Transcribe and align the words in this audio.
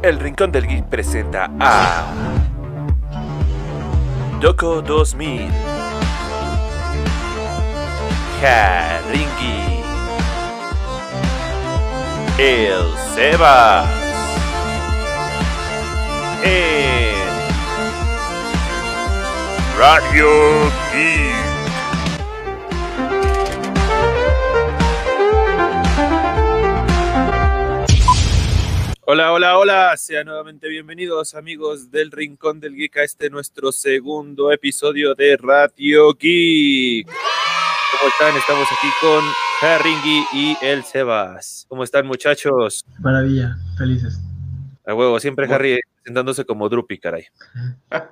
El 0.00 0.20
Rincón 0.20 0.52
del 0.52 0.66
Geek 0.66 0.84
presenta 0.84 1.50
a 1.58 2.06
Doco 4.40 4.80
2000 4.80 5.50
Haringi. 8.40 9.82
El 12.38 12.84
Sebas. 13.14 13.88
En 16.44 17.16
Radio 19.76 20.28
Geek 20.92 21.27
Hola, 29.10 29.32
hola, 29.32 29.56
hola, 29.56 29.96
sean 29.96 30.26
nuevamente 30.26 30.68
bienvenidos 30.68 31.34
amigos 31.34 31.90
del 31.90 32.10
Rincón 32.10 32.60
del 32.60 32.74
Geek 32.74 32.98
a 32.98 33.04
este 33.04 33.30
nuestro 33.30 33.72
segundo 33.72 34.52
episodio 34.52 35.14
de 35.14 35.38
Radio 35.38 36.12
Geek. 36.12 37.06
¿Cómo 37.06 38.10
están? 38.10 38.36
Estamos 38.36 38.66
aquí 38.70 38.88
con 39.00 39.24
Haringi 39.62 40.26
y 40.34 40.58
el 40.60 40.84
Sebas. 40.84 41.64
¿Cómo 41.70 41.84
están 41.84 42.06
muchachos? 42.06 42.84
Maravilla, 42.98 43.56
felices. 43.78 44.20
A 44.84 44.92
huevo, 44.92 45.18
siempre 45.20 45.50
Harry 45.50 45.80
sentándose 46.04 46.44
como 46.44 46.68
Drupi, 46.68 46.98
caray. 46.98 47.24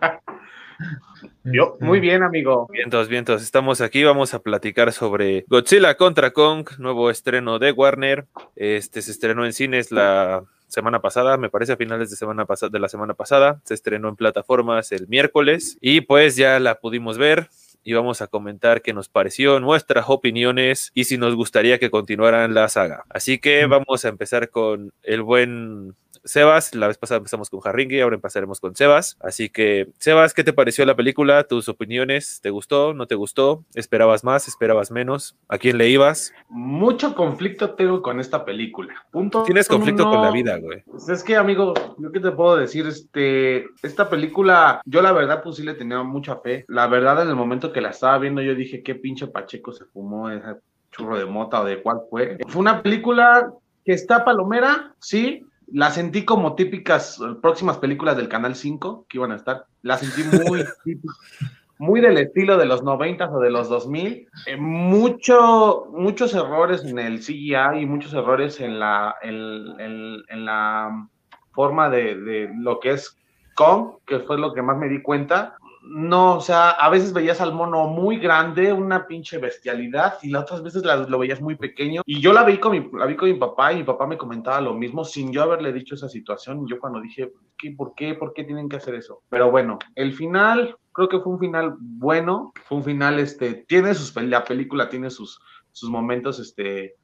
Yo, 1.45 1.74
Este, 1.74 1.85
muy 1.85 2.01
bien, 2.01 2.23
amigo. 2.23 2.69
Vientos, 2.73 3.09
vientos, 3.09 3.43
estamos 3.43 3.83
aquí, 3.83 4.02
vamos 4.02 4.33
a 4.33 4.38
platicar 4.38 4.91
sobre 4.93 5.45
Godzilla 5.49 5.95
contra 5.99 6.33
Kong, 6.33 6.66
nuevo 6.79 7.10
estreno 7.10 7.59
de 7.59 7.73
Warner. 7.73 8.27
Este 8.57 9.02
se 9.02 9.10
estrenó 9.10 9.45
en 9.45 9.52
cines 9.52 9.93
la 9.93 10.43
semana 10.69 11.01
pasada, 11.01 11.37
me 11.37 11.51
parece 11.51 11.73
a 11.73 11.77
finales 11.77 12.11
de 12.11 12.16
semana 12.16 12.47
de 12.70 12.79
la 12.79 12.88
semana 12.88 13.15
pasada, 13.15 13.61
se 13.65 13.74
estrenó 13.74 14.09
en 14.09 14.16
plataformas 14.16 14.93
el 14.93 15.09
miércoles 15.09 15.79
y 15.80 16.02
pues 16.02 16.37
ya 16.37 16.59
la 16.60 16.77
pudimos 16.77 17.18
ver 17.18 17.49
y 17.87 17.92
vamos 17.92 18.20
a 18.20 18.26
comentar 18.26 18.82
qué 18.82 18.92
nos 18.92 19.09
pareció, 19.09 19.60
nuestras 19.60 20.06
opiniones 20.09 20.90
y 20.92 21.04
si 21.04 21.18
nos 21.18 21.37
gustaría 21.37 21.79
que 21.79 21.88
continuaran 21.88 22.52
la 22.52 22.68
saga. 22.68 23.04
Así 23.09 23.38
que 23.38 23.65
vamos 23.66 24.04
a 24.04 24.09
empezar 24.09 24.51
con 24.51 24.92
el 25.04 25.23
buen 25.23 25.95
Sebas, 26.26 26.74
la 26.74 26.88
vez 26.88 26.98
pasada 26.98 27.18
empezamos 27.18 27.51
con 27.51 27.60
Harringi, 27.64 28.01
ahora 28.01 28.16
empezaremos 28.16 28.59
con 28.59 28.74
Sebas. 28.74 29.16
Así 29.20 29.48
que, 29.48 29.88
Sebas, 29.98 30.34
¿qué 30.34 30.42
te 30.42 30.52
pareció 30.52 30.84
la 30.84 30.96
película? 30.96 31.45
¿Tus 31.45 31.68
opiniones? 31.68 32.40
¿Te 32.42 32.51
gustó? 32.51 32.95
¿No 32.95 33.07
te 33.07 33.14
gustó? 33.14 33.64
¿Esperabas 33.74 34.24
más? 34.24 34.48
¿Esperabas 34.48 34.90
menos? 34.90 35.37
¿A 35.48 35.59
quién 35.59 35.79
le 35.79 35.88
ibas? 35.88 36.34
Mucho 36.48 37.14
conflicto 37.14 37.74
tengo 37.74 38.02
con 38.02 38.18
esta 38.18 38.45
película. 38.45 39.07
Punto. 39.12 39.45
Tienes 39.45 39.68
conflicto 39.68 40.10
con 40.10 40.20
la 40.20 40.32
vida, 40.32 40.59
güey. 40.59 40.82
Pues 40.82 41.09
es 41.09 41.23
que, 41.23 41.37
amigo, 41.37 41.74
yo 41.98 42.10
qué 42.10 42.18
te 42.18 42.32
puedo 42.32 42.57
decir, 42.57 42.87
este, 42.88 43.66
esta 43.82 44.10
película, 44.10 44.80
yo 44.84 45.02
la 45.02 45.12
verdad, 45.12 45.42
pues 45.45 45.57
sí 45.57 45.62
le 45.62 45.74
tenía 45.74 46.02
mucha 46.02 46.37
fe. 46.37 46.64
La 46.66 46.88
verdad, 46.88 47.23
en 47.23 47.29
el 47.29 47.37
momento 47.37 47.73
que 47.73 47.76
la 47.80 47.91
estaba 47.91 48.19
viendo, 48.19 48.43
yo 48.43 48.55
dije, 48.55 48.82
qué 48.82 48.95
pinche 48.95 49.27
Pacheco 49.27 49.73
se 49.73 49.85
fumó 49.87 50.30
ese 50.30 50.57
churro 50.93 51.19
de 51.19 51.27
mota 51.27 51.60
o 51.60 51.65
de 51.65 51.82
cuál 51.82 52.01
fue. 52.10 52.38
Fue 52.49 52.60
una 52.60 52.82
película 52.82 53.52
que 53.85 53.93
está 53.93 54.24
palomera, 54.24 54.95
sí. 54.99 55.43
La 55.73 55.91
sentí 55.91 56.24
como 56.24 56.54
típicas 56.54 57.19
eh, 57.21 57.35
próximas 57.43 57.79
películas 57.79 58.16
del 58.16 58.29
Canal 58.29 58.54
5 58.54 59.07
que 59.09 59.19
iban 59.19 59.32
a 59.32 59.37
estar. 59.37 59.65
La 59.82 59.97
sentí 59.99 60.23
muy 60.49 60.65
muy 61.79 62.01
del 62.01 62.16
estilo 62.19 62.57
de 62.57 62.65
los 62.66 62.82
90 62.82 63.29
o 63.30 63.41
de 63.41 63.51
los 63.51 63.69
2000. 63.69 64.28
Eh, 64.47 64.56
mucho, 64.56 65.87
muchos 65.93 66.34
errores 66.34 66.84
en 66.84 66.99
el 66.99 67.19
CGI 67.21 67.81
y 67.82 67.87
muchos 67.87 68.15
errores 68.15 68.60
en 68.60 68.78
la, 68.78 69.15
en, 69.22 69.78
en- 69.81 70.22
en 70.28 70.44
la 70.44 71.09
forma 71.53 71.91
de, 71.91 72.15
de 72.21 72.50
lo 72.59 72.81
que 72.81 72.93
es 72.93 73.16
Kong, 73.54 73.97
que 74.06 74.21
fue 74.21 74.38
lo 74.38 74.53
que 74.54 74.62
más 74.62 74.77
me 74.78 74.88
di 74.88 75.03
cuenta. 75.03 75.56
No, 75.88 76.37
o 76.37 76.41
sea, 76.41 76.70
a 76.70 76.91
veces 76.91 77.12
veías 77.12 77.41
al 77.41 77.53
mono 77.54 77.86
muy 77.86 78.19
grande, 78.19 78.72
una 78.72 79.06
pinche 79.06 79.38
bestialidad, 79.38 80.19
y 80.22 80.30
las 80.30 80.42
otras 80.42 80.62
veces 80.62 80.84
la- 80.84 80.97
lo 80.97 81.19
veías 81.19 81.41
muy 81.41 81.54
pequeño. 81.54 82.02
Y 82.04 82.20
yo 82.20 82.32
la 82.32 82.42
vi 82.42 82.58
con 82.58 82.72
mi, 82.72 82.91
la 82.98 83.06
vi 83.06 83.14
con 83.14 83.28
mi 83.30 83.36
papá, 83.38 83.72
y 83.72 83.76
mi 83.76 83.84
papá 83.84 84.06
me 84.06 84.19
comentaba 84.19 84.60
lo 84.60 84.75
mismo, 84.75 85.04
sin 85.04 85.30
yo 85.32 85.42
haberle 85.44 85.72
dicho 85.72 85.94
esa 85.94 86.08
situación. 86.08 86.64
Y 86.66 86.70
yo 86.70 86.80
cuando 86.80 87.00
dije, 87.00 87.32
¿qué, 87.56 87.70
¿por 87.70 87.94
qué? 87.94 88.14
¿Por 88.14 88.32
qué 88.32 88.42
tienen 88.42 88.69
que 88.69 88.76
hacer 88.76 88.96
eso? 88.96 89.22
Pero 89.28 89.50
bueno, 89.50 89.78
el 89.94 90.12
final, 90.12 90.76
creo 90.92 91.08
que 91.08 91.20
fue 91.20 91.32
un 91.34 91.38
final 91.38 91.75
bueno, 91.78 92.52
fue 92.64 92.78
un 92.78 92.84
final, 92.84 93.20
este, 93.20 93.64
tiene 93.69 93.94
sus, 93.94 94.14
la 94.16 94.42
película 94.44 94.88
tiene 94.88 95.08
sus, 95.10 95.38
sus 95.70 95.88
momentos, 95.88 96.41
este, 96.41 96.96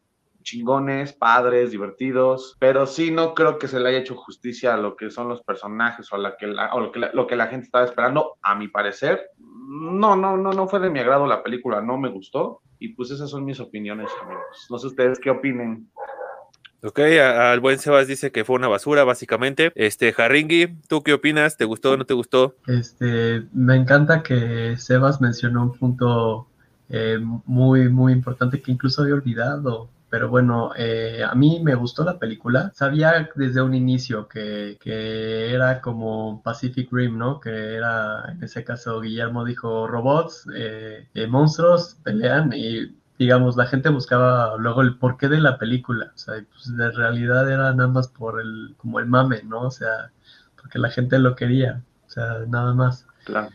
chingones, 0.43 1.13
padres, 1.13 1.71
divertidos, 1.71 2.57
pero 2.59 2.87
sí 2.87 3.11
no 3.11 3.35
creo 3.35 3.59
que 3.59 3.69
se 3.69 3.81
le 3.81 3.89
haya 3.89 3.99
hecho 3.99 4.17
justicia 4.17 4.75
a 4.75 4.77
lo 4.77 4.97
que 4.97 5.11
son 5.11 5.29
los 5.29 5.43
personajes 5.43 6.13
o 6.13 6.17
a 6.17 6.19
la 6.19 6.37
que 6.37 6.47
la, 6.47 6.75
o 6.75 6.81
lo 6.81 6.93
que 6.93 7.01
la, 7.01 7.11
lo 7.13 7.27
que 7.27 7.37
la 7.37 7.47
gente 7.47 7.67
estaba 7.67 7.85
esperando, 7.85 8.37
a 8.43 8.55
mi 8.55 8.69
parecer. 8.69 9.31
No, 9.39 10.17
no, 10.17 10.37
no, 10.37 10.53
no 10.53 10.69
fue 10.69 10.81
de 10.81 10.91
mi 10.91 10.99
agrado 10.99 11.27
la 11.27 11.43
película, 11.43 11.81
no 11.81 11.99
me 11.99 12.11
gustó. 12.11 12.61
Y 12.79 12.89
pues 12.95 13.11
esas 13.11 13.31
son 13.31 13.45
mis 13.45 13.61
opiniones, 13.61 14.11
amigos. 14.23 14.67
No 14.69 14.79
sé 14.79 14.89
ustedes 14.89 15.21
qué 15.21 15.31
opinen. 15.31 15.89
Ok, 16.85 16.99
al 16.99 17.61
buen 17.61 17.79
Sebas 17.79 18.09
dice 18.09 18.33
que 18.33 18.45
fue 18.45 18.57
una 18.57 18.67
basura, 18.67 19.05
básicamente. 19.05 19.71
Este, 19.77 20.13
Haringi, 20.17 20.67
¿tú 20.89 21.05
qué 21.05 21.13
opinas? 21.13 21.57
¿Te 21.57 21.65
gustó 21.65 21.93
o 21.93 21.97
no 21.97 22.07
te 22.07 22.15
gustó? 22.15 22.57
Este, 22.67 23.47
me 23.53 23.77
encanta 23.77 24.25
que 24.25 24.77
Sebas 24.77 25.21
mencionó 25.21 25.63
un 25.63 25.73
punto 25.75 26.49
eh, 26.89 27.21
muy, 27.47 27.89
muy 27.89 28.13
importante 28.13 28.61
que 28.61 28.73
incluso 28.73 29.03
había 29.03 29.15
olvidado. 29.15 29.91
Pero 30.13 30.29
bueno, 30.29 30.73
eh, 30.77 31.25
a 31.27 31.35
mí 31.35 31.61
me 31.65 31.75
gustó 31.75 32.05
la 32.05 32.19
película. 32.19 32.71
Sabía 32.75 33.31
desde 33.35 33.63
un 33.63 33.73
inicio 33.73 34.29
que, 34.29 34.77
que 34.79 35.55
era 35.55 35.81
como 35.81 36.43
Pacific 36.43 36.93
Rim, 36.93 37.17
¿no? 37.17 37.41
Que 37.41 37.77
era, 37.77 38.31
en 38.31 38.45
ese 38.45 38.63
caso, 38.63 39.01
Guillermo 39.01 39.43
dijo 39.47 39.87
robots, 39.87 40.47
eh, 40.55 41.09
eh, 41.15 41.27
monstruos, 41.29 41.97
pelean 42.05 42.53
y 42.53 42.95
digamos, 43.19 43.57
la 43.57 43.65
gente 43.65 43.89
buscaba 43.89 44.59
luego 44.59 44.83
el 44.83 44.99
porqué 44.99 45.31
de 45.31 45.41
la 45.41 45.57
película. 45.57 46.13
O 46.15 46.19
sea, 46.19 46.35
pues 46.53 46.77
de 46.77 46.91
realidad 46.91 47.51
era 47.51 47.73
nada 47.73 47.89
más 47.89 48.09
por 48.09 48.39
el, 48.39 48.75
como 48.77 49.01
el 49.01 49.07
mame, 49.07 49.43
¿no? 49.45 49.63
O 49.63 49.71
sea, 49.71 50.13
porque 50.61 50.79
la 50.79 50.91
gente 50.91 51.19
lo 51.19 51.35
quería. 51.37 51.83
O 52.07 52.11
sea, 52.11 52.41
nada 52.49 52.75
más. 52.75 53.07
Claro. 53.25 53.49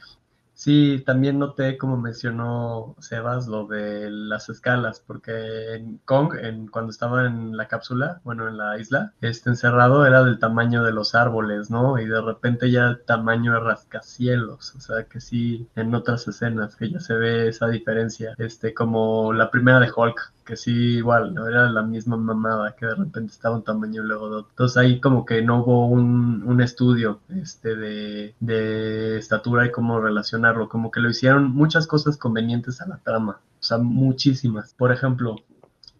Sí, 0.57 1.03
también 1.05 1.37
noté, 1.37 1.77
como 1.77 1.97
mencionó 1.97 2.95
Sebas, 2.99 3.47
lo 3.47 3.67
de 3.67 4.09
las 4.09 4.49
escalas, 4.49 4.99
porque 5.05 5.75
en 5.75 5.99
Kong, 5.99 6.33
en, 6.41 6.67
cuando 6.67 6.89
estaba 6.89 7.27
en 7.27 7.55
la 7.55 7.67
cápsula, 7.67 8.21
bueno, 8.23 8.47
en 8.47 8.57
la 8.57 8.79
isla, 8.79 9.13
este 9.21 9.51
encerrado 9.51 10.03
era 10.07 10.23
del 10.23 10.39
tamaño 10.39 10.83
de 10.83 10.91
los 10.93 11.13
árboles, 11.13 11.69
¿no? 11.69 11.99
Y 11.99 12.07
de 12.07 12.21
repente 12.21 12.71
ya 12.71 12.87
el 12.87 13.03
tamaño 13.05 13.53
de 13.53 13.59
rascacielos, 13.59 14.73
o 14.75 14.79
sea 14.79 15.03
que 15.03 15.21
sí, 15.21 15.69
en 15.75 15.93
otras 15.93 16.27
escenas 16.27 16.75
que 16.75 16.89
ya 16.89 16.99
se 17.01 17.13
ve 17.13 17.47
esa 17.49 17.67
diferencia, 17.67 18.33
este, 18.39 18.73
como 18.73 19.33
la 19.33 19.51
primera 19.51 19.79
de 19.79 19.91
Hulk, 19.95 20.33
que 20.47 20.55
sí, 20.55 20.71
igual, 20.71 21.33
no 21.35 21.47
era 21.47 21.69
la 21.69 21.83
misma 21.83 22.17
mamada, 22.17 22.75
que 22.75 22.85
de 22.87 22.95
repente 22.95 23.33
estaba 23.33 23.57
un 23.57 23.63
tamaño 23.63 24.01
luego 24.01 24.29
de 24.29 24.35
otro. 24.37 24.49
Entonces 24.51 24.77
ahí 24.77 24.99
como 25.01 25.25
que 25.25 25.41
no 25.43 25.61
hubo 25.61 25.87
un, 25.87 26.43
un 26.43 26.61
estudio 26.61 27.19
este, 27.29 27.75
de, 27.75 28.33
de 28.39 29.17
estatura 29.17 29.65
y 29.65 29.71
cómo 29.71 29.99
relacionarlo, 29.99 30.69
como 30.69 30.89
que 30.89 31.01
lo 31.01 31.09
hicieron 31.09 31.51
muchas 31.51 31.85
cosas 31.85 32.17
convenientes 32.17 32.81
a 32.81 32.87
la 32.87 32.97
trama, 32.97 33.41
o 33.59 33.63
sea, 33.63 33.77
muchísimas. 33.77 34.73
Por 34.73 34.91
ejemplo, 34.91 35.35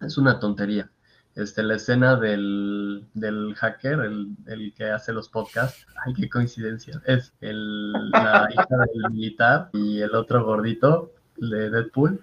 es 0.01 0.17
una 0.17 0.39
tontería. 0.39 0.89
Este, 1.35 1.61
la 1.61 1.75
escena 1.75 2.15
del, 2.15 3.05
del 3.13 3.53
hacker, 3.55 3.99
el, 3.99 4.29
el 4.47 4.73
que 4.73 4.85
hace 4.89 5.13
los 5.13 5.29
podcasts, 5.29 5.85
ay, 6.03 6.13
qué 6.15 6.29
coincidencia, 6.29 6.99
es 7.05 7.33
el, 7.41 7.91
la 8.11 8.49
hija 8.51 8.65
del 8.69 9.11
militar 9.11 9.69
y 9.73 10.01
el 10.01 10.15
otro 10.15 10.43
gordito 10.43 11.11
de 11.37 11.69
Deadpool. 11.69 12.21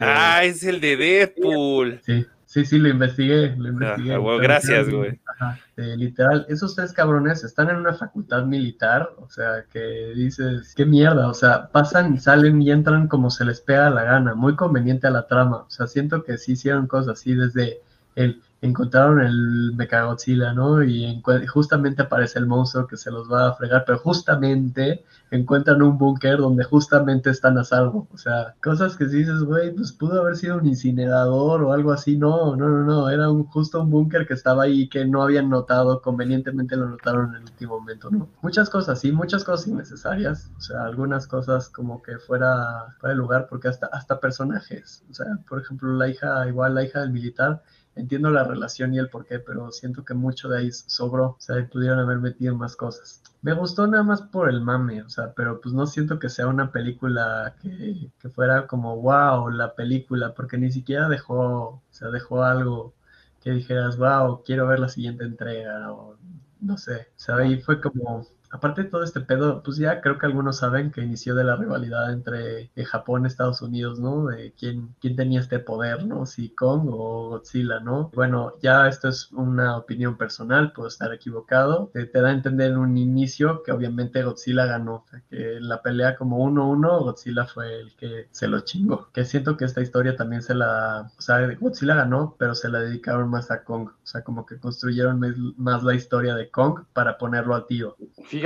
Eh, 0.00 0.04
Ah, 0.06 0.44
es 0.44 0.62
el 0.64 0.80
de 0.80 0.96
Deadpool. 0.96 2.00
Sí, 2.04 2.26
sí, 2.46 2.64
sí, 2.64 2.78
lo 2.78 2.88
investigué, 2.88 3.54
lo 3.56 3.68
investigué. 3.68 4.14
Ah, 4.14 4.18
bueno, 4.18 4.40
gracias, 4.42 4.88
güey. 4.90 5.20
Ajá, 5.26 5.58
eh, 5.76 5.94
literal, 5.96 6.46
esos 6.48 6.74
tres 6.74 6.92
cabrones 6.92 7.42
están 7.44 7.70
en 7.70 7.76
una 7.76 7.94
facultad 7.94 8.44
militar, 8.44 9.10
o 9.18 9.28
sea, 9.28 9.64
que 9.72 10.12
dices, 10.14 10.74
qué 10.76 10.84
mierda, 10.84 11.28
o 11.28 11.34
sea, 11.34 11.68
pasan, 11.68 12.20
salen 12.20 12.60
y 12.62 12.70
entran 12.70 13.08
como 13.08 13.30
se 13.30 13.44
les 13.44 13.60
pega 13.60 13.90
la 13.90 14.04
gana, 14.04 14.34
muy 14.34 14.54
conveniente 14.56 15.06
a 15.06 15.10
la 15.10 15.26
trama, 15.26 15.58
o 15.58 15.70
sea, 15.70 15.86
siento 15.86 16.22
que 16.22 16.38
sí 16.38 16.52
hicieron 16.52 16.86
cosas 16.86 17.18
así 17.18 17.34
desde 17.34 17.80
el 18.14 18.40
encontraron 18.66 19.20
el 19.20 19.72
Mechagodzilla, 19.74 20.52
¿no? 20.52 20.82
Y 20.82 21.22
justamente 21.46 22.02
aparece 22.02 22.38
el 22.38 22.46
monstruo 22.46 22.86
que 22.86 22.96
se 22.96 23.10
los 23.10 23.30
va 23.30 23.48
a 23.48 23.54
fregar, 23.54 23.84
pero 23.86 23.98
justamente 23.98 25.04
encuentran 25.30 25.82
un 25.82 25.98
búnker 25.98 26.38
donde 26.38 26.64
justamente 26.64 27.28
están 27.30 27.58
a 27.58 27.64
salvo. 27.64 28.08
O 28.12 28.18
sea, 28.18 28.54
cosas 28.62 28.96
que 28.96 29.06
si 29.08 29.18
dices, 29.18 29.42
güey, 29.42 29.74
pues 29.74 29.92
pudo 29.92 30.20
haber 30.20 30.36
sido 30.36 30.56
un 30.56 30.66
incinerador 30.66 31.62
o 31.62 31.72
algo 31.72 31.92
así. 31.92 32.16
No, 32.16 32.56
no, 32.56 32.68
no, 32.68 32.84
no. 32.84 33.10
Era 33.10 33.30
un, 33.30 33.44
justo 33.44 33.82
un 33.82 33.90
búnker 33.90 34.26
que 34.26 34.34
estaba 34.34 34.62
ahí 34.62 34.88
que 34.88 35.04
no 35.04 35.22
habían 35.22 35.50
notado, 35.50 36.00
convenientemente 36.00 36.76
lo 36.76 36.88
notaron 36.88 37.30
en 37.30 37.36
el 37.36 37.42
último 37.42 37.78
momento, 37.78 38.10
¿no? 38.10 38.28
Muchas 38.40 38.70
cosas, 38.70 38.98
sí, 39.00 39.12
muchas 39.12 39.44
cosas 39.44 39.66
innecesarias. 39.66 40.50
O 40.56 40.60
sea, 40.60 40.84
algunas 40.84 41.26
cosas 41.26 41.68
como 41.68 42.02
que 42.02 42.18
fuera, 42.18 42.94
fuera 42.98 43.14
de 43.14 43.18
lugar, 43.18 43.46
porque 43.50 43.68
hasta, 43.68 43.86
hasta 43.88 44.20
personajes. 44.20 45.04
O 45.10 45.14
sea, 45.14 45.26
por 45.48 45.60
ejemplo, 45.60 45.92
la 45.92 46.08
hija, 46.08 46.48
igual 46.48 46.74
la 46.74 46.84
hija 46.84 47.00
del 47.00 47.10
militar 47.10 47.62
entiendo 47.96 48.30
la 48.30 48.44
relación 48.44 48.94
y 48.94 48.98
el 48.98 49.08
porqué, 49.08 49.38
pero 49.38 49.70
siento 49.70 50.04
que 50.04 50.14
mucho 50.14 50.48
de 50.48 50.58
ahí 50.58 50.72
sobró, 50.72 51.30
o 51.30 51.36
sea, 51.38 51.66
pudieron 51.68 51.98
haber 51.98 52.18
metido 52.18 52.56
más 52.56 52.76
cosas. 52.76 53.22
Me 53.42 53.52
gustó 53.52 53.86
nada 53.86 54.02
más 54.02 54.22
por 54.22 54.48
el 54.48 54.60
mame, 54.60 55.02
o 55.02 55.08
sea, 55.08 55.32
pero 55.34 55.60
pues 55.60 55.74
no 55.74 55.86
siento 55.86 56.18
que 56.18 56.28
sea 56.28 56.46
una 56.48 56.72
película 56.72 57.54
que, 57.60 58.10
que 58.18 58.28
fuera 58.30 58.66
como 58.66 58.96
wow, 59.00 59.50
la 59.50 59.74
película, 59.74 60.34
porque 60.34 60.58
ni 60.58 60.72
siquiera 60.72 61.08
dejó, 61.08 61.36
o 61.68 61.82
sea, 61.90 62.08
dejó 62.10 62.42
algo 62.42 62.94
que 63.40 63.50
dijeras, 63.50 63.98
wow, 63.98 64.42
quiero 64.44 64.66
ver 64.66 64.80
la 64.80 64.88
siguiente 64.88 65.24
entrega, 65.24 65.92
o 65.92 66.16
no 66.60 66.78
sé, 66.78 67.08
o 67.16 67.20
sea, 67.20 67.36
ahí 67.36 67.60
fue 67.60 67.80
como 67.80 68.26
aparte 68.54 68.84
de 68.84 68.88
todo 68.88 69.02
este 69.02 69.20
pedo, 69.20 69.64
pues 69.64 69.78
ya 69.78 70.00
creo 70.00 70.16
que 70.16 70.26
algunos 70.26 70.58
saben 70.58 70.92
que 70.92 71.02
inició 71.02 71.34
de 71.34 71.42
la 71.42 71.56
rivalidad 71.56 72.12
entre 72.12 72.70
eh, 72.76 72.84
Japón 72.84 73.24
y 73.24 73.26
Estados 73.26 73.60
Unidos, 73.62 73.98
¿no? 73.98 74.26
De 74.26 74.54
quién, 74.56 74.94
quién 75.00 75.16
tenía 75.16 75.40
este 75.40 75.58
poder, 75.58 76.06
¿no? 76.06 76.24
Si 76.24 76.50
Kong 76.50 76.88
o 76.88 77.30
Godzilla, 77.30 77.80
¿no? 77.80 78.12
Bueno, 78.14 78.54
ya 78.62 78.86
esto 78.86 79.08
es 79.08 79.32
una 79.32 79.76
opinión 79.76 80.16
personal, 80.16 80.72
puedo 80.72 80.86
estar 80.86 81.12
equivocado. 81.12 81.90
Te, 81.92 82.06
da 82.06 82.28
a 82.28 82.32
entender 82.32 82.70
en 82.70 82.78
un 82.78 82.96
inicio 82.96 83.64
que 83.64 83.72
obviamente 83.72 84.22
Godzilla 84.22 84.66
ganó, 84.66 84.94
o 84.94 85.06
sea, 85.10 85.20
que 85.28 85.58
la 85.60 85.82
pelea 85.82 86.14
como 86.14 86.38
1-1, 86.48 87.00
Godzilla 87.02 87.46
fue 87.46 87.80
el 87.80 87.96
que 87.96 88.28
se 88.30 88.46
lo 88.46 88.60
chingó. 88.60 89.10
Que 89.12 89.24
siento 89.24 89.56
que 89.56 89.64
esta 89.64 89.80
historia 89.80 90.14
también 90.14 90.42
se 90.42 90.54
la, 90.54 91.10
o 91.18 91.20
sea, 91.20 91.44
Godzilla 91.58 91.96
ganó, 91.96 92.36
pero 92.38 92.54
se 92.54 92.68
la 92.68 92.78
dedicaron 92.78 93.30
más 93.30 93.50
a 93.50 93.64
Kong, 93.64 93.88
o 93.88 94.06
sea, 94.06 94.22
como 94.22 94.46
que 94.46 94.60
construyeron 94.60 95.20
más 95.56 95.82
la 95.82 95.94
historia 95.94 96.36
de 96.36 96.50
Kong 96.50 96.84
para 96.92 97.18
ponerlo 97.18 97.56
a 97.56 97.66
tío. 97.66 97.96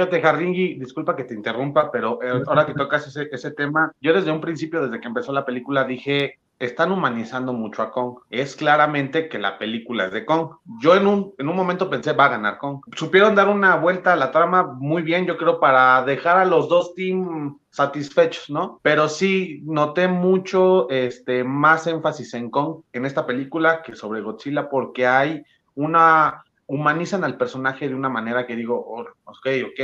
Jarringui, 0.06 0.78
disculpa 0.78 1.16
que 1.16 1.24
te 1.24 1.34
interrumpa, 1.34 1.90
pero 1.90 2.22
eh, 2.22 2.42
ahora 2.46 2.66
que 2.66 2.74
tocas 2.74 3.06
ese, 3.06 3.28
ese 3.32 3.50
tema, 3.50 3.92
yo 4.00 4.12
desde 4.12 4.30
un 4.30 4.40
principio, 4.40 4.82
desde 4.82 5.00
que 5.00 5.08
empezó 5.08 5.32
la 5.32 5.44
película, 5.44 5.84
dije, 5.84 6.38
están 6.58 6.90
humanizando 6.90 7.52
mucho 7.52 7.82
a 7.82 7.90
Kong. 7.90 8.18
Es 8.30 8.56
claramente 8.56 9.28
que 9.28 9.38
la 9.38 9.58
película 9.58 10.06
es 10.06 10.12
de 10.12 10.24
Kong. 10.24 10.50
Yo 10.80 10.96
en 10.96 11.06
un, 11.06 11.34
en 11.38 11.48
un 11.48 11.56
momento 11.56 11.88
pensé, 11.88 12.12
va 12.12 12.26
a 12.26 12.30
ganar 12.30 12.58
Kong. 12.58 12.80
Supieron 12.96 13.34
dar 13.34 13.48
una 13.48 13.76
vuelta 13.76 14.12
a 14.12 14.16
la 14.16 14.32
trama 14.32 14.64
muy 14.64 15.02
bien, 15.02 15.26
yo 15.26 15.36
creo, 15.36 15.60
para 15.60 16.02
dejar 16.04 16.36
a 16.36 16.44
los 16.44 16.68
dos 16.68 16.94
teams 16.94 17.54
satisfechos, 17.70 18.50
¿no? 18.50 18.80
Pero 18.82 19.08
sí 19.08 19.62
noté 19.64 20.08
mucho 20.08 20.88
este, 20.90 21.44
más 21.44 21.86
énfasis 21.86 22.34
en 22.34 22.50
Kong 22.50 22.82
en 22.92 23.06
esta 23.06 23.24
película 23.24 23.82
que 23.82 23.94
sobre 23.94 24.20
Godzilla, 24.20 24.68
porque 24.68 25.06
hay 25.06 25.44
una 25.74 26.42
humanizan 26.68 27.24
al 27.24 27.36
personaje 27.36 27.88
de 27.88 27.94
una 27.94 28.08
manera 28.08 28.46
que 28.46 28.54
digo, 28.54 28.76
oh, 28.78 29.00
ok, 29.24 29.46
ok, 29.66 29.80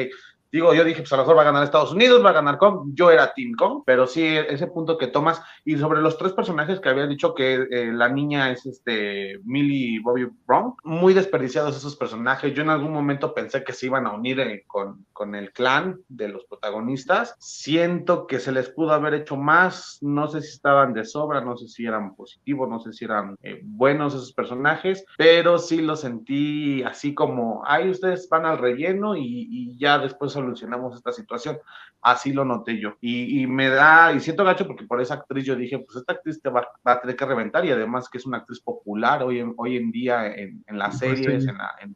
Digo, 0.55 0.73
yo 0.73 0.85
dije, 0.85 1.01
pues 1.01 1.13
a 1.13 1.17
lo 1.17 1.25
mejor 1.25 1.37
va 1.37 1.43
a 1.43 1.47
ganar 1.47 1.65
Estados 1.65 1.91
Unidos, 1.91 2.25
va 2.25 2.31
a 2.31 2.35
ganar 2.35 2.59
Kong. 2.59 2.93
Yo 2.95 3.11
era 3.11 3.35
Team 3.35 3.55
Kong, 3.59 3.83
pero 3.85 4.07
sí, 4.07 4.25
ese 4.25 4.69
punto 4.69 4.97
que 4.97 5.09
tomas. 5.09 5.43
Y 5.65 5.77
sobre 5.79 6.01
los 6.01 6.17
tres 6.17 6.33
personajes 6.33 6.79
que 6.79 6.89
había 6.89 7.09
dicho 7.09 7.35
que 7.35 7.67
eh, 7.69 7.91
la 7.93 8.09
niña 8.09 8.53
es 8.53 8.65
este 8.65 9.41
Millie 9.43 9.99
Bobby 9.99 10.29
Brown, 10.47 10.75
muy 10.85 11.13
desperdiciados 11.13 11.77
esos 11.77 11.97
personajes. 11.97 12.55
Yo 12.55 12.63
en 12.63 12.71
algún 12.71 12.93
momento 12.93 13.35
pensé 13.35 13.65
que 13.65 13.73
se 13.73 13.87
iban 13.87 14.07
a 14.07 14.13
unir 14.13 14.39
eh, 14.39 14.63
con, 14.69 15.05
con 15.13 15.35
el 15.35 15.51
clan 15.51 15.99
de 16.07 16.29
los 16.29 16.45
protagonistas. 16.45 17.35
Siento 17.41 18.29
que 18.29 18.39
se 18.39 18.53
les 18.53 18.69
pudo 18.69 18.93
haber 18.93 19.15
hecho 19.15 19.37
más. 19.37 19.99
No 20.03 20.29
sé 20.29 20.41
si 20.41 20.51
estaban 20.51 20.95
de 20.95 21.05
sobra, 21.05 21.41
no 21.41 21.57
sé 21.57 21.67
si 21.67 21.85
eran 21.85 22.15
positivos, 22.15 22.69
no 22.69 22.79
sé 22.79 22.93
si 22.93 23.07
eran 23.07 23.35
eh, 23.43 23.59
buenos 23.65 24.15
esos 24.15 24.33
personajes, 24.33 25.05
pero 25.19 25.59
sí 25.59 25.83
lo 25.83 25.97
sentí 25.97 26.85
así 26.85 27.13
como, 27.13 27.65
ay, 27.67 27.91
ustedes 27.91 28.29
van 28.29 28.47
al 28.47 28.59
relleno 28.59 29.17
y, 29.17 29.49
y 29.51 29.77
ya 29.81 29.99
después 29.99 30.37
solucionamos 30.45 30.95
esta 30.95 31.13
situación. 31.13 31.59
Así 32.01 32.33
lo 32.33 32.45
noté 32.45 32.79
yo. 32.79 32.97
Y, 33.01 33.47
me 33.47 33.69
da, 33.69 34.13
y 34.13 34.21
siento 34.21 34.45
gacho 34.45 34.67
porque 34.67 34.85
por 34.85 35.01
esa 35.01 35.15
actriz 35.15 35.45
yo 35.45 35.57
dije, 35.57 35.79
pues 35.79 35.97
esta 35.97 36.13
actriz 36.15 36.41
te 36.41 36.51
va, 36.51 36.67
a 36.85 37.01
tener 37.01 37.17
que 37.17 37.27
reventar 37.27 37.65
y 37.65 37.71
además 37.71 38.09
que 38.09 38.19
es 38.19 38.27
una 38.27 38.39
actriz 38.39 38.61
popular 38.61 39.23
hoy 39.23 39.41
en, 39.41 39.55
hoy 39.57 39.77
en 39.77 39.91
día 39.91 40.27
en, 40.27 40.63
las 40.69 40.99
pues 40.99 41.19
series 41.21 41.47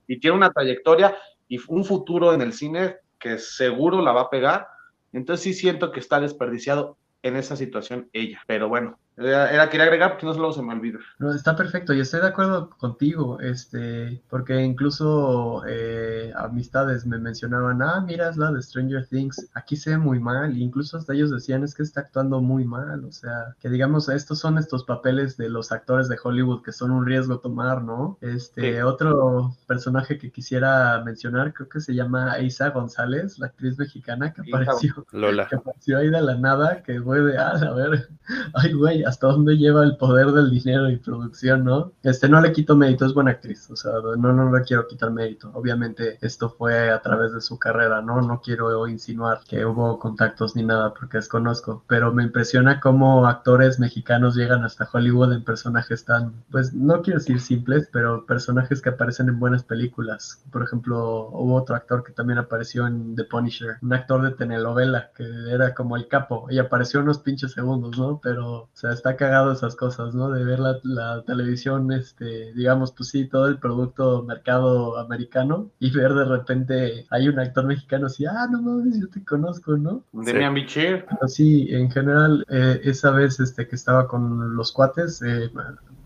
y 0.06 0.18
tiene 0.18 0.36
una 0.36 0.50
trayectoria 0.50 1.16
y 1.48 1.58
un 1.68 1.84
futuro 1.84 2.32
en 2.32 2.40
el 2.40 2.52
cine 2.52 2.96
que 3.18 3.38
seguro 3.38 4.02
la 4.02 4.12
va 4.12 4.22
a 4.22 4.30
pegar. 4.30 4.68
Entonces 5.12 5.44
sí 5.44 5.54
siento 5.54 5.92
que 5.92 6.00
está 6.00 6.20
desperdiciado 6.20 6.96
en 7.22 7.36
esa 7.36 7.56
situación 7.56 8.08
ella. 8.12 8.42
Pero 8.46 8.68
bueno, 8.68 8.98
era, 9.18 9.68
quería 9.68 9.84
agregar 9.84 10.10
porque 10.10 10.26
no 10.26 10.34
solo 10.34 10.52
se 10.52 10.62
me 10.62 10.72
olvida. 10.72 10.98
No, 11.18 11.32
está 11.32 11.56
perfecto 11.56 11.92
y 11.92 12.00
estoy 12.00 12.20
de 12.20 12.28
acuerdo 12.28 12.70
contigo, 12.70 13.40
este, 13.40 14.22
porque 14.28 14.62
incluso 14.62 15.62
eh, 15.66 16.32
amistades 16.36 17.06
me 17.06 17.18
mencionaban, 17.18 17.82
ah, 17.82 18.00
mira, 18.06 18.28
es 18.28 18.36
la 18.36 18.52
de 18.52 18.62
Stranger 18.62 19.06
Things, 19.06 19.50
aquí 19.54 19.76
se 19.76 19.90
ve 19.90 19.98
muy 19.98 20.20
mal, 20.20 20.52
e 20.52 20.60
incluso 20.60 20.96
hasta 20.96 21.14
ellos 21.14 21.30
decían, 21.30 21.64
es 21.64 21.74
que 21.74 21.82
está 21.82 22.02
actuando 22.02 22.40
muy 22.40 22.64
mal, 22.64 23.04
o 23.04 23.12
sea, 23.12 23.56
que 23.60 23.68
digamos, 23.68 24.08
estos 24.08 24.38
son 24.38 24.58
estos 24.58 24.84
papeles 24.84 25.36
de 25.36 25.48
los 25.48 25.72
actores 25.72 26.08
de 26.08 26.18
Hollywood 26.22 26.62
que 26.62 26.72
son 26.72 26.90
un 26.90 27.04
riesgo 27.04 27.40
tomar, 27.40 27.82
¿no? 27.82 28.18
Este, 28.20 28.82
otro 28.82 29.56
personaje 29.66 30.18
que 30.18 30.30
quisiera 30.30 31.02
mencionar, 31.04 31.52
creo 31.52 31.68
que 31.68 31.80
se 31.80 31.94
llama 31.94 32.38
Isa 32.40 32.70
González, 32.70 33.38
la 33.38 33.46
actriz 33.46 33.78
mexicana 33.78 34.32
que 34.32 34.42
apareció, 34.42 35.06
Lola. 35.12 35.48
que 35.48 35.56
apareció 35.56 35.98
ahí 35.98 36.08
de 36.08 36.22
la 36.22 36.36
nada, 36.36 36.82
que 36.82 37.00
fue 37.00 37.20
de, 37.20 37.38
ah, 37.38 37.52
a 37.52 37.72
ver, 37.72 38.08
ay, 38.54 38.72
güey, 38.72 39.07
hasta 39.08 39.26
dónde 39.26 39.56
lleva 39.56 39.84
el 39.84 39.96
poder 39.96 40.32
del 40.32 40.50
dinero 40.50 40.90
y 40.90 40.96
producción, 40.98 41.64
¿no? 41.64 41.92
Este, 42.02 42.28
no 42.28 42.40
le 42.42 42.52
quito 42.52 42.76
mérito, 42.76 43.06
es 43.06 43.14
buena 43.14 43.30
actriz, 43.30 43.70
o 43.70 43.76
sea, 43.76 43.92
no, 44.18 44.32
no 44.32 44.54
le 44.54 44.62
quiero 44.64 44.86
quitar 44.86 45.10
mérito. 45.10 45.50
Obviamente 45.54 46.18
esto 46.20 46.50
fue 46.50 46.90
a 46.90 47.00
través 47.00 47.32
de 47.32 47.40
su 47.40 47.58
carrera, 47.58 48.02
¿no? 48.02 48.20
No 48.20 48.42
quiero 48.42 48.86
insinuar 48.86 49.40
que 49.48 49.64
hubo 49.64 49.98
contactos 49.98 50.54
ni 50.56 50.62
nada 50.62 50.92
porque 50.92 51.16
desconozco, 51.16 51.84
pero 51.86 52.12
me 52.12 52.22
impresiona 52.22 52.80
cómo 52.80 53.26
actores 53.26 53.80
mexicanos 53.80 54.36
llegan 54.36 54.62
hasta 54.62 54.88
Hollywood 54.92 55.32
en 55.32 55.42
personajes 55.42 56.04
tan, 56.04 56.44
pues 56.50 56.74
no 56.74 57.00
quiero 57.00 57.18
decir 57.18 57.40
simples, 57.40 57.88
pero 57.90 58.26
personajes 58.26 58.82
que 58.82 58.90
aparecen 58.90 59.30
en 59.30 59.38
buenas 59.40 59.64
películas. 59.64 60.42
Por 60.52 60.62
ejemplo, 60.62 61.30
hubo 61.30 61.54
otro 61.54 61.76
actor 61.76 62.04
que 62.04 62.12
también 62.12 62.38
apareció 62.38 62.86
en 62.86 63.16
The 63.16 63.24
Punisher, 63.24 63.78
un 63.80 63.94
actor 63.94 64.22
de 64.22 64.32
telenovela 64.32 65.10
que 65.16 65.24
era 65.50 65.74
como 65.74 65.96
el 65.96 66.08
capo 66.08 66.46
y 66.50 66.58
apareció 66.58 67.00
unos 67.00 67.20
pinches 67.20 67.52
segundos, 67.52 67.98
¿no? 67.98 68.20
Pero, 68.22 68.64
o 68.64 68.70
sea, 68.74 68.97
está 68.98 69.16
cagado 69.16 69.52
esas 69.52 69.76
cosas, 69.76 70.14
¿no? 70.14 70.30
De 70.30 70.44
ver 70.44 70.58
la, 70.58 71.22
televisión, 71.22 71.92
este, 71.92 72.52
digamos, 72.52 72.92
pues 72.92 73.10
sí, 73.10 73.26
todo 73.26 73.46
el 73.48 73.58
producto 73.58 74.22
mercado 74.22 74.98
americano 74.98 75.70
y 75.78 75.90
ver 75.90 76.14
de 76.14 76.24
repente 76.24 77.06
hay 77.10 77.28
un 77.28 77.38
actor 77.38 77.64
mexicano 77.64 78.06
así, 78.06 78.26
ah, 78.26 78.46
no 78.50 78.60
mames, 78.60 79.00
yo 79.00 79.08
te 79.08 79.24
conozco, 79.24 79.76
¿no? 79.76 80.02
De 80.12 80.50
mi 80.50 80.66
Pero 80.66 81.28
sí, 81.28 81.68
en 81.70 81.90
general, 81.90 82.44
eh, 82.48 82.80
esa 82.84 83.10
vez 83.10 83.40
este, 83.40 83.66
que 83.66 83.76
estaba 83.76 84.08
con 84.08 84.56
los 84.56 84.72
cuates, 84.72 85.22
eh, 85.22 85.50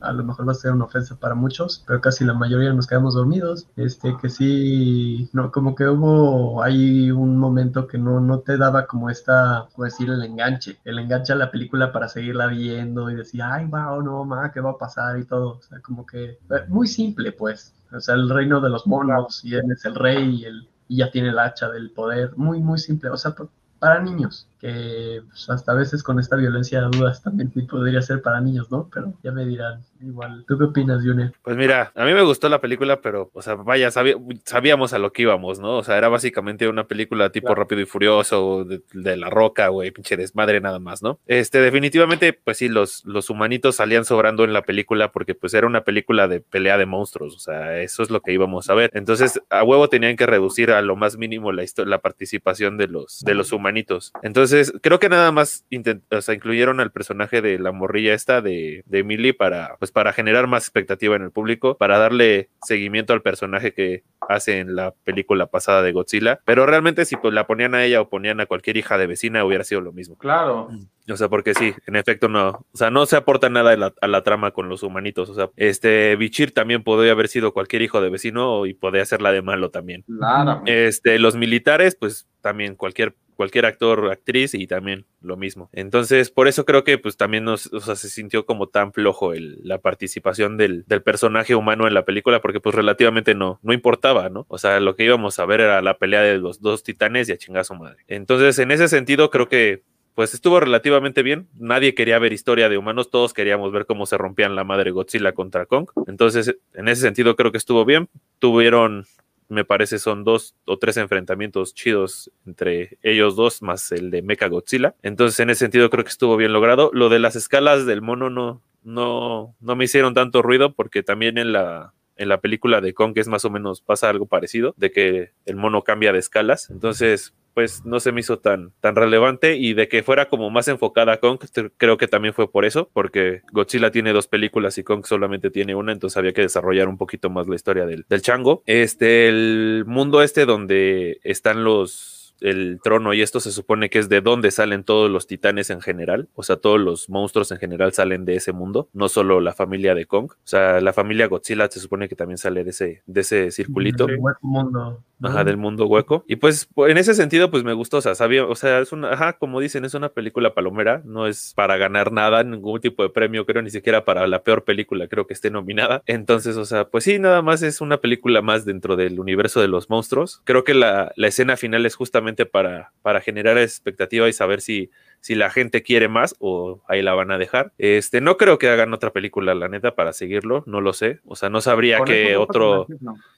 a 0.03 0.13
lo 0.13 0.25
mejor 0.25 0.47
va 0.47 0.53
a 0.53 0.55
ser 0.55 0.73
una 0.73 0.85
ofensa 0.85 1.17
para 1.17 1.35
muchos, 1.35 1.85
pero 1.87 2.01
casi 2.01 2.25
la 2.25 2.35
mayoría 2.35 2.73
nos 2.73 2.87
quedamos 2.87 3.15
dormidos. 3.15 3.69
Este, 3.77 4.17
que 4.21 4.29
sí, 4.29 5.29
no, 5.33 5.51
como 5.51 5.75
que 5.75 5.87
hubo 5.89 6.63
ahí 6.63 7.11
un 7.11 7.37
momento 7.39 7.87
que 7.87 7.99
no, 7.99 8.21
no 8.21 8.41
te 8.41 8.56
daba 8.56 8.87
como 8.87 9.11
esta, 9.11 9.69
como 9.73 9.85
decir, 9.85 10.11
el 10.11 10.23
enganche, 10.23 10.79
el 10.85 10.99
enganche 10.99 11.32
a 11.32 11.37
la 11.37 11.51
película 11.51 11.93
para 11.93 12.09
seguirla 12.09 12.47
viendo 12.49 13.11
y 13.11 13.15
decir, 13.15 13.43
ay, 13.43 13.67
wow, 13.67 14.03
no, 14.03 14.25
ma, 14.25 14.51
¿qué 14.53 14.61
va 14.61 14.71
a 14.71 14.79
pasar? 14.79 15.19
y 15.19 15.25
todo. 15.25 15.59
O 15.59 15.63
sea, 15.63 15.81
como 15.81 16.06
que 16.06 16.25
eh, 16.25 16.39
muy 16.69 16.87
simple, 16.87 17.32
pues. 17.32 17.75
O 17.93 18.01
sea, 18.01 18.15
el 18.15 18.29
reino 18.31 18.61
de 18.61 18.71
los 18.71 18.87
monos, 18.87 19.44
y 19.44 19.55
él 19.55 19.71
es 19.71 19.85
el 19.85 19.94
rey 19.94 20.41
y, 20.41 20.44
el, 20.44 20.69
y 20.89 20.99
ya 20.99 21.11
tiene 21.11 21.29
el 21.29 21.39
hacha 21.39 21.69
del 21.71 21.91
poder. 21.91 22.37
Muy, 22.37 22.61
muy 22.61 22.79
simple. 22.79 23.11
O 23.11 23.17
sea, 23.17 23.35
para 23.79 24.01
niños 24.01 24.49
que 24.63 25.23
pues, 25.29 25.51
hasta 25.51 25.73
a 25.73 25.75
veces 25.75 26.05
con 26.05 26.21
esta 26.21 26.37
violencia 26.37 26.81
de 26.81 26.97
dudas 26.97 27.21
también 27.21 27.51
podría 27.69 28.01
ser 28.01 28.23
para 28.23 28.41
niños, 28.41 28.71
¿no? 28.71 28.89
Pero 28.95 29.13
ya 29.25 29.33
me 29.33 29.45
dirán, 29.45 29.83
igual. 30.01 30.45
¿Tú 30.47 30.57
qué 30.57 30.65
opinas, 30.65 31.03
Junior? 31.05 31.33
Pues 31.43 31.57
mira, 31.57 31.91
a 31.97 32.05
mí 32.05 32.15
me 32.15 32.23
gustó 32.23 32.49
la 32.49 32.61
película, 32.61 33.01
pero, 33.01 33.29
o 33.35 33.43
sea, 33.43 33.57
vaya, 33.57 33.91
sabíamos 33.91 34.93
a 34.93 35.01
lo 35.01 35.13
que 35.13 35.23
íbamos, 35.23 35.59
¿no? 35.59 35.79
O 35.79 35.83
sea, 35.83 35.99
era 35.99 36.09
básicamente 36.09 36.69
una 36.69 36.87
película 36.87 37.31
tipo 37.31 37.53
Rápido 37.57 37.81
y 37.81 37.87
Furioso, 37.87 38.65
de, 38.65 39.17
La 39.17 39.31
Roca, 39.31 39.67
güey, 39.67 39.91
pinche 39.91 40.17
desmadre 40.17 40.61
nada 40.61 40.79
más, 40.79 41.03
¿no? 41.03 41.19
Este, 41.27 41.61
definitivamente, 41.61 42.33
pues 42.33 42.59
sí, 42.59 42.69
los, 42.69 43.05
los 43.05 43.31
humanitos 43.31 43.75
salían 43.75 44.05
sobrando 44.05 44.45
en 44.45 44.53
la 44.53 44.63
película 44.63 45.11
porque 45.11 45.35
pues 45.35 45.55
era 45.55 45.67
una 45.67 45.83
película 45.83 46.29
de 46.29 46.41
pelea 46.41 46.79
de 46.79 46.87
monstruos, 46.87 47.35
o 47.35 47.41
sea, 47.41 47.81
eso 47.81 48.05
es 48.05 48.11
lo 48.11 48.23
que 48.23 48.33
íbamos 48.33 48.71
a 48.71 48.75
ver. 48.75 48.93
Entonces, 48.95 49.43
a 49.51 49.65
huevo 49.65 49.89
tenían 49.89 50.15
que 50.15 50.27
reducir 50.27 50.71
a 50.71 50.83
lo 50.83 50.95
más 50.95 51.17
mínimo 51.17 51.51
la, 51.51 51.65
la 51.85 51.99
participación 51.99 52.77
de 52.79 52.87
los, 52.87 53.23
de 53.25 53.35
los 53.35 53.51
humanitos. 53.51 54.13
Entonces, 54.23 54.52
entonces, 54.53 54.79
creo 54.82 54.99
que 54.99 55.09
nada 55.09 55.32
más 55.32 55.65
o 56.11 56.21
sea, 56.21 56.35
incluyeron 56.35 56.79
al 56.81 56.93
personaje 56.93 57.41
de 57.41 57.59
la 57.59 57.73
morrilla 57.73 58.13
esta 58.13 58.43
de, 58.43 58.82
de 58.87 58.99
Emily 58.99 59.32
para, 59.32 59.77
pues, 59.79 59.91
para 59.93 60.13
generar 60.13 60.47
más 60.47 60.65
expectativa 60.65 61.17
en 61.17 61.23
el 61.23 61.31
público, 61.31 61.79
para 61.79 61.97
darle 61.99 62.51
seguimiento 62.63 63.15
al 63.15 63.23
personaje 63.23 63.73
que 63.73 64.05
hace 64.29 64.59
en 64.59 64.77
la 64.77 64.93
película 65.05 65.47
pasada 65.47 65.82
de 65.82 65.93
Godzilla. 65.93 66.41
Pero 66.44 66.67
realmente 66.67 67.06
si 67.06 67.17
pues, 67.17 67.32
la 67.32 67.47
ponían 67.47 67.75
a 67.75 67.82
ella 67.85 68.03
o 68.03 68.11
ponían 68.11 68.41
a 68.41 68.47
cualquier 68.47 68.77
hija 68.77 68.99
de 68.99 69.06
vecina, 69.06 69.44
hubiera 69.44 69.65
sido 69.65 69.81
lo 69.81 69.93
mismo. 69.93 70.17
Claro. 70.19 70.69
O 71.11 71.17
sea, 71.17 71.29
porque 71.29 71.55
sí, 71.55 71.75
en 71.87 71.97
efecto 71.97 72.29
no, 72.29 72.49
o 72.49 72.77
sea, 72.77 72.91
no 72.91 73.06
se 73.06 73.17
aporta 73.17 73.49
nada 73.49 73.93
a 74.01 74.09
la, 74.09 74.23
trama 74.23 74.53
con 74.53 74.69
los 74.69 74.82
humanitos. 74.82 75.29
O 75.31 75.35
sea, 75.35 75.51
este 75.56 76.15
Bichir 76.17 76.53
también 76.53 76.82
podría 76.82 77.13
haber 77.13 77.29
sido 77.29 77.53
cualquier 77.53 77.82
hijo 77.82 78.01
de 78.01 78.11
vecino 78.11 78.67
y 78.67 78.75
podría 78.75 79.05
ser 79.05 79.21
la 79.21 79.32
de 79.32 79.43
malo 79.43 79.71
también. 79.71 80.03
Claro. 80.03 80.63
Este, 80.67 81.19
los 81.19 81.35
militares, 81.35 81.97
pues 81.97 82.29
también 82.41 82.77
cualquier 82.77 83.15
cualquier 83.43 83.67
actor, 83.67 84.11
actriz 84.11 84.55
y 84.55 84.67
también 84.69 85.06
lo 85.21 85.37
mismo. 85.37 85.69
Entonces, 85.73 86.31
por 86.31 86.47
eso 86.47 86.65
creo 86.65 86.85
que 86.85 86.99
pues 86.99 87.17
también 87.17 87.44
nos, 87.44 87.67
o 87.73 87.81
sea, 87.81 87.97
se 87.97 88.09
sintió 88.09 88.47
como 88.47 88.69
tan 88.69 88.93
flojo 88.93 89.32
el, 89.32 89.59
la 89.65 89.79
participación 89.79 90.56
del, 90.56 90.85
del, 90.87 91.03
personaje 91.03 91.55
humano 91.55 91.89
en 91.89 91.94
la 91.94 92.05
película 92.05 92.41
porque 92.41 92.61
pues 92.61 92.75
relativamente 92.75 93.35
no, 93.35 93.59
no 93.63 93.73
importaba, 93.73 94.29
¿no? 94.29 94.47
O 94.49 94.59
sea, 94.59 94.79
lo 94.79 94.94
que 94.94 95.05
íbamos 95.05 95.39
a 95.39 95.47
ver 95.47 95.61
era 95.61 95.82
la 95.82 95.99
pelea 95.99 96.23
de 96.23 96.39
los 96.39 96.61
dos 96.61 96.82
titanes 96.82 97.29
y 97.29 97.32
a 97.32 97.37
chingar 97.37 97.65
su 97.65 97.75
madre. 97.75 98.05
Entonces, 98.06 98.59
en 98.59 98.71
ese 98.71 98.87
sentido, 98.87 99.31
creo 99.31 99.49
que 99.49 99.82
pues 100.15 100.35
estuvo 100.35 100.61
relativamente 100.61 101.23
bien. 101.23 101.49
Nadie 101.59 101.95
quería 101.95 102.19
ver 102.19 102.33
historia 102.33 102.69
de 102.69 102.79
humanos, 102.79 103.11
todos 103.11 103.33
queríamos 103.33 103.73
ver 103.73 103.87
cómo 103.87 104.07
se 104.07 104.19
rompían 104.19 104.57
la 104.57 104.65
madre 104.65 104.91
Godzilla 104.91 105.33
contra 105.33 105.67
Kong. 105.67 105.89
Entonces, 106.07 106.57
en 106.75 106.89
ese 106.89 107.03
sentido, 107.03 107.37
creo 107.37 107.53
que 107.53 107.59
estuvo 107.59 107.85
bien. 107.85 108.09
Tuvieron 108.39 109.07
me 109.53 109.65
parece 109.67 109.99
son 109.99 110.25
dos 110.25 110.55
o 110.65 110.79
tres 110.79 110.97
enfrentamientos 110.97 111.75
chidos 111.75 112.31
entre 112.47 112.99
ellos 113.03 113.37
dos, 113.37 113.61
más 113.61 113.93
el 113.93 114.11
de 114.11 114.23
Mecha 114.23 114.49
Godzilla. 114.49 114.95
Entonces, 115.03 115.39
en 115.41 115.51
ese 115.51 115.61
sentido, 115.61 115.91
creo 115.91 116.05
que 116.05 116.11
estuvo 116.11 116.37
bien 116.39 116.55
logrado. 116.55 116.91
Lo 116.95 117.11
de 117.11 117.19
las 117.19 117.37
escalas 117.37 117.85
del 117.85 118.01
mono 118.01 118.31
no, 118.31 118.63
no, 118.83 119.55
no 119.61 119.77
me 119.77 119.85
hicieron 119.85 120.15
tanto 120.15 120.41
ruido 120.41 120.73
porque 120.73 121.03
también 121.03 121.37
en 121.37 121.53
la, 121.53 121.93
en 122.17 122.29
la 122.31 122.41
película 122.41 122.81
de 122.81 122.95
Kong 122.95 123.13
es 123.17 123.29
más 123.29 123.45
o 123.45 123.51
menos 123.51 123.83
pasa 123.83 124.09
algo 124.09 124.27
parecido, 124.27 124.75
de 124.79 124.91
que 124.91 125.33
el 125.45 125.57
mono 125.57 125.83
cambia 125.83 126.13
de 126.13 126.19
escalas. 126.19 126.71
Entonces, 126.71 127.35
pues 127.55 127.85
no 127.85 128.01
se 128.01 128.13
me 128.13 128.21
hizo 128.21 128.39
tan, 128.39 128.73
tan 128.81 128.97
relevante 128.97 129.56
y 129.56 129.75
de 129.75 129.89
que 129.89 130.03
fuera 130.03 130.29
como 130.29 130.51
más 130.51 130.69
enfocada 130.69 131.15
a 131.15 131.17
Kong, 131.19 131.39
creo 131.77 131.97
que 131.97 132.09
también 132.09 132.35
fue 132.35 132.51
por 132.51 132.65
eso, 132.65 132.91
porque 132.93 133.43
Godzilla 133.53 133.91
tiene 133.91 134.13
dos 134.13 134.29
películas 134.29 134.79
y 134.79 134.85
Kong 134.85 135.05
solamente 135.05 135.51
tiene 135.51 135.75
una, 135.75 135.93
entonces 135.93 136.17
había 136.17 136.32
que 136.32 136.43
desarrollar 136.43 136.89
un 136.89 136.99
poquito 136.99 137.31
más 137.31 137.49
la 137.49 137.56
historia 137.56 137.87
del, 137.87 138.05
del 138.09 138.23
chango. 138.23 138.63
Este, 138.67 139.29
el 139.29 139.85
mundo 139.87 140.23
este 140.23 140.47
donde 140.47 141.21
están 141.23 141.65
los 141.65 142.21
el 142.43 142.81
trono 142.82 143.15
y 143.15 143.22
esto 143.22 143.41
se 143.41 143.53
supone 143.53 143.91
que 143.91 143.99
es 143.99 144.08
de 144.08 144.20
donde 144.20 144.51
salen 144.51 144.84
todos 144.84 145.11
los 145.11 145.27
titanes 145.27 145.70
en 145.70 145.81
general, 145.81 146.29
o 146.34 146.43
sea, 146.43 146.56
todos 146.56 146.81
los 146.81 147.08
monstruos 147.08 147.51
en 147.53 147.58
general 147.58 147.93
salen 147.93 148.25
de 148.25 148.37
ese 148.37 148.53
mundo, 148.53 148.89
no 148.93 149.08
solo 149.08 149.41
la 149.41 149.53
familia 149.53 149.94
de 149.94 150.06
Kong, 150.06 150.32
o 150.32 150.37
sea, 150.44 150.81
la 150.81 150.93
familia 150.93 151.29
Godzilla 151.29 151.69
se 151.70 151.81
supone 151.81 152.08
que 152.08 152.17
también 152.17 152.39
sale 152.39 152.65
de 152.65 152.70
ese, 152.70 153.03
de 153.06 153.20
ese 153.20 153.51
circulito. 153.51 154.06
Del 154.06 154.19
mundo. 154.41 155.03
Ajá, 155.22 155.44
del 155.44 155.56
mundo 155.56 155.87
hueco. 155.87 156.25
Y 156.27 156.37
pues 156.37 156.69
en 156.77 156.99
ese 156.99 157.15
sentido, 157.15 157.51
pues 157.51 157.63
me 157.63 157.72
gustó, 157.72 157.99
o 157.99 158.01
sea, 158.01 158.15
sabía, 158.15 158.44
o 158.44 158.55
sea, 158.56 158.81
es 158.81 158.93
una, 158.93 159.13
ajá, 159.13 159.34
como 159.34 159.61
dicen, 159.61 159.84
es 159.84 159.94
una 159.94 160.08
película 160.08 160.53
palomera, 160.53 161.03
no 161.05 161.29
es 161.29 161.53
para 161.55 161.77
ganar 161.77 162.11
nada, 162.11 162.43
ningún 162.43 162.81
tipo 162.81 163.03
de 163.05 163.11
premio, 163.11 163.46
creo, 163.46 163.63
ni 163.63 163.70
siquiera 163.70 164.05
para 164.05 164.27
la 164.27 164.43
peor 164.43 164.65
película, 164.65 165.06
creo 165.06 165.27
que 165.27 165.34
esté 165.34 165.51
nominada. 165.51 166.03
Entonces, 166.06 166.56
o 166.56 166.65
sea, 166.65 166.89
pues 166.89 167.05
sí, 167.05 167.19
nada 167.19 167.41
más 167.43 167.63
es 167.63 167.81
una 167.81 167.99
película 167.99 168.43
más 168.43 168.65
dentro 168.65 168.96
del 168.96 169.20
universo 169.20 169.61
de 169.61 169.69
los 169.69 169.89
monstruos. 169.89 170.41
Creo 170.44 170.65
que 170.65 170.75
la, 170.75 171.13
la 171.17 171.29
escena 171.29 171.56
final 171.56 171.87
es 171.87 171.94
justamente 171.94 172.31
para, 172.46 172.93
para 173.03 173.20
generar 173.20 173.58
expectativa 173.58 174.29
y 174.29 174.32
saber 174.32 174.60
si, 174.60 174.91
si 175.20 175.34
la 175.34 175.51
gente 175.51 175.82
quiere 175.82 176.08
más 176.08 176.34
o 176.39 176.82
ahí 176.89 177.03
la 177.03 177.15
van 177.15 177.31
a 177.31 177.39
dejar. 177.39 177.72
Este, 177.79 178.20
no 178.20 178.36
creo 178.36 178.58
que 178.58 178.69
hagan 178.69 178.93
otra 178.93 179.12
película, 179.12 179.55
la 179.55 179.69
neta, 179.69 179.94
para 179.94 180.12
seguirlo, 180.12 180.65
no 180.67 180.81
lo 180.81 180.93
sé. 180.93 181.20
O 181.24 181.36
sea, 181.36 181.48
no 181.48 181.60
sabría 181.60 182.01
qué 182.05 182.36
otro, 182.36 182.86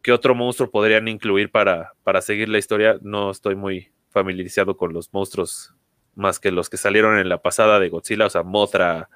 qué 0.03 0.13
otro 0.13 0.35
monstruo 0.35 0.71
podrían 0.71 1.09
incluir 1.09 1.51
para, 1.51 1.93
para 2.03 2.21
seguir 2.23 2.49
la 2.49 2.59
historia. 2.59 2.99
No 3.03 3.31
estoy 3.31 3.55
muy 3.55 3.91
familiarizado 4.11 4.77
con 4.77 4.93
los 4.93 5.13
monstruos 5.13 5.75
más 6.15 6.39
que 6.39 6.53
los 6.53 6.71
que 6.71 6.77
salieron 6.77 7.19
en 7.19 7.29
la 7.29 7.43
pasada 7.43 7.81
de 7.81 7.89
Godzilla, 7.89 8.27
o 8.27 8.31
sea, 8.31 8.45
Mothra, 8.45 9.09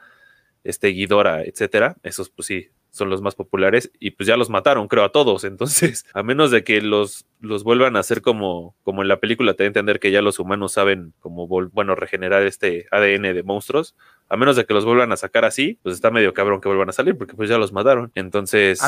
este 0.64 0.88
Ghidorah, 0.88 1.42
etcétera. 1.42 1.96
Esos, 2.02 2.30
pues 2.30 2.46
sí, 2.46 2.68
son 2.90 3.10
los 3.10 3.22
más 3.22 3.34
populares 3.34 3.90
y 3.98 4.12
pues 4.12 4.26
ya 4.26 4.36
los 4.36 4.50
mataron, 4.50 4.88
creo, 4.88 5.04
a 5.04 5.12
todos. 5.12 5.44
Entonces, 5.44 6.06
a 6.14 6.22
menos 6.22 6.50
de 6.50 6.64
que 6.64 6.80
los, 6.80 7.26
los 7.40 7.64
vuelvan 7.64 7.96
a 7.96 8.00
hacer 8.00 8.22
como, 8.22 8.74
como 8.82 9.02
en 9.02 9.08
la 9.08 9.20
película, 9.20 9.54
te 9.54 9.66
entender 9.66 10.00
que 10.00 10.10
ya 10.10 10.22
los 10.22 10.38
humanos 10.38 10.72
saben 10.72 11.12
como, 11.20 11.46
bueno, 11.46 11.94
regenerar 11.94 12.42
este 12.42 12.86
ADN 12.90 13.34
de 13.34 13.42
monstruos, 13.42 13.94
a 14.28 14.36
menos 14.36 14.56
de 14.56 14.64
que 14.66 14.74
los 14.74 14.84
vuelvan 14.84 15.12
a 15.12 15.16
sacar 15.16 15.44
así, 15.44 15.78
pues 15.82 15.94
está 15.94 16.10
medio 16.10 16.34
cabrón 16.34 16.60
que 16.60 16.68
vuelvan 16.68 16.88
a 16.88 16.92
salir 16.92 17.16
porque 17.16 17.34
pues 17.34 17.48
ya 17.48 17.58
los 17.58 17.72
mataron. 17.72 18.12
Entonces, 18.14 18.80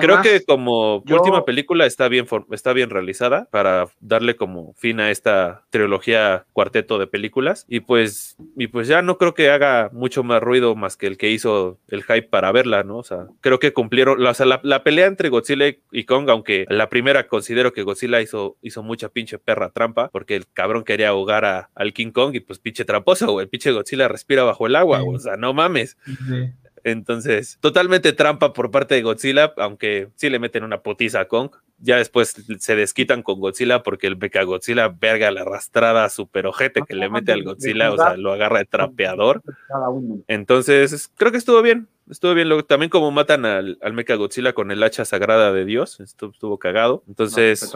creo 0.00 0.22
que 0.22 0.44
como 0.44 0.98
última 0.98 1.44
película 1.44 1.86
está 1.86 2.08
bien, 2.08 2.26
está 2.50 2.72
bien 2.72 2.90
realizada 2.90 3.48
para 3.50 3.88
darle 4.00 4.36
como 4.36 4.74
fin 4.74 5.00
a 5.00 5.10
esta 5.10 5.64
trilogía 5.70 6.46
cuarteto 6.52 6.98
de 6.98 7.06
películas 7.06 7.64
y 7.68 7.80
pues, 7.80 8.36
y 8.56 8.68
pues 8.68 8.88
ya 8.88 9.02
no 9.02 9.18
creo 9.18 9.34
que 9.34 9.50
haga 9.50 9.90
mucho 9.92 10.22
más 10.22 10.42
ruido 10.42 10.74
más 10.74 10.96
que 10.96 11.06
el 11.06 11.16
que 11.16 11.30
hizo 11.30 11.78
el 11.88 12.02
hype 12.02 12.28
para 12.28 12.52
verla, 12.52 12.82
¿no? 12.82 12.98
O 12.98 13.04
sea, 13.04 13.26
creo 13.40 13.58
que 13.58 13.72
cumplieron, 13.72 14.24
o 14.24 14.34
sea, 14.34 14.46
la, 14.62 14.84
pelea 14.84 15.06
entre 15.06 15.28
Godzilla 15.28 15.66
y 15.90 16.04
Kong, 16.04 16.28
aunque 16.30 16.66
la 16.68 16.88
primera 16.88 17.26
considero 17.26 17.72
que 17.72 17.82
Godzilla 17.82 18.20
hizo, 18.20 18.56
hizo 18.62 18.82
mucha 18.82 19.08
pinche 19.08 19.38
perra 19.38 19.70
trampa 19.70 20.08
porque 20.10 20.36
el 20.36 20.46
cabrón 20.52 20.84
quería 20.84 21.08
ahogar 21.08 21.44
a, 21.44 21.70
al 21.74 21.92
King 21.92 22.12
Kong 22.12 22.34
y 22.34 22.40
pues 22.40 22.58
pinche 22.58 22.84
tramposo, 22.84 23.32
güey, 23.32 23.44
el 23.44 23.50
pinche 23.50 23.72
Godzilla 23.72 24.08
respira 24.08 24.44
bajo 24.44 24.66
el 24.66 24.75
agua, 24.76 25.02
o 25.02 25.18
sea, 25.18 25.36
no 25.36 25.52
mames. 25.52 25.96
Entonces, 26.84 27.58
totalmente 27.60 28.12
trampa 28.12 28.52
por 28.52 28.70
parte 28.70 28.94
de 28.94 29.02
Godzilla, 29.02 29.52
aunque 29.56 30.08
sí 30.14 30.30
le 30.30 30.38
meten 30.38 30.62
una 30.62 30.82
potiza 30.82 31.20
a 31.20 31.28
Kong. 31.28 31.50
Ya 31.78 31.96
después 31.96 32.34
se 32.58 32.76
desquitan 32.76 33.22
con 33.22 33.40
Godzilla 33.40 33.82
porque 33.82 34.06
el 34.06 34.16
Mecha 34.16 34.42
Godzilla 34.42 34.88
verga 34.88 35.30
la 35.30 35.42
arrastrada 35.42 36.08
super 36.08 36.46
ojete 36.46 36.82
que 36.86 36.94
le 36.94 37.10
mete 37.10 37.32
al 37.32 37.42
Godzilla, 37.42 37.92
o 37.92 37.96
sea, 37.96 38.16
lo 38.16 38.32
agarra 38.32 38.58
de 38.58 38.64
trapeador. 38.64 39.42
Entonces, 40.26 41.10
creo 41.16 41.32
que 41.32 41.38
estuvo 41.38 41.62
bien 41.62 41.88
estuvo 42.10 42.34
bien. 42.34 42.48
también 42.66 42.90
como 42.90 43.10
matan 43.10 43.44
al, 43.44 43.78
al 43.82 43.92
Mecha 43.92 44.14
Godzilla 44.14 44.52
con 44.52 44.70
el 44.70 44.82
hacha 44.82 45.04
sagrada 45.04 45.52
de 45.52 45.64
Dios, 45.64 46.00
estuvo, 46.00 46.32
estuvo 46.32 46.58
cagado. 46.58 47.02
Entonces, 47.08 47.74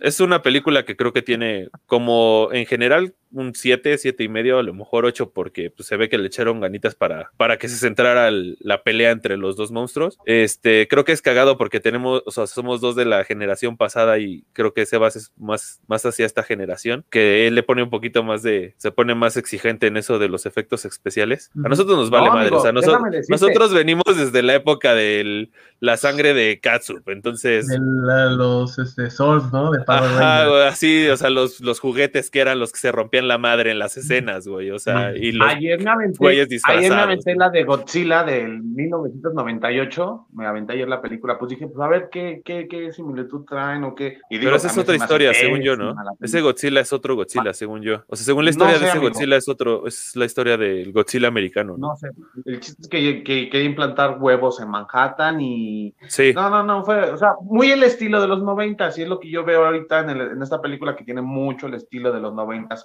es 0.00 0.20
una 0.20 0.42
película 0.42 0.84
que 0.84 0.96
creo 0.96 1.12
que 1.12 1.22
tiene 1.22 1.68
como 1.86 2.48
en 2.52 2.66
general 2.66 3.14
un 3.32 3.54
7, 3.54 3.98
7 3.98 4.22
y 4.22 4.28
medio, 4.28 4.58
a 4.58 4.62
lo 4.62 4.74
mejor 4.74 5.04
8, 5.04 5.30
porque 5.30 5.70
pues, 5.70 5.88
se 5.88 5.96
ve 5.96 6.08
que 6.08 6.18
le 6.18 6.28
echaron 6.28 6.60
ganitas 6.60 6.94
para, 6.94 7.32
para 7.36 7.58
que 7.58 7.68
se 7.68 7.76
centrara 7.76 8.30
la 8.30 8.82
pelea 8.82 9.10
entre 9.10 9.36
los 9.36 9.56
dos 9.56 9.72
monstruos. 9.72 10.18
Este, 10.24 10.86
creo 10.88 11.04
que 11.04 11.12
es 11.12 11.20
cagado 11.20 11.58
porque 11.58 11.80
tenemos, 11.80 12.22
o 12.26 12.30
sea, 12.30 12.46
somos 12.46 12.80
dos 12.80 12.94
de 12.94 13.04
la 13.04 13.23
generación 13.24 13.76
pasada 13.76 14.18
y 14.18 14.44
creo 14.52 14.72
que 14.72 14.86
Sebas 14.86 15.16
es 15.16 15.32
más, 15.36 15.80
más 15.86 16.04
hacia 16.06 16.26
esta 16.26 16.42
generación, 16.42 17.04
que 17.10 17.46
él 17.46 17.54
le 17.54 17.62
pone 17.62 17.82
un 17.82 17.90
poquito 17.90 18.22
más 18.22 18.42
de, 18.42 18.74
se 18.76 18.92
pone 18.92 19.14
más 19.14 19.36
exigente 19.36 19.86
en 19.86 19.96
eso 19.96 20.18
de 20.18 20.28
los 20.28 20.46
efectos 20.46 20.84
especiales. 20.84 21.50
A 21.64 21.68
nosotros 21.68 21.96
nos 21.96 22.10
vale 22.10 22.30
madre, 22.30 22.54
o 22.54 22.60
sea, 22.60 22.72
nosotros, 22.72 23.00
nosotros 23.28 23.72
venimos 23.72 24.04
desde 24.16 24.42
la 24.42 24.54
época 24.54 24.94
de 24.94 25.50
la 25.80 25.96
sangre 25.96 26.34
de 26.34 26.60
Katsup, 26.60 27.08
entonces... 27.08 27.66
los 28.36 28.78
este, 28.78 29.10
Swords, 29.10 29.52
¿no? 29.52 29.70
De 29.70 29.84
Ajá, 29.86 30.68
así, 30.68 31.08
o 31.08 31.16
sea, 31.16 31.30
los, 31.30 31.60
los 31.60 31.80
juguetes 31.80 32.30
que 32.30 32.40
eran 32.40 32.58
los 32.58 32.72
que 32.72 32.78
se 32.78 32.92
rompían 32.92 33.28
la 33.28 33.38
madre 33.38 33.70
en 33.70 33.78
las 33.78 33.96
escenas, 33.96 34.46
güey. 34.46 34.70
O 34.70 34.78
sea, 34.78 35.14
y 35.16 35.32
los 35.32 35.48
ayer 35.48 35.82
me 35.82 35.90
aventé, 35.90 36.26
Ayer 36.64 36.90
me 36.90 37.00
aventé 37.00 37.34
la 37.34 37.50
de 37.50 37.64
Godzilla 37.64 38.24
del 38.24 38.62
1998. 38.62 40.26
Me 40.32 40.46
aventé 40.46 40.74
ayer 40.74 40.88
la 40.88 41.00
película. 41.00 41.38
Pues 41.38 41.50
dije, 41.50 41.66
pues 41.66 41.80
a 41.80 41.88
ver 41.88 42.08
qué, 42.10 42.42
qué, 42.44 42.66
qué 42.68 42.92
similitud 43.14 43.44
traen 43.44 43.84
o 43.84 43.94
qué. 43.94 44.18
Y 44.30 44.38
Pero 44.38 44.56
esa 44.56 44.68
es 44.68 44.78
otra 44.78 44.96
historia, 44.96 45.32
según 45.32 45.60
yo, 45.62 45.76
¿no? 45.76 45.94
Ese 46.20 46.40
Godzilla 46.40 46.80
es 46.80 46.92
otro 46.92 47.14
Godzilla, 47.14 47.52
según 47.54 47.82
yo. 47.82 48.02
O 48.08 48.16
sea, 48.16 48.24
según 48.24 48.44
la 48.44 48.50
historia 48.50 48.78
de 48.78 48.88
ese 48.88 48.98
Godzilla 48.98 49.36
es 49.36 49.48
otro, 49.48 49.86
es 49.86 50.16
la 50.16 50.24
historia 50.24 50.56
del 50.56 50.92
Godzilla 50.92 51.28
americano. 51.28 51.76
No, 51.78 51.96
sé. 51.96 52.08
El 52.44 52.60
chiste 52.60 52.82
es 52.82 52.88
que, 52.88 53.22
que 53.22 53.48
quería 53.48 53.66
implantar 53.66 54.18
huevos 54.20 54.60
en 54.60 54.70
Manhattan 54.70 55.40
y. 55.40 55.94
Sí. 56.08 56.32
No, 56.34 56.50
no, 56.50 56.62
no, 56.62 56.84
fue, 56.84 57.10
o 57.10 57.16
sea, 57.16 57.34
muy 57.42 57.70
el 57.70 57.82
estilo 57.82 58.20
de 58.20 58.28
los 58.28 58.42
90, 58.42 58.90
y 58.96 59.02
es 59.02 59.08
lo 59.08 59.20
que 59.20 59.30
yo 59.30 59.44
veo 59.44 59.64
ahorita 59.64 60.00
en, 60.00 60.20
en 60.20 60.42
esta 60.42 60.60
película 60.60 60.96
que 60.96 61.04
tiene 61.04 61.22
mucho 61.22 61.66
el 61.66 61.74
estilo 61.74 62.12
de 62.12 62.20
los 62.20 62.34
90 62.34 62.76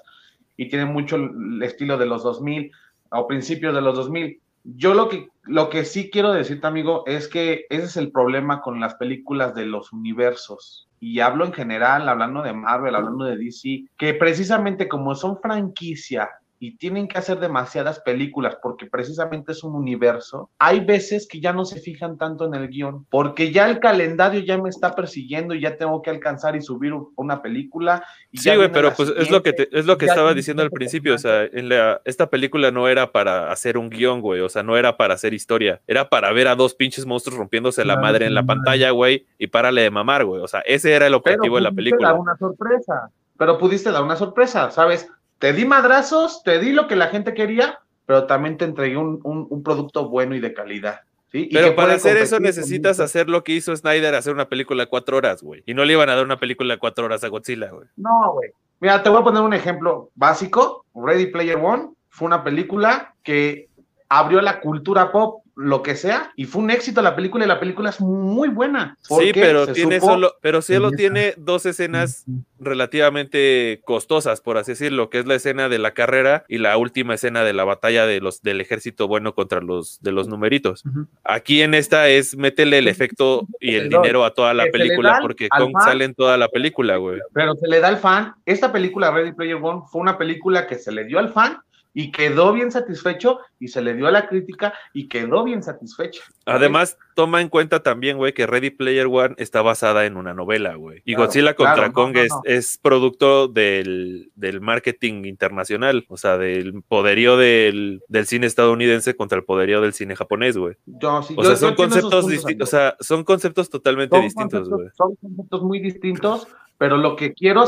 y 0.58 0.68
tiene 0.68 0.86
mucho 0.86 1.16
el 1.16 1.62
estilo 1.64 1.98
de 1.98 2.06
los 2.06 2.24
2000 2.24 2.72
o 3.12 3.28
principios 3.28 3.74
de 3.74 3.82
los 3.82 3.96
2000. 3.96 4.42
Yo 4.76 4.94
lo 4.94 5.10
que, 5.10 5.30
lo 5.44 5.70
que 5.70 5.86
sí 5.86 6.10
quiero 6.12 6.32
decirte, 6.32 6.68
amigo, 6.68 7.04
es 7.08 7.28
que 7.28 7.66
ese 7.70 7.86
es 7.86 7.98
el 7.98 8.12
problema 8.12 8.62
con 8.62 8.80
las 8.80 8.96
películas 8.96 9.56
de 9.56 9.66
los 9.66 9.92
universos. 9.94 10.88
Y 11.00 11.22
hablo 11.22 11.46
en 11.46 11.54
general, 11.54 12.08
hablando 12.10 12.42
de 12.42 12.54
Marvel, 12.54 12.96
hablando 12.96 13.26
de 13.26 13.38
DC, 13.38 13.86
que 13.98 14.14
precisamente 14.14 14.88
como 14.88 15.16
son 15.16 15.40
franquicia 15.42 16.30
y 16.60 16.76
tienen 16.76 17.08
que 17.08 17.18
hacer 17.18 17.40
demasiadas 17.40 18.02
películas 18.02 18.58
porque 18.62 18.86
precisamente 18.86 19.54
es 19.54 19.64
un 19.64 19.76
universo, 19.76 20.50
hay 20.60 20.82
veces 20.82 21.26
que 21.28 21.40
ya 21.40 21.54
no 21.54 21.64
se 21.64 21.80
fijan 21.80 22.18
tanto 22.18 22.46
en 22.46 22.54
el 22.54 22.68
guion, 22.68 23.06
porque 23.10 23.52
ya 23.52 23.70
el 23.70 23.80
calendario 23.80 24.42
ya 24.42 24.58
me 24.58 24.70
está 24.70 24.94
persiguiendo 24.94 25.56
y 25.56 25.62
ya 25.62 25.78
tengo 25.78 26.02
que 26.02 26.10
alcanzar 26.10 26.58
y 26.58 26.62
subir 26.62 26.94
una 27.16 27.42
película. 27.42 28.04
Y 28.32 28.40
sí, 28.40 28.54
güey, 28.56 28.72
pero 28.72 28.94
pues 28.94 29.14
es 29.16 29.32
lo 29.32 29.42
que 29.42 29.70
es 29.72 29.86
lo 29.86 29.98
que 29.98 30.06
estaba 30.06 30.34
diciendo 30.34 30.62
al 30.62 30.70
principio, 30.70 31.16
o 31.16 31.18
sea, 31.18 31.44
en 31.44 31.70
la, 31.70 32.02
esta 32.04 32.30
película 32.30 32.72
no 32.72 32.88
era 32.88 33.12
para 33.12 33.52
hacer 33.52 33.78
un 33.78 33.90
guion, 33.90 34.20
güey, 34.22 34.42
o 34.42 34.50
sea, 34.50 34.62
no 34.62 34.76
era 34.76 34.98
para 34.98 35.14
hacer 35.14 35.34
historia, 35.34 35.82
era 35.88 36.10
para 36.10 36.32
ver 36.34 36.50
a 36.50 36.56
dos 36.56 36.76
pinches 36.76 37.06
monstruos 37.06 37.38
rompiéndose 37.38 37.86
la 37.86 37.98
madre 37.98 38.26
en 38.26 38.34
la 38.34 38.44
pantalla, 38.44 38.92
güey, 38.92 39.26
y 39.38 39.48
párale 39.48 39.84
de 39.84 39.92
mamar, 39.92 40.26
güey, 40.26 40.42
o 40.42 40.48
sea, 40.48 40.60
ese 40.62 40.92
era 40.92 41.08
el 41.08 41.14
objetivo 41.14 41.56
de 41.56 41.62
la 41.62 41.72
película. 41.72 42.10
Dar 42.10 42.20
una 42.20 42.38
sorpresa, 42.38 43.10
pero 43.38 43.58
pudiste 43.58 43.92
dar 43.92 44.04
una 44.04 44.18
sorpresa, 44.18 44.70
¿sabes? 44.72 45.10
Te 45.40 45.54
di 45.54 45.66
madrazos, 45.66 46.44
te 46.44 46.60
di 46.60 46.72
lo 46.72 46.88
que 46.88 46.96
la 46.96 47.08
gente 47.08 47.34
quería, 47.34 47.80
pero 48.06 48.28
también 48.28 48.58
te 48.58 48.66
entregué 48.66 48.98
un, 48.98 49.20
un, 49.24 49.64
producto 49.64 50.10
bueno 50.10 50.36
y 50.36 50.40
de 50.40 50.54
calidad. 50.54 51.02
¿sí? 51.32 51.50
pero 51.52 51.76
para 51.76 51.94
hacer 51.94 52.18
eso 52.18 52.40
necesitas 52.40 53.00
hacer 53.00 53.30
lo 53.30 53.44
que 53.44 53.54
hizo 53.54 53.76
Snyder, 53.76 54.16
hacer 54.16 54.34
una 54.34 54.50
película 54.50 54.84
de 54.84 54.90
cuatro 54.90 55.18
horas, 55.18 55.42
güey. 55.42 55.64
Y 55.66 55.74
no 55.74 55.86
le 55.86 55.94
iban 55.94 56.10
a 56.10 56.16
dar 56.16 56.26
una 56.26 56.40
película 56.40 56.74
de 56.74 56.80
cuatro 56.80 57.06
horas 57.06 57.24
a 57.24 57.30
Godzilla, 57.30 57.72
güey. 57.72 57.88
No, 57.96 58.34
güey. 58.34 58.52
Mira, 58.82 59.02
te 59.02 59.10
voy 59.10 59.22
a 59.22 59.24
poner 59.24 59.42
un 59.42 59.54
ejemplo 59.54 60.12
básico. 60.16 60.86
Ready 60.94 61.28
Player 61.28 61.58
One 61.58 61.92
fue 62.10 62.26
una 62.26 62.44
película 62.44 63.14
que 63.24 63.69
abrió 64.10 64.42
la 64.42 64.60
cultura 64.60 65.12
pop 65.12 65.44
lo 65.60 65.84
que 65.84 65.96
sea, 65.98 66.32
y 66.38 66.46
fue 66.46 66.62
un 66.62 66.72
éxito 66.72 67.02
la 67.02 67.18
película 67.18 67.44
y 67.44 67.48
la 67.48 67.60
película 67.60 67.90
es 67.90 68.00
muy 68.00 68.48
buena. 68.48 68.98
Sí, 69.02 69.32
pero 69.34 69.68
tiene 69.68 70.00
solo, 70.00 70.36
pero 70.42 70.62
solo 70.62 70.92
tiene 70.92 71.34
dos 71.36 71.66
escenas 71.66 72.24
relativamente 72.60 73.82
costosas, 73.84 74.40
por 74.40 74.58
así 74.58 74.72
decirlo, 74.72 75.10
que 75.10 75.20
es 75.20 75.26
la 75.26 75.36
escena 75.36 75.68
de 75.68 75.78
la 75.78 75.92
carrera 75.92 76.46
y 76.48 76.60
la 76.60 76.78
última 76.78 77.16
escena 77.16 77.44
de 77.44 77.52
la 77.52 77.66
batalla 77.66 78.06
de 78.06 78.22
los 78.22 78.42
del 78.42 78.62
ejército 78.62 79.10
bueno 79.10 79.36
contra 79.36 79.60
los 79.60 80.00
de 80.02 80.14
los 80.14 80.30
numeritos. 80.30 80.84
Aquí 81.26 81.62
en 81.62 81.74
esta 81.74 82.08
es 82.08 82.38
métele 82.38 82.78
el 82.78 82.88
efecto 82.88 83.46
y 83.60 83.76
el 83.76 83.90
dinero 83.90 84.24
a 84.24 84.34
toda 84.34 84.54
la 84.54 84.66
película, 84.72 85.20
porque 85.22 85.50
Kong 85.50 85.74
sale 85.84 86.06
en 86.06 86.16
toda 86.16 86.38
la 86.38 86.48
película, 86.48 86.96
güey. 86.96 87.20
Pero 87.34 87.56
se 87.56 87.68
le 87.68 87.82
da 87.82 87.90
al 87.90 87.98
fan. 87.98 88.34
Esta 88.46 88.72
película, 88.72 89.12
Ready 89.12 89.34
Player 89.34 89.58
One, 89.62 89.82
fue 89.92 90.00
una 90.00 90.18
película 90.18 90.68
que 90.68 90.76
se 90.76 90.94
le 90.94 91.04
dio 91.04 91.20
al 91.20 91.34
fan 91.34 91.60
y 91.94 92.12
quedó 92.12 92.54
bien 92.54 92.72
satisfecho 92.72 93.40
y 93.60 93.68
se 93.70 93.82
le 93.82 93.94
dio 93.94 94.08
a 94.08 94.12
la 94.12 94.28
crítica 94.28 94.74
y 94.94 95.08
quedó 95.08 95.44
bien 95.44 95.64
satisfecha. 95.64 96.22
Además, 96.46 96.98
toma 97.16 97.42
en 97.42 97.50
cuenta 97.50 97.84
también, 97.84 98.18
güey, 98.18 98.34
que 98.34 98.48
Ready 98.48 98.70
Player 98.70 99.08
One 99.08 99.36
está 99.38 99.62
basada 99.62 100.06
en 100.06 100.16
una 100.16 100.34
novela, 100.34 100.76
güey. 100.76 101.02
Y 101.06 101.16
Godzilla 101.16 101.56
contra 101.56 101.92
Kong 101.92 102.16
Es, 102.46 102.78
producto 102.78 103.48
del, 103.48 104.32
marketing 104.62 105.26
internacional, 105.26 106.06
o 106.10 106.18
sea, 106.18 106.38
del 106.38 106.82
poderío 106.84 107.38
del, 107.38 108.02
cine 108.26 108.48
estadounidense 108.48 109.16
contra 109.16 109.38
el 109.38 109.44
poderío 109.44 109.82
del 109.82 109.94
cine 109.94 110.16
japonés, 110.16 110.58
güey. 110.58 110.76
o 111.02 111.44
sea, 111.44 111.56
son 111.56 111.76
conceptos 111.76 112.28
distintos, 112.28 112.68
o 112.68 112.72
sea, 112.72 112.96
son 113.00 113.24
conceptos 113.24 113.70
totalmente 113.70 114.20
distintos, 114.22 114.70
güey. 114.70 114.88
Son 114.96 115.16
conceptos 115.16 115.64
muy 115.64 115.80
distintos, 115.80 116.48
pero 116.78 116.96
lo 116.96 117.18
que 117.18 117.34
quiero 117.34 117.66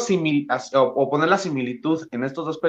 o 0.73 1.09
poner 1.09 1.29
la 1.29 1.37
similitud 1.37 2.07
en 2.11 2.23
estos 2.23 2.45
dos 2.45 2.59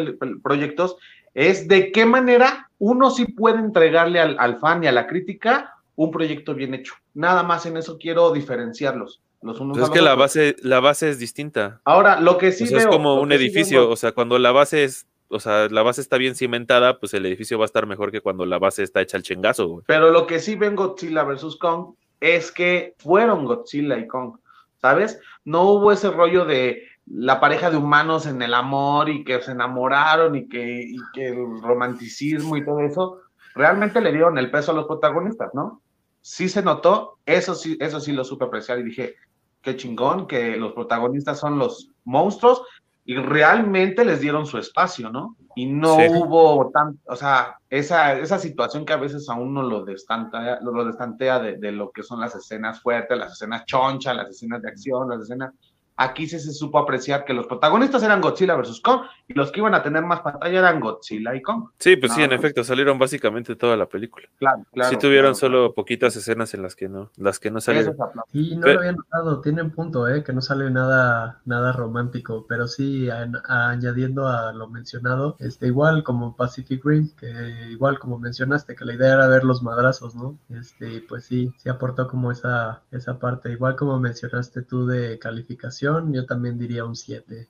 proyectos 0.42 0.96
es 1.34 1.68
de 1.68 1.92
qué 1.92 2.06
manera 2.06 2.70
uno 2.78 3.10
sí 3.10 3.26
puede 3.26 3.58
entregarle 3.58 4.20
al, 4.20 4.58
fan 4.58 4.82
y 4.84 4.86
a 4.86 4.92
la 4.92 5.06
crítica 5.06 5.74
un 5.96 6.10
proyecto 6.10 6.54
bien 6.54 6.74
hecho. 6.74 6.94
Nada 7.14 7.42
más 7.42 7.66
en 7.66 7.76
eso 7.76 7.98
quiero 7.98 8.32
diferenciarlos. 8.32 9.20
Los 9.40 9.60
unos 9.60 9.78
es 9.78 9.90
que 9.90 10.02
la 10.02 10.14
base, 10.14 10.56
la 10.62 10.80
base 10.80 11.10
es 11.10 11.18
distinta. 11.18 11.80
Ahora, 11.84 12.20
lo 12.20 12.38
que 12.38 12.52
sí 12.52 12.64
es 12.64 12.86
como 12.86 13.20
un 13.20 13.32
edificio, 13.32 13.90
o 13.90 13.96
sea, 13.96 14.12
cuando 14.12 14.38
la 14.38 14.52
base 14.52 14.84
es 14.84 15.06
o 15.34 15.40
sea, 15.40 15.68
la 15.70 15.82
base 15.82 16.02
está 16.02 16.18
bien 16.18 16.34
cimentada, 16.34 17.00
pues 17.00 17.14
el 17.14 17.24
edificio 17.24 17.58
va 17.58 17.64
a 17.64 17.66
estar 17.66 17.86
mejor 17.86 18.12
que 18.12 18.20
cuando 18.20 18.44
la 18.44 18.58
base 18.58 18.82
está 18.82 19.00
hecha 19.00 19.16
al 19.16 19.22
chingazo, 19.22 19.66
güey. 19.66 19.84
Pero 19.86 20.10
lo 20.10 20.26
que 20.26 20.38
sí 20.38 20.56
ven 20.56 20.76
Godzilla 20.76 21.24
versus 21.24 21.56
Kong 21.56 21.94
es 22.20 22.52
que 22.52 22.94
fueron 22.98 23.46
Godzilla 23.46 23.96
y 23.96 24.06
Kong. 24.06 24.36
¿sabes? 24.82 25.18
No 25.44 25.62
hubo 25.62 25.92
ese 25.92 26.10
rollo 26.10 26.44
de 26.44 26.82
la 27.06 27.40
pareja 27.40 27.70
de 27.70 27.76
humanos 27.76 28.26
en 28.26 28.40
el 28.42 28.54
amor 28.54 29.08
y 29.08 29.24
que 29.24 29.40
se 29.42 29.52
enamoraron 29.52 30.36
y 30.36 30.48
que, 30.48 30.82
y 30.82 30.98
que 31.12 31.28
el 31.28 31.60
romanticismo 31.60 32.56
y 32.56 32.64
todo 32.64 32.80
eso, 32.80 33.20
realmente 33.54 34.00
le 34.00 34.12
dieron 34.12 34.38
el 34.38 34.50
peso 34.50 34.72
a 34.72 34.74
los 34.74 34.86
protagonistas, 34.86 35.50
¿no? 35.54 35.82
Sí 36.20 36.48
se 36.48 36.62
notó, 36.62 37.18
eso 37.26 37.54
sí, 37.54 37.76
eso 37.80 38.00
sí 38.00 38.12
lo 38.12 38.24
supe 38.24 38.44
apreciar 38.44 38.78
y 38.78 38.84
dije, 38.84 39.16
qué 39.60 39.76
chingón, 39.76 40.26
que 40.26 40.56
los 40.56 40.72
protagonistas 40.72 41.38
son 41.38 41.58
los 41.58 41.90
monstruos 42.04 42.62
y 43.04 43.16
realmente 43.16 44.04
les 44.04 44.20
dieron 44.20 44.46
su 44.46 44.58
espacio, 44.58 45.10
¿no? 45.10 45.36
Y 45.56 45.66
no 45.66 45.96
hubo 45.96 46.70
tan, 46.70 46.98
o 47.06 47.16
sea, 47.16 47.56
esa, 47.68 48.18
esa 48.18 48.38
situación 48.38 48.86
que 48.86 48.92
a 48.92 48.98
veces 48.98 49.28
a 49.28 49.34
uno 49.34 49.62
lo 49.62 49.84
destantea, 49.84 50.60
lo, 50.62 50.84
destantea 50.84 51.40
de, 51.40 51.58
de, 51.58 51.72
lo 51.72 51.90
que 51.90 52.04
son 52.04 52.20
las 52.20 52.34
escenas 52.36 52.80
fuertes, 52.80 53.18
las 53.18 53.32
escenas 53.32 53.64
chonchas, 53.66 54.16
las 54.16 54.30
escenas 54.30 54.62
de 54.62 54.68
acción, 54.68 55.08
las 55.08 55.22
escenas 55.22 55.52
aquí 55.96 56.26
sí 56.26 56.38
se 56.38 56.52
supo 56.52 56.78
apreciar 56.78 57.24
que 57.24 57.34
los 57.34 57.46
protagonistas 57.46 58.02
eran 58.02 58.20
Godzilla 58.20 58.56
versus 58.56 58.80
Kong 58.80 59.02
y 59.32 59.38
los 59.38 59.52
que 59.52 59.60
iban 59.60 59.74
a 59.74 59.82
tener 59.82 60.04
más 60.04 60.20
pantalla 60.20 60.58
eran 60.58 60.80
Godzilla 60.80 61.34
y 61.34 61.42
Kong. 61.42 61.70
Sí, 61.78 61.96
pues 61.96 62.12
sí, 62.12 62.22
en 62.22 62.32
efecto, 62.32 62.64
salieron 62.64 62.98
básicamente 62.98 63.56
toda 63.56 63.76
la 63.76 63.86
película. 63.86 64.28
Claro, 64.38 64.64
claro. 64.72 64.90
Sí 64.90 64.96
tuvieron 64.96 65.34
solo 65.34 65.74
poquitas 65.74 66.14
escenas 66.16 66.54
en 66.54 66.62
las 66.62 66.76
que 66.76 66.88
no, 66.88 67.10
las 67.16 67.38
que 67.38 67.50
no 67.50 67.60
salieron. 67.60 67.96
Y 68.32 68.56
no 68.56 68.66
lo 68.66 68.80
había 68.80 68.92
notado, 68.92 69.40
tienen 69.40 69.70
punto, 69.70 70.08
eh, 70.08 70.22
que 70.22 70.32
no 70.32 70.40
sale 70.40 70.70
nada, 70.70 71.40
nada 71.44 71.72
romántico, 71.72 72.46
pero 72.48 72.68
sí 72.68 73.08
añadiendo 73.48 74.28
a 74.28 74.52
lo 74.52 74.68
mencionado, 74.68 75.36
este 75.38 75.66
igual 75.66 76.04
como 76.04 76.36
Pacific 76.36 76.84
Rim, 76.84 77.10
que 77.16 77.30
igual 77.70 77.98
como 77.98 78.18
mencionaste, 78.18 78.74
que 78.74 78.84
la 78.84 78.94
idea 78.94 79.14
era 79.14 79.28
ver 79.28 79.44
los 79.44 79.62
madrazos, 79.62 80.14
¿no? 80.14 80.38
Este, 80.50 81.04
pues 81.08 81.24
sí, 81.24 81.52
sí 81.56 81.68
aportó 81.68 82.08
como 82.08 82.30
esa, 82.30 82.82
esa 82.90 83.18
parte, 83.18 83.52
igual 83.52 83.76
como 83.76 83.98
mencionaste 83.98 84.62
tú 84.62 84.86
de 84.86 85.18
calificación 85.18 86.12
yo 86.12 86.26
también 86.26 86.58
diría 86.58 86.84
un 86.84 86.96
7. 86.96 87.48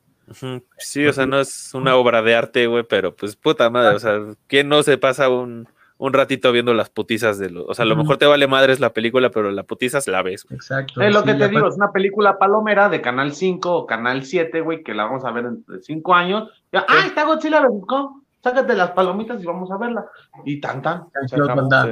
Sí, 0.78 1.06
o 1.06 1.12
sea, 1.12 1.26
no 1.26 1.40
es 1.40 1.74
una 1.74 1.96
obra 1.96 2.22
de 2.22 2.34
arte, 2.34 2.66
güey, 2.66 2.84
pero 2.84 3.14
pues 3.14 3.36
puta 3.36 3.70
madre, 3.70 3.96
o 3.96 3.98
sea, 3.98 4.20
¿quién 4.46 4.68
no 4.68 4.82
se 4.82 4.98
pasa 4.98 5.28
un, 5.28 5.68
ratito 5.98 6.50
viendo 6.50 6.74
las 6.74 6.90
putizas 6.90 7.38
de 7.38 7.50
los... 7.50 7.64
O 7.68 7.74
sea, 7.74 7.84
a 7.84 7.86
lo 7.86 7.94
mejor 7.94 8.16
te 8.16 8.26
vale 8.26 8.48
madres 8.48 8.80
la 8.80 8.92
película, 8.92 9.30
pero 9.30 9.52
la 9.52 9.62
putiza 9.62 10.00
la 10.06 10.22
ves. 10.22 10.46
Exacto. 10.50 11.00
Es 11.00 11.14
lo 11.14 11.22
que 11.22 11.34
te 11.34 11.48
digo, 11.48 11.68
es 11.68 11.76
una 11.76 11.92
película 11.92 12.38
palomera 12.38 12.88
de 12.88 13.00
Canal 13.00 13.32
5 13.32 13.72
o 13.72 13.86
Canal 13.86 14.24
7, 14.24 14.62
güey, 14.62 14.82
que 14.82 14.94
la 14.94 15.04
vamos 15.04 15.24
a 15.24 15.30
ver 15.30 15.44
en 15.44 15.64
5 15.80 16.14
años. 16.14 16.50
Ya, 16.72 16.84
¡Ah, 16.88 17.04
está 17.06 17.24
Godzilla 17.24 17.64
buscó! 17.68 18.22
Sácate 18.42 18.74
las 18.74 18.90
palomitas 18.90 19.40
y 19.40 19.46
vamos 19.46 19.70
a 19.70 19.76
verla. 19.76 20.04
Y 20.44 20.60
tan 20.60 20.82
tan. 20.82 21.04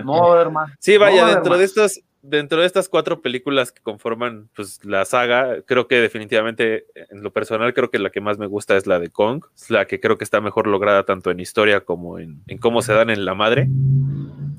No, 0.05 0.37
hermano. 0.37 0.73
Sí, 0.81 0.97
vaya, 0.97 1.27
dentro 1.27 1.57
de 1.57 1.65
estos 1.65 2.01
dentro 2.23 2.61
de 2.61 2.67
estas 2.67 2.89
cuatro 2.89 3.23
películas 3.23 3.73
que 3.73 3.83
conforman 3.83 4.49
pues, 4.55 4.85
la 4.85 5.05
saga, 5.05 5.63
creo 5.63 5.89
que 5.89 6.01
definitivamente, 6.01 6.87
en 6.95 7.23
lo 7.23 7.33
personal, 7.33 7.75
creo 7.75 7.91
que 7.91 7.99
la 7.99 8.11
que 8.11 8.21
más 8.21 8.39
me 8.39 8.47
gusta 8.47 8.77
es 8.77 8.87
la 8.87 8.99
de 8.99 9.11
Kong, 9.11 9.45
es 9.55 9.71
la 9.71 9.87
que 9.87 10.01
creo 10.01 10.19
que 10.19 10.25
está 10.25 10.41
mejor 10.41 10.67
lograda 10.67 11.05
tanto 11.05 11.31
en 11.31 11.41
historia 11.41 11.81
como 11.81 12.19
en, 12.19 12.43
en 12.47 12.59
cómo 12.59 12.83
se 12.83 12.93
dan 12.93 13.11
en 13.11 13.25
la 13.25 13.35
madre 13.35 13.69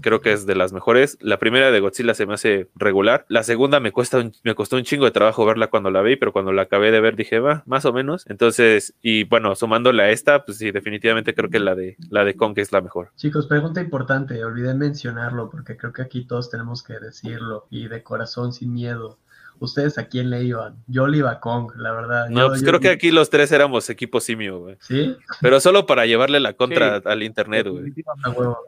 creo 0.02 0.22
que 0.22 0.34
es 0.34 0.46
de 0.46 0.56
las 0.56 0.74
mejores. 0.74 1.18
La 1.22 1.40
primera 1.40 1.72
de 1.72 1.80
Godzilla 1.80 2.14
se 2.14 2.26
me 2.26 2.34
hace 2.34 2.70
regular. 2.76 3.26
La 3.28 3.44
segunda 3.44 3.80
me 3.80 3.92
cuesta 3.92 4.30
me 4.44 4.56
costó 4.56 4.76
un 4.76 4.84
chingo 4.84 5.06
de 5.06 5.12
trabajo 5.12 5.46
verla 5.46 5.68
cuando 5.68 5.92
la 5.92 6.02
vi, 6.02 6.16
pero 6.16 6.34
cuando 6.34 6.52
la 6.52 6.64
acabé 6.64 6.92
de 6.92 7.00
ver 7.00 7.16
dije, 7.16 7.40
va, 7.40 7.64
más 7.66 7.86
o 7.86 7.94
menos. 7.94 8.26
Entonces, 8.28 8.94
y 9.02 9.24
bueno, 9.26 9.56
sumándole 9.56 10.04
a 10.04 10.10
esta, 10.10 10.46
pues 10.46 10.58
sí, 10.58 10.72
definitivamente 10.72 11.34
creo 11.34 11.50
que 11.50 11.60
la 11.60 11.76
de 11.76 11.96
la 12.10 12.24
de 12.24 12.36
Kong 12.36 12.58
es 12.58 12.72
la 12.72 12.82
mejor. 12.82 13.12
Chicos, 13.16 13.48
pregunta 13.48 13.82
importante, 13.82 14.44
olvidé 14.44 14.74
mencionarlo 14.74 15.50
porque 15.50 15.78
creo 15.78 15.94
que 15.94 16.02
aquí 16.02 16.26
todos 16.26 16.50
tenemos 16.50 16.84
que 16.84 17.00
decirlo 17.00 17.68
y 17.70 17.88
de 17.88 18.04
corazón 18.04 18.54
sin 18.54 18.74
miedo. 18.74 19.18
¿Ustedes 19.62 20.00
a 20.00 20.08
quién 20.08 20.32
le 20.32 20.44
iban? 20.44 20.84
Yo 20.88 21.06
le 21.06 21.20
iba 21.20 21.30
a 21.30 21.40
Kong, 21.40 21.72
la 21.76 21.92
verdad. 21.92 22.30
No, 22.30 22.48
pues 22.48 22.64
creo 22.64 22.80
que 22.80 22.90
aquí 22.90 23.12
los 23.12 23.30
tres 23.30 23.52
éramos 23.52 23.88
equipo 23.92 24.20
simio, 24.20 24.58
güey. 24.58 24.78
¿Sí? 24.80 25.16
Pero 25.40 25.60
solo 25.60 25.86
para 25.86 26.08
llevarle 26.08 26.40
la 26.40 26.54
contra 26.54 26.96
al 27.06 27.22
internet, 27.22 27.68
güey. 27.68 27.94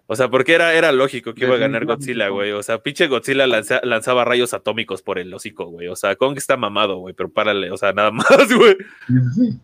O 0.06 0.16
sea, 0.16 0.30
porque 0.30 0.54
era, 0.54 0.76
era 0.76 0.92
lógico 0.92 1.34
que 1.34 1.46
iba 1.46 1.56
a 1.56 1.58
ganar 1.58 1.86
Godzilla, 1.86 2.28
güey. 2.30 2.52
O 2.52 2.62
sea, 2.62 2.78
pinche 2.78 3.08
Godzilla 3.08 3.48
lanzaba 3.48 4.24
rayos 4.24 4.54
atómicos 4.54 5.02
por 5.02 5.18
el 5.18 5.34
hocico, 5.34 5.66
güey. 5.66 5.88
O 5.88 5.96
sea, 5.96 6.16
Kong 6.16 6.38
está 6.38 6.58
mamado, 6.58 6.98
güey, 6.98 7.16
pero 7.16 7.32
párale, 7.32 7.72
o 7.72 7.78
sea, 7.78 7.92
nada 7.92 8.12
más, 8.12 8.54
güey. 8.56 8.78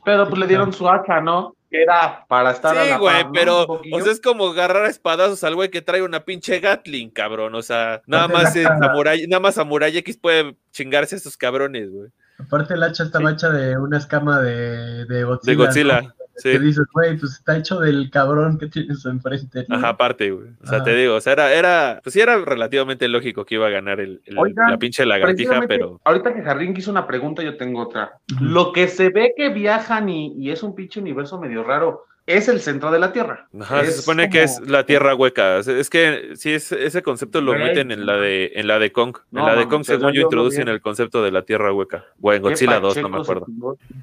Pero 0.03 0.27
pues 0.27 0.39
le 0.39 0.47
dieron 0.47 0.73
su 0.73 0.89
hacha, 0.89 1.21
¿no? 1.21 1.55
Era 1.71 2.25
para 2.27 2.51
estar 2.51 2.75
sí, 2.75 2.93
güey, 2.97 3.25
pero 3.33 3.63
o 3.63 4.01
sea, 4.01 4.11
es 4.11 4.19
como 4.19 4.47
agarrar 4.47 4.85
espadazos 4.87 5.43
al 5.43 5.55
güey 5.55 5.69
que 5.69 5.81
trae 5.81 6.01
una 6.01 6.25
pinche 6.25 6.59
Gatling, 6.59 7.11
cabrón. 7.11 7.53
O 7.55 7.61
sea, 7.61 8.01
nada 8.07 8.27
más 8.27 8.53
Samurai, 8.53 9.25
nada 9.27 9.39
más 9.39 9.55
Samurai 9.55 9.95
X 9.97 10.17
puede 10.17 10.55
chingarse 10.71 11.15
a 11.15 11.17
esos 11.17 11.37
cabrones, 11.37 11.91
güey. 11.91 12.09
Aparte 12.39 12.73
el 12.73 12.83
hacha 12.83 13.03
estaba 13.03 13.31
hecha 13.31 13.49
de 13.49 13.77
una 13.77 13.97
escama 13.97 14.39
de, 14.39 15.05
de 15.05 15.23
Godzilla. 15.23 15.51
De 15.51 15.55
Godzilla. 15.55 16.15
Sí. 16.41 16.51
Que 16.51 16.59
dices, 16.59 16.85
güey, 16.93 17.17
pues 17.17 17.33
está 17.33 17.57
hecho 17.57 17.79
del 17.79 18.09
cabrón 18.09 18.57
que 18.57 18.67
tienes 18.67 19.05
enfrente. 19.05 19.65
Ajá, 19.69 19.89
aparte, 19.89 20.31
güey. 20.31 20.49
O 20.61 20.67
sea, 20.67 20.83
te 20.83 20.95
digo, 20.95 21.15
o 21.15 21.21
sea, 21.21 21.33
era, 21.33 21.53
era, 21.53 21.99
pues 22.03 22.13
sí 22.13 22.21
era 22.21 22.37
relativamente 22.37 23.07
lógico 23.07 23.45
que 23.45 23.55
iba 23.55 23.67
a 23.67 23.71
ganar 23.71 23.99
el, 23.99 24.21
la 24.25 24.77
pinche 24.77 25.05
lagartija, 25.05 25.61
pero. 25.67 25.99
Ahorita 26.03 26.33
que 26.33 26.41
Jardín 26.41 26.73
hizo 26.75 26.91
una 26.91 27.05
pregunta, 27.05 27.43
yo 27.43 27.57
tengo 27.57 27.81
otra. 27.81 28.13
Lo 28.39 28.71
que 28.71 28.87
se 28.87 29.09
ve 29.09 29.33
que 29.35 29.49
viajan 29.49 30.09
y, 30.09 30.33
y 30.37 30.51
es 30.51 30.63
un 30.63 30.75
pinche 30.75 30.99
universo 30.99 31.39
medio 31.39 31.63
raro 31.63 32.05
es 32.29 32.47
el 32.47 32.61
centro 32.61 32.91
de 32.91 32.99
la 32.99 33.11
Tierra. 33.11 33.47
se 33.83 33.91
supone 33.91 34.29
que 34.29 34.43
es 34.43 34.61
la 34.61 34.85
Tierra 34.85 35.15
hueca. 35.15 35.57
Es 35.57 35.89
que 35.89 36.31
sí, 36.35 36.53
es, 36.53 36.71
ese 36.71 37.01
concepto 37.01 37.41
lo 37.41 37.53
meten 37.53 37.91
en 37.91 38.05
la 38.05 38.17
de 38.17 38.51
en 38.55 38.67
la 38.67 38.77
de 38.77 38.91
Kong. 38.91 39.17
en 39.31 39.45
la 39.45 39.55
de 39.55 39.67
Kong, 39.67 39.83
según 39.83 40.13
yo, 40.13 40.21
introducen 40.21 40.67
el 40.67 40.79
concepto 40.79 41.23
de 41.23 41.31
la 41.31 41.41
Tierra 41.41 41.73
hueca. 41.73 42.05
O 42.21 42.31
en 42.31 42.41
Godzilla 42.41 42.79
2, 42.79 42.97
no 42.97 43.09
me 43.09 43.17
acuerdo. 43.21 43.47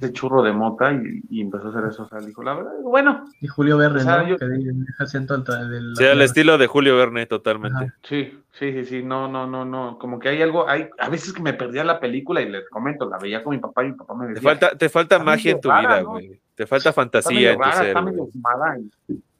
De 0.00 0.12
churro 0.12 0.42
de 0.42 0.52
mota 0.52 0.92
y, 1.30 1.40
empezó 1.40 1.68
a 1.68 1.70
hacer 1.70 1.84
eso. 1.88 2.02
O 2.02 2.08
sea, 2.08 2.18
dijo, 2.18 2.42
la 2.42 2.54
verdad, 2.54 2.72
bueno. 2.82 3.24
Y 3.40 3.46
Julio 3.46 3.78
Verne, 3.78 4.04
¿no? 4.04 4.36
Que 4.36 4.44
deja 4.44 5.06
ciento 5.06 5.36
del. 5.38 5.94
Sí, 5.96 6.04
el 6.04 6.20
estilo 6.22 6.58
de 6.58 6.66
Julio 6.66 6.96
Verne, 6.96 7.26
totalmente. 7.26 7.92
Sí, 8.02 8.38
sí, 8.52 8.72
sí, 8.72 8.84
sí. 8.84 9.02
No, 9.02 9.28
no, 9.28 9.46
no, 9.46 9.64
no. 9.64 9.98
Como 9.98 10.18
que 10.18 10.30
hay 10.30 10.42
algo. 10.42 10.68
hay 10.68 10.88
A 10.98 11.08
veces 11.08 11.32
que 11.32 11.42
me 11.42 11.52
perdía 11.52 11.84
la 11.84 12.00
película 12.00 12.40
y 12.40 12.50
les 12.50 12.68
comento, 12.68 13.08
la 13.08 13.18
veía 13.18 13.44
con 13.44 13.54
mi 13.54 13.60
papá 13.60 13.84
y 13.84 13.88
mi 13.88 13.94
papá 13.94 14.14
me 14.14 14.26
decía. 14.28 14.40
Te 14.40 14.44
falta, 14.44 14.76
te 14.76 14.88
falta 14.88 15.18
magia 15.20 15.52
en 15.52 15.60
tu 15.60 15.68
vida, 15.68 16.00
güey. 16.00 16.40
Te 16.56 16.66
falta 16.66 16.92
fantasía 16.92 17.52
en 17.52 17.60
tu 17.60 17.70
ser. 17.72 17.96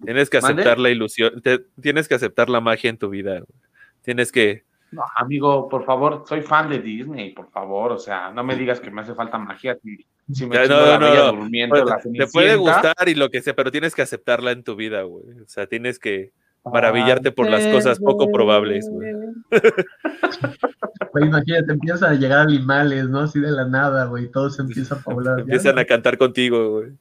Tienes 0.05 0.29
que 0.29 0.37
aceptar 0.37 0.79
la 0.79 0.91
ilusión, 0.91 1.43
tienes 1.81 2.09
que 2.09 2.15
aceptar 2.15 2.51
la 2.51 2.61
magia 2.61 2.91
en 2.91 2.99
tu 2.99 3.09
vida. 3.09 3.43
Tienes 4.03 4.31
que 4.31 4.65
No, 4.93 5.03
amigo, 5.17 5.67
por 5.69 5.85
favor, 5.85 6.25
soy 6.29 6.43
fan 6.43 6.69
de 6.69 6.79
Disney, 6.79 7.33
por 7.33 7.51
favor, 7.51 7.93
o 7.93 7.99
sea, 7.99 8.31
no 8.31 8.45
me 8.45 8.55
digas 8.55 8.81
que 8.81 8.91
me 8.91 9.01
hace 9.01 9.15
falta 9.15 9.39
magia. 9.39 9.79
Si, 9.83 9.97
si 10.31 10.47
me 10.47 10.57
chingo 10.63 10.75
no, 10.75 10.87
la 10.87 10.99
no, 10.99 11.33
no. 11.33 11.85
La 11.87 11.99
Te 11.99 12.27
puede 12.27 12.55
gustar 12.57 13.09
y 13.09 13.15
lo 13.15 13.31
que 13.31 13.41
sea, 13.41 13.57
pero 13.57 13.73
tienes 13.73 13.95
que 13.95 14.03
aceptarla 14.03 14.53
en 14.53 14.63
tu 14.63 14.77
vida, 14.77 15.03
güey. 15.03 15.25
O 15.41 15.49
sea, 15.49 15.67
tienes 15.67 15.99
que 15.99 16.33
maravillarte 16.71 17.33
por 17.33 17.49
las 17.49 17.67
cosas 17.67 17.99
poco 17.99 18.31
probables, 18.31 18.89
güey. 18.91 19.13
Güey, 21.13 21.29
imagínate, 21.29 21.73
empiezan 21.73 22.13
a 22.13 22.15
llegar 22.15 22.41
animales, 22.41 23.09
¿no? 23.09 23.21
Así 23.21 23.41
de 23.41 23.51
la 23.51 23.67
nada, 23.67 24.05
güey, 24.07 24.31
todo 24.31 24.51
se 24.51 24.63
empieza 24.63 24.97
a 24.97 24.99
poblar. 24.99 25.41
Empiezan 25.41 25.79
a 25.79 25.85
cantar 25.85 26.19
contigo, 26.19 26.73
güey. 26.73 26.93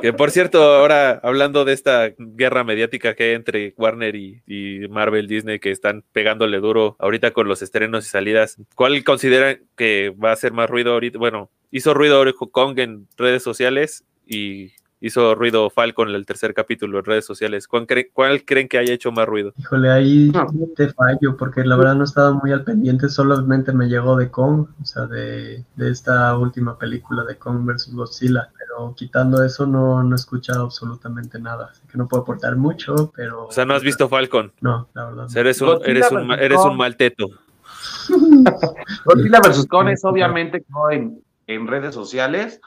Que 0.00 0.12
por 0.12 0.30
cierto, 0.30 0.62
ahora 0.62 1.20
hablando 1.22 1.64
de 1.64 1.72
esta 1.72 2.12
guerra 2.18 2.64
mediática 2.64 3.14
que 3.14 3.24
hay 3.24 3.34
entre 3.34 3.74
Warner 3.76 4.14
y, 4.14 4.42
y 4.46 4.88
Marvel 4.88 5.26
Disney, 5.26 5.58
que 5.58 5.70
están 5.70 6.04
pegándole 6.12 6.58
duro 6.58 6.96
ahorita 6.98 7.32
con 7.32 7.48
los 7.48 7.62
estrenos 7.62 8.06
y 8.06 8.10
salidas, 8.10 8.56
¿cuál 8.74 9.02
consideran 9.04 9.60
que 9.76 10.14
va 10.22 10.30
a 10.30 10.34
hacer 10.34 10.52
más 10.52 10.68
ruido 10.68 10.92
ahorita? 10.92 11.18
Bueno, 11.18 11.50
hizo 11.70 11.94
ruido 11.94 12.24
Kong 12.52 12.78
en 12.78 13.08
redes 13.16 13.42
sociales 13.42 14.04
y 14.26 14.72
hizo 15.00 15.34
ruido 15.34 15.68
Falcon 15.70 16.08
en 16.08 16.14
el 16.14 16.24
tercer 16.26 16.54
capítulo 16.54 16.98
en 16.98 17.04
redes 17.04 17.24
sociales. 17.26 17.68
¿Cuál, 17.68 17.86
cre- 17.86 18.08
cuál 18.12 18.44
creen 18.44 18.66
que 18.68 18.78
haya 18.78 18.94
hecho 18.94 19.12
más 19.12 19.26
ruido? 19.26 19.52
Híjole, 19.58 19.90
ahí 19.90 20.30
No. 20.32 20.46
te 20.74 20.88
fallo, 20.92 21.36
porque 21.36 21.64
la 21.64 21.76
verdad 21.76 21.94
no 21.96 22.04
estaba 22.04 22.32
muy 22.32 22.50
al 22.52 22.64
pendiente, 22.64 23.08
solamente 23.08 23.72
me 23.72 23.88
llegó 23.88 24.16
de 24.16 24.30
Kong, 24.30 24.66
o 24.80 24.84
sea, 24.86 25.06
de, 25.06 25.64
de 25.76 25.90
esta 25.90 26.36
última 26.38 26.78
película 26.78 27.24
de 27.24 27.36
Kong 27.36 27.64
vs. 27.66 27.92
Godzilla, 27.92 28.50
pero 28.58 28.94
quitando 28.96 29.44
eso 29.44 29.66
no, 29.66 30.02
no 30.02 30.14
he 30.14 30.18
escuchado 30.18 30.64
absolutamente 30.64 31.38
nada, 31.38 31.68
así 31.72 31.82
que 31.90 31.98
no 31.98 32.08
puedo 32.08 32.22
aportar 32.22 32.56
mucho, 32.56 33.12
pero... 33.14 33.46
O 33.46 33.52
sea, 33.52 33.64
no 33.66 33.74
has 33.74 33.82
visto 33.82 34.08
Falcon. 34.08 34.52
No, 34.60 34.88
la 34.94 35.04
verdad. 35.04 35.18
O 35.18 35.22
no. 35.24 35.28
sea, 35.28 35.40
eres 35.42 35.60
un, 35.60 35.78
eres 35.84 36.10
un, 36.10 36.32
eres 36.32 36.58
un 36.60 36.76
mal 36.76 36.96
teto. 36.96 37.26
Godzilla 39.04 39.40
vs. 39.40 39.66
Kong 39.68 39.88
es 39.88 40.04
obviamente 40.04 40.64
en, 40.90 41.20
en 41.46 41.66
redes 41.66 41.94
sociales. 41.94 42.60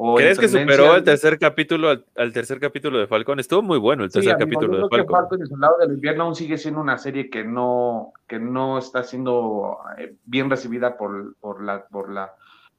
En 0.00 0.14
¿Crees 0.16 0.38
que 0.38 0.48
superó 0.48 0.94
el 0.96 1.02
tercer 1.04 1.38
capítulo 1.38 1.88
al, 1.90 2.04
al 2.16 2.32
tercer 2.32 2.60
capítulo 2.60 2.98
de 2.98 3.06
Falcon? 3.08 3.40
Estuvo 3.40 3.62
muy 3.62 3.78
bueno 3.78 4.04
el 4.04 4.10
Sí, 4.10 4.20
tercer 4.20 4.34
amigo, 4.34 4.60
capítulo 4.60 4.76
yo 4.78 4.82
de 4.84 4.88
creo 4.88 5.06
que 5.06 5.12
Falcon. 5.12 5.16
Falcon 5.22 5.38
y 5.38 5.42
el 5.42 5.48
Soldado 5.48 5.76
del 5.80 5.92
Invierno 5.92 6.24
aún 6.24 6.34
sigue 6.36 6.56
siendo 6.58 6.80
una 6.80 6.98
serie 6.98 7.30
que 7.30 7.44
no, 7.44 8.12
que 8.28 8.38
no 8.38 8.78
está 8.78 9.02
siendo 9.02 9.78
eh, 9.98 10.14
bien 10.24 10.48
recibida 10.50 10.96
por, 10.96 11.34
por, 11.40 11.62
la, 11.64 11.84
por, 11.86 12.12
la, 12.12 12.32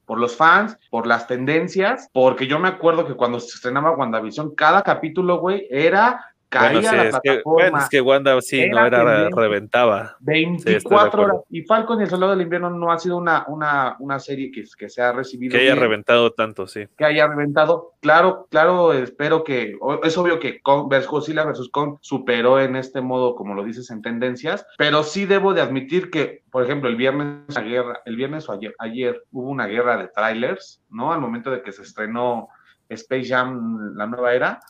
por 0.06 0.18
los 0.18 0.34
fans, 0.36 0.78
por 0.90 1.06
las 1.06 1.26
tendencias, 1.26 2.08
porque 2.12 2.46
yo 2.46 2.58
me 2.58 2.68
acuerdo 2.68 3.06
que 3.06 3.14
cuando 3.14 3.38
se 3.38 3.54
estrenaba 3.54 3.92
WandaVision, 3.96 4.54
cada 4.54 4.82
capítulo, 4.82 5.38
güey, 5.40 5.66
era 5.70 6.24
caía 6.50 6.82
Bueno, 6.82 6.90
sí, 6.90 6.96
la 6.96 7.04
es 7.04 7.14
que, 7.22 7.30
plataforma. 7.30 7.52
bueno, 7.70 7.78
es 7.78 7.88
que 7.88 8.00
Wanda 8.02 8.40
sí, 8.42 8.68
no 8.68 8.86
Era 8.86 9.30
reventaba. 9.30 10.16
Sí, 10.58 10.74
estoy 10.74 10.92
de 10.92 10.98
24 10.98 11.06
acuerdo. 11.08 11.22
horas. 11.36 11.46
Y 11.50 11.62
Falcon 11.62 12.00
y 12.00 12.02
el 12.02 12.10
Soldado 12.10 12.32
del 12.32 12.42
Invierno 12.42 12.70
no 12.70 12.92
ha 12.92 12.98
sido 12.98 13.16
una, 13.16 13.44
una, 13.48 13.96
una 14.00 14.18
serie 14.18 14.50
que, 14.52 14.64
que 14.76 14.88
se 14.90 15.00
ha 15.02 15.12
recibido. 15.12 15.52
Que 15.52 15.62
haya 15.62 15.72
bien. 15.74 15.82
reventado 15.82 16.32
tanto, 16.32 16.66
sí. 16.66 16.86
que 16.98 17.04
haya 17.06 17.26
reventado. 17.28 17.94
Claro, 18.00 18.46
claro, 18.50 18.92
espero 18.92 19.44
que, 19.44 19.76
es 20.02 20.18
obvio 20.18 20.38
que 20.40 20.60
versus 20.88 21.10
Godzilla 21.10 21.44
versus 21.44 21.70
Kong 21.70 21.98
superó 22.00 22.58
en 22.60 22.76
este 22.76 23.00
modo, 23.00 23.34
como 23.34 23.54
lo 23.54 23.62
dices, 23.64 23.90
en 23.90 24.02
tendencias, 24.02 24.66
pero 24.78 25.02
sí 25.02 25.26
debo 25.26 25.54
de 25.54 25.60
admitir 25.62 26.10
que, 26.10 26.42
por 26.50 26.64
ejemplo, 26.64 26.88
el 26.88 26.96
viernes, 26.96 27.54
la 27.54 27.60
guerra, 27.62 28.00
el 28.06 28.16
viernes 28.16 28.48
o 28.48 28.52
ayer, 28.52 28.74
ayer 28.78 29.22
hubo 29.32 29.50
una 29.50 29.66
guerra 29.66 29.96
de 29.98 30.08
trailers, 30.08 30.82
¿no? 30.90 31.12
Al 31.12 31.20
momento 31.20 31.50
de 31.50 31.62
que 31.62 31.72
se 31.72 31.82
estrenó 31.82 32.48
Space 32.88 33.28
Jam, 33.28 33.94
la 33.96 34.06
nueva 34.06 34.34
era, 34.34 34.60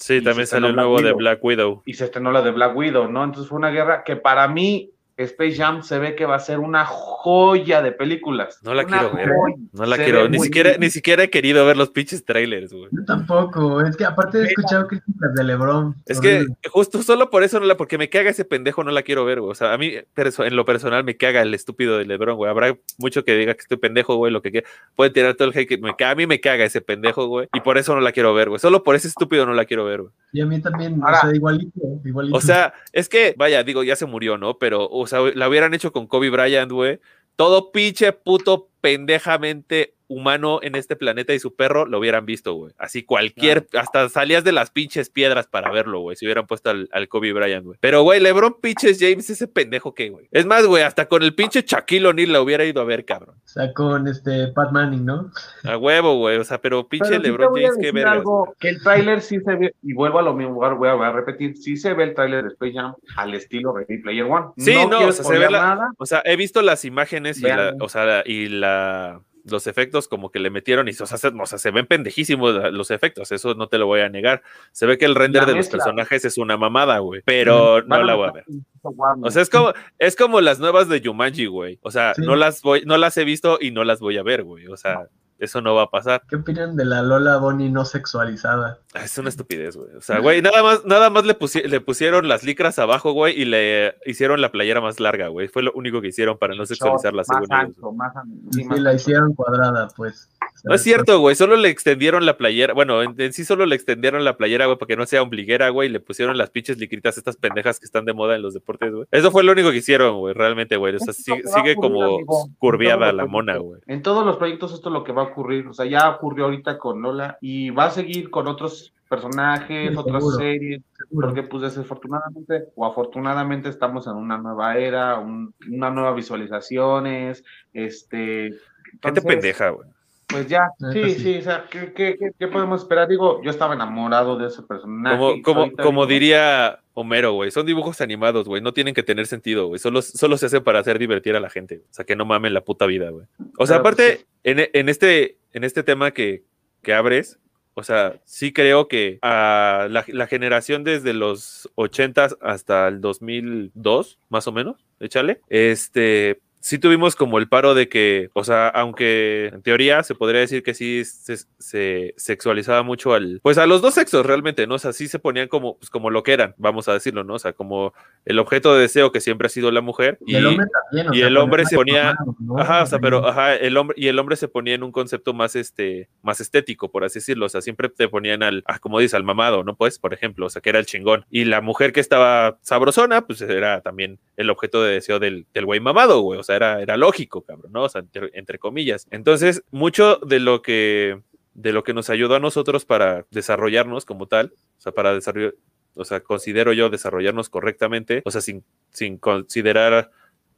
Sí, 0.00 0.22
también 0.22 0.46
salió 0.46 0.68
el 0.70 0.76
nuevo 0.76 1.00
de. 1.00 1.12
Black 1.12 1.44
Widow. 1.44 1.82
y 1.84 1.92
se 1.94 2.06
estrenó 2.06 2.32
la 2.32 2.40
de 2.40 2.50
Black 2.50 2.74
Widow, 2.74 3.08
¿no? 3.08 3.22
Entonces 3.22 3.48
fue 3.48 3.58
una 3.58 3.70
guerra 3.70 4.02
que 4.02 4.16
para 4.16 4.48
mí, 4.48 4.92
Space 5.24 5.56
Jam 5.56 5.82
se 5.82 5.98
ve 5.98 6.14
que 6.14 6.26
va 6.26 6.36
a 6.36 6.40
ser 6.40 6.58
una 6.58 6.84
joya 6.86 7.82
de 7.82 7.92
películas. 7.92 8.58
No 8.62 8.74
la 8.74 8.84
Una 8.84 8.98
quiero 8.98 9.14
ver. 9.14 9.28
joya. 9.28 9.54
No 9.72 9.86
la 9.86 9.96
Se 9.96 10.04
quiero, 10.04 10.28
ni 10.28 10.38
siquiera, 10.38 10.70
bien. 10.70 10.80
ni 10.80 10.90
siquiera 10.90 11.22
he 11.24 11.30
querido 11.30 11.64
ver 11.66 11.76
los 11.76 11.90
pinches 11.90 12.24
trailers, 12.24 12.72
güey. 12.72 12.88
Yo 12.90 13.04
tampoco, 13.04 13.80
es 13.82 13.96
que 13.96 14.04
aparte 14.04 14.38
he 14.38 14.44
escuchado 14.44 14.86
críticas 14.86 15.34
de 15.34 15.44
Lebron. 15.44 15.94
Es 16.06 16.20
que 16.20 16.46
justo 16.70 17.02
solo 17.02 17.30
por 17.30 17.42
eso 17.42 17.60
no 17.60 17.66
la, 17.66 17.76
porque 17.76 17.98
me 17.98 18.08
caga 18.08 18.30
ese 18.30 18.44
pendejo, 18.44 18.84
no 18.84 18.90
la 18.90 19.02
quiero 19.02 19.24
ver, 19.24 19.40
güey. 19.40 19.50
O 19.52 19.54
sea, 19.54 19.72
a 19.72 19.78
mí 19.78 19.92
en 19.94 20.56
lo 20.56 20.64
personal 20.64 21.04
me 21.04 21.16
caga 21.16 21.42
el 21.42 21.54
estúpido 21.54 21.98
de 21.98 22.04
Lebron, 22.04 22.36
güey. 22.36 22.50
Habrá 22.50 22.76
mucho 22.98 23.24
que 23.24 23.36
diga 23.36 23.54
que 23.54 23.60
estoy 23.62 23.76
pendejo, 23.78 24.16
güey, 24.16 24.32
lo 24.32 24.42
que 24.42 24.50
quiera. 24.50 24.68
Puede 24.96 25.10
tirar 25.10 25.34
todo 25.34 25.48
el 25.48 25.56
hate 25.56 25.68
que 25.68 25.78
me 25.78 25.94
caga. 25.96 26.12
A 26.12 26.14
mí 26.14 26.26
me 26.26 26.40
caga 26.40 26.64
ese 26.64 26.80
pendejo, 26.80 27.26
güey. 27.26 27.48
Y 27.54 27.60
por 27.60 27.78
eso 27.78 27.94
no 27.94 28.00
la 28.00 28.12
quiero 28.12 28.34
ver, 28.34 28.48
güey. 28.48 28.58
Solo 28.58 28.82
por 28.82 28.94
ese 28.96 29.08
estúpido 29.08 29.46
no 29.46 29.54
la 29.54 29.64
quiero 29.64 29.84
ver, 29.84 30.02
güey. 30.02 30.12
Y 30.32 30.40
a 30.40 30.46
mí 30.46 30.60
también, 30.60 31.00
Ahora- 31.02 31.18
o 31.18 31.20
sea, 31.22 31.34
igualito, 31.34 31.80
igualito. 32.04 32.36
O 32.36 32.40
sea, 32.40 32.72
es 32.92 33.08
que, 33.08 33.34
vaya, 33.36 33.62
digo, 33.64 33.82
ya 33.82 33.96
se 33.96 34.06
murió, 34.06 34.38
¿no? 34.38 34.58
Pero, 34.58 34.88
o 34.88 35.06
la 35.12 35.48
hubieran 35.48 35.74
hecho 35.74 35.92
con 35.92 36.06
Kobe 36.06 36.30
Bryant, 36.30 36.70
güey. 36.72 37.00
Todo 37.36 37.72
pinche 37.72 38.12
puto 38.12 38.70
pendejamente 38.80 39.94
humano 40.10 40.58
en 40.62 40.74
este 40.74 40.96
planeta 40.96 41.32
y 41.32 41.38
su 41.38 41.54
perro 41.54 41.86
lo 41.86 41.98
hubieran 42.00 42.26
visto, 42.26 42.52
güey. 42.54 42.74
Así 42.78 43.04
cualquier, 43.04 43.66
hasta 43.78 44.08
salías 44.08 44.42
de 44.42 44.50
las 44.52 44.70
pinches 44.70 45.08
piedras 45.08 45.46
para 45.46 45.70
verlo, 45.70 46.00
güey, 46.00 46.16
si 46.16 46.26
hubieran 46.26 46.46
puesto 46.48 46.70
al, 46.70 46.88
al 46.92 47.08
Kobe 47.08 47.32
Bryant, 47.32 47.64
güey. 47.64 47.78
Pero, 47.80 48.02
güey, 48.02 48.18
LeBron 48.20 48.56
pinches 48.60 48.98
James, 49.00 49.30
ese 49.30 49.46
pendejo 49.46 49.94
que, 49.94 50.10
güey. 50.10 50.28
Es 50.32 50.44
más, 50.46 50.66
güey, 50.66 50.82
hasta 50.82 51.06
con 51.06 51.22
el 51.22 51.34
pinche 51.34 51.62
Shaquille 51.66 52.08
O'Neal 52.08 52.32
la 52.32 52.42
hubiera 52.42 52.64
ido 52.64 52.82
a 52.82 52.84
ver, 52.84 53.04
cabrón. 53.04 53.36
O 53.44 53.48
sea, 53.48 53.72
con 53.72 54.08
este 54.08 54.48
Pat 54.48 54.72
Manning, 54.72 55.04
¿no? 55.06 55.30
A 55.64 55.76
huevo, 55.76 56.16
güey. 56.18 56.38
O 56.38 56.44
sea, 56.44 56.60
pero 56.60 56.88
pinche 56.88 57.08
Pero 57.10 57.22
LeBron 57.22 57.54
James, 57.54 57.78
qué 57.80 57.92
vergas. 57.92 58.12
algo, 58.14 58.54
que 58.58 58.68
el 58.70 58.82
tráiler 58.82 59.20
sí 59.22 59.38
se 59.40 59.54
ve, 59.54 59.74
y 59.82 59.92
vuelvo 59.94 60.18
a 60.18 60.22
lo 60.22 60.34
mismo, 60.34 60.64
a, 60.64 60.74
voy 60.74 60.88
a 60.88 61.12
repetir, 61.12 61.56
sí 61.56 61.76
se 61.76 61.94
ve 61.94 62.02
el 62.04 62.14
tráiler 62.14 62.42
de 62.44 62.50
Space 62.50 62.72
Jam 62.74 62.94
al 63.16 63.34
estilo 63.34 63.72
Ready 63.76 63.98
Player 63.98 64.24
One. 64.24 64.46
Sí, 64.58 64.74
no, 64.90 65.06
o 65.06 65.12
sea, 65.12 65.24
se 65.24 65.38
ve 65.38 65.48
la- 65.50 65.60
nada, 65.60 65.90
O 65.98 66.06
sea, 66.06 66.20
he 66.24 66.34
visto 66.36 66.62
las 66.62 66.84
imágenes 66.84 67.38
y, 67.38 67.42
la, 67.42 67.56
Vean. 67.56 67.76
o 67.82 67.88
sea, 67.88 68.22
y 68.26 68.48
la, 68.48 69.20
los 69.44 69.66
efectos 69.66 70.08
como 70.08 70.30
que 70.30 70.38
le 70.38 70.50
metieron 70.50 70.88
y 70.88 70.90
o 70.90 71.06
sea, 71.06 71.18
se, 71.18 71.28
o 71.28 71.46
sea, 71.46 71.58
se 71.58 71.70
ven 71.70 71.86
pendejísimos 71.86 72.72
los 72.72 72.90
efectos, 72.90 73.32
eso 73.32 73.54
no 73.54 73.68
te 73.68 73.78
lo 73.78 73.86
voy 73.86 74.00
a 74.00 74.08
negar. 74.08 74.42
Se 74.72 74.86
ve 74.86 74.98
que 74.98 75.04
el 75.04 75.14
render 75.14 75.42
La 75.42 75.48
de 75.48 75.54
los 75.54 75.68
personajes 75.68 76.24
es 76.24 76.38
una 76.38 76.56
mamada, 76.56 76.98
güey, 76.98 77.22
pero 77.24 77.82
no 77.82 78.02
la 78.02 78.14
voy 78.14 78.28
a 78.28 78.32
ver. 78.32 78.44
O 78.82 79.30
sea, 79.30 79.42
es 79.42 79.50
como, 79.50 79.72
es 79.98 80.16
como 80.16 80.40
las 80.40 80.58
nuevas 80.58 80.88
de 80.88 81.00
Jumanji, 81.04 81.46
güey. 81.46 81.78
O 81.82 81.90
sea, 81.90 82.14
Sí. 82.14 82.22
no 82.22 82.34
las 82.36 82.62
voy, 82.62 82.82
no 82.86 82.96
las 82.96 83.16
he 83.16 83.24
visto 83.24 83.58
y 83.60 83.70
no 83.70 83.84
las 83.84 84.00
voy 84.00 84.16
a 84.16 84.22
ver, 84.22 84.42
güey. 84.42 84.66
O 84.68 84.76
sea, 84.76 85.08
eso 85.40 85.60
no 85.60 85.74
va 85.74 85.82
a 85.82 85.90
pasar. 85.90 86.22
¿Qué 86.28 86.36
opinan 86.36 86.76
de 86.76 86.84
la 86.84 87.02
Lola 87.02 87.38
Bonnie 87.38 87.70
no 87.70 87.84
sexualizada? 87.84 88.78
Ah, 88.94 89.04
Es 89.04 89.16
una 89.18 89.28
estupidez, 89.28 89.76
güey. 89.76 89.94
O 89.96 90.00
sea, 90.00 90.18
güey, 90.20 90.42
nada 90.42 90.62
más, 90.62 90.84
nada 90.84 91.10
más 91.10 91.24
le, 91.24 91.38
pusi- 91.38 91.64
le 91.64 91.80
pusieron 91.80 92.28
las 92.28 92.42
licras 92.44 92.78
abajo, 92.78 93.12
güey, 93.12 93.40
y 93.40 93.44
le 93.44 93.94
hicieron 94.06 94.40
la 94.40 94.52
playera 94.52 94.80
más 94.80 95.00
larga, 95.00 95.28
güey. 95.28 95.48
Fue 95.48 95.62
lo 95.62 95.72
único 95.72 96.00
que 96.00 96.08
hicieron 96.08 96.38
para 96.38 96.54
no 96.54 96.66
sexualizarla, 96.66 97.22
más 97.26 97.26
según 97.26 97.60
ellos. 97.60 97.94
más 97.96 98.12
sí, 98.52 98.64
más 98.64 98.80
la 98.80 98.94
hicieron 98.94 99.34
cuadrada, 99.34 99.88
pues. 99.96 100.28
No 100.64 100.74
es 100.74 100.82
cierto, 100.82 101.18
güey. 101.20 101.34
Solo 101.36 101.56
le 101.56 101.68
extendieron 101.68 102.26
la 102.26 102.36
playera. 102.36 102.74
Bueno, 102.74 103.02
en, 103.02 103.14
en 103.18 103.32
sí 103.32 103.44
solo 103.44 103.66
le 103.66 103.74
extendieron 103.76 104.24
la 104.24 104.36
playera, 104.36 104.66
güey, 104.66 104.78
para 104.78 104.86
que 104.88 104.96
no 104.96 105.06
sea 105.06 105.22
ombliguera, 105.22 105.68
güey. 105.70 105.88
y 105.88 105.92
Le 105.92 106.00
pusieron 106.00 106.36
las 106.38 106.50
pinches 106.50 106.78
licritas, 106.78 107.16
estas 107.18 107.36
pendejas 107.36 107.78
que 107.80 107.86
están 107.86 108.04
de 108.04 108.12
moda 108.12 108.36
en 108.36 108.42
los 108.42 108.54
deportes, 108.54 108.92
güey. 108.92 109.06
Eso 109.10 109.30
fue 109.30 109.42
lo 109.44 109.52
único 109.52 109.70
que 109.70 109.78
hicieron, 109.78 110.18
güey, 110.18 110.34
realmente, 110.34 110.76
güey. 110.76 110.94
O 110.94 110.98
sea, 110.98 111.12
sigue, 111.12 111.42
sigue 111.44 111.72
ocurrir, 111.72 111.76
como 111.76 112.02
amigo, 112.16 112.48
curviada 112.58 113.12
la 113.12 113.26
mona, 113.26 113.56
güey. 113.58 113.80
En 113.86 114.02
todos 114.02 114.24
los 114.26 114.36
proyectos 114.36 114.72
esto 114.74 114.88
es 114.88 114.92
lo 114.92 115.04
que 115.04 115.12
va 115.12 115.22
a 115.22 115.26
ocurrir, 115.26 115.66
o 115.66 115.72
sea, 115.72 115.86
ya 115.86 116.08
ocurrió 116.10 116.44
ahorita 116.46 116.78
con 116.78 117.00
Lola 117.02 117.38
y 117.40 117.70
va 117.70 117.86
a 117.86 117.90
seguir 117.90 118.30
con 118.30 118.46
otros 118.46 118.92
personajes, 119.08 119.90
Sí, 119.90 119.96
otras 119.96 120.22
seguro. 120.22 120.36
series, 120.36 120.82
seguro. 120.96 121.26
porque 121.28 121.42
pues 121.42 121.62
desafortunadamente 121.64 122.64
o 122.76 122.86
afortunadamente 122.86 123.68
estamos 123.68 124.06
en 124.06 124.12
una 124.14 124.38
nueva 124.38 124.76
era, 124.76 125.18
un- 125.18 125.52
una 125.68 125.90
nueva 125.90 126.12
visualizaciones, 126.14 127.42
este... 127.72 128.50
¿Qué 128.84 128.98
te 129.00 129.08
entonces, 129.08 129.24
pendeja, 129.24 129.68
güey? 129.70 129.88
Pues 130.30 130.46
ya, 130.48 130.70
sí, 130.92 131.14
sí. 131.14 131.20
sí, 131.20 131.38
o 131.38 131.42
sea, 131.42 131.64
¿qué, 131.70 131.92
qué, 131.92 132.16
qué- 132.38 132.48
podemos 132.48 132.82
esperar? 132.82 133.08
Digo, 133.08 133.42
yo 133.42 133.50
estaba 133.50 133.74
enamorado 133.74 134.36
de 134.36 134.46
ese 134.48 134.62
personaje. 134.62 135.16
Como, 135.16 135.42
como, 135.42 135.72
como 135.72 136.06
diría 136.06 136.80
Homero, 136.94 137.32
güey. 137.32 137.50
Son 137.50 137.66
dibujos 137.66 138.00
animados, 138.00 138.46
güey. 138.46 138.62
No 138.62 138.72
tienen 138.72 138.94
que 138.94 139.02
tener 139.02 139.26
sentido, 139.26 139.66
güey. 139.66 139.78
Solo, 139.78 140.02
solo 140.02 140.36
se 140.36 140.46
hace 140.46 140.60
para 140.60 140.80
hacer 140.80 140.98
divertir 140.98 141.34
a 141.36 141.40
la 141.40 141.50
gente. 141.50 141.82
O 141.90 141.92
sea, 141.94 142.04
que 142.04 142.16
no 142.16 142.24
mamen 142.24 142.54
la 142.54 142.60
puta 142.62 142.86
vida, 142.86 143.10
güey. 143.10 143.26
O 143.58 143.66
sea, 143.66 143.80
pues, 143.82 143.94
aparte, 143.94 144.26
en, 144.44 144.68
en 144.72 144.88
este, 144.88 145.36
en 145.52 145.64
este 145.64 145.82
tema 145.82 146.10
que, 146.10 146.42
que 146.82 146.94
abres, 146.94 147.38
o 147.74 147.82
sea, 147.82 148.20
sí 148.24 148.52
creo 148.52 148.88
que 148.88 149.18
a 149.22 149.86
la, 149.88 150.04
la 150.08 150.26
generación 150.26 150.84
desde 150.84 151.14
los 151.14 151.70
80 151.76 152.28
hasta 152.42 152.88
el 152.88 153.00
2002, 153.00 154.18
más 154.28 154.46
o 154.46 154.52
menos, 154.52 154.84
échale, 154.98 155.40
este, 155.48 156.40
sí 156.60 156.78
tuvimos 156.78 157.16
como 157.16 157.38
el 157.38 157.48
paro 157.48 157.74
de 157.74 157.88
que, 157.88 158.30
o 158.34 158.44
sea, 158.44 158.68
aunque 158.68 159.46
en 159.52 159.62
teoría 159.62 160.02
se 160.02 160.14
podría 160.14 160.40
decir 160.40 160.62
que 160.62 160.74
sí 160.74 161.04
se, 161.04 161.38
se 161.58 162.14
sexualizaba 162.16 162.82
mucho 162.82 163.14
al, 163.14 163.40
pues 163.42 163.58
a 163.58 163.66
los 163.66 163.80
dos 163.80 163.94
sexos 163.94 164.24
realmente, 164.24 164.66
¿no? 164.66 164.74
O 164.74 164.78
sea, 164.78 164.92
sí 164.92 165.08
se 165.08 165.18
ponían 165.18 165.48
como, 165.48 165.78
pues 165.78 165.90
como 165.90 166.10
lo 166.10 166.22
que 166.22 166.32
eran, 166.32 166.54
vamos 166.58 166.88
a 166.88 166.92
decirlo, 166.92 167.24
¿no? 167.24 167.34
O 167.34 167.38
sea, 167.38 167.54
como 167.54 167.94
el 168.24 168.38
objeto 168.38 168.74
de 168.74 168.82
deseo 168.82 169.10
que 169.10 169.20
siempre 169.20 169.46
ha 169.46 169.50
sido 169.50 169.70
la 169.70 169.80
mujer. 169.80 170.18
Y, 170.26 170.36
el 170.36 170.46
hombre 170.46 170.66
también. 170.72 171.14
y 171.14 171.22
el 171.22 171.36
hombre 171.38 171.64
se 171.64 171.76
ponía, 171.76 172.14
ajá, 172.58 172.82
o 172.82 172.86
sea, 172.86 172.98
pero, 172.98 173.26
ajá, 173.26 173.56
el 173.56 173.76
hombre, 173.76 173.96
y 173.98 174.08
el 174.08 174.18
hombre 174.18 174.36
se 174.36 174.48
ponía 174.48 174.74
en 174.74 174.82
un 174.82 174.92
concepto 174.92 175.32
más, 175.32 175.56
este, 175.56 176.08
más 176.22 176.40
estético, 176.40 176.90
por 176.90 177.04
así 177.04 177.20
decirlo, 177.20 177.46
o 177.46 177.48
sea, 177.48 177.62
siempre 177.62 177.88
te 177.88 178.08
ponían 178.08 178.42
al, 178.42 178.62
ah, 178.66 178.78
como 178.78 178.98
dices, 178.98 179.14
al 179.14 179.24
mamado, 179.24 179.64
¿no? 179.64 179.76
Pues, 179.76 179.98
por 179.98 180.12
ejemplo, 180.12 180.46
o 180.46 180.50
sea, 180.50 180.60
que 180.60 180.68
era 180.68 180.78
el 180.78 180.86
chingón. 180.86 181.24
Y 181.30 181.46
la 181.46 181.60
mujer 181.60 181.92
que 181.92 182.00
estaba 182.00 182.58
sabrosona, 182.60 183.26
pues 183.26 183.40
era 183.40 183.80
también 183.80 184.18
el 184.36 184.50
objeto 184.50 184.82
de 184.82 184.94
deseo 184.94 185.18
del, 185.18 185.46
del 185.54 185.64
güey 185.64 185.80
mamado, 185.80 186.20
güey, 186.20 186.38
o 186.38 186.42
sea, 186.42 186.49
era, 186.56 186.80
era 186.80 186.96
lógico, 186.96 187.42
cabrón, 187.42 187.72
¿no? 187.72 187.84
O 187.84 187.88
sea, 187.88 188.04
entre, 188.32 188.58
comillas. 188.58 189.06
Entonces, 189.10 189.62
mucho 189.70 190.16
de 190.16 190.40
lo 190.40 190.62
que 190.62 191.20
de 191.52 191.72
lo 191.72 191.82
que 191.82 191.92
nos 191.92 192.08
ayudó 192.10 192.36
a 192.36 192.40
nosotros 192.40 192.84
para 192.84 193.26
desarrollarnos 193.30 194.04
como 194.04 194.26
tal, 194.26 194.52
o 194.78 194.80
sea, 194.80 194.92
para 194.92 195.12
desarrollar, 195.12 195.54
o 195.94 196.04
sea, 196.04 196.20
considero 196.20 196.72
yo 196.72 196.88
desarrollarnos 196.88 197.50
correctamente, 197.50 198.22
o 198.24 198.30
sea, 198.30 198.40
sin, 198.40 198.64
sin 198.90 199.18
considerar 199.18 200.10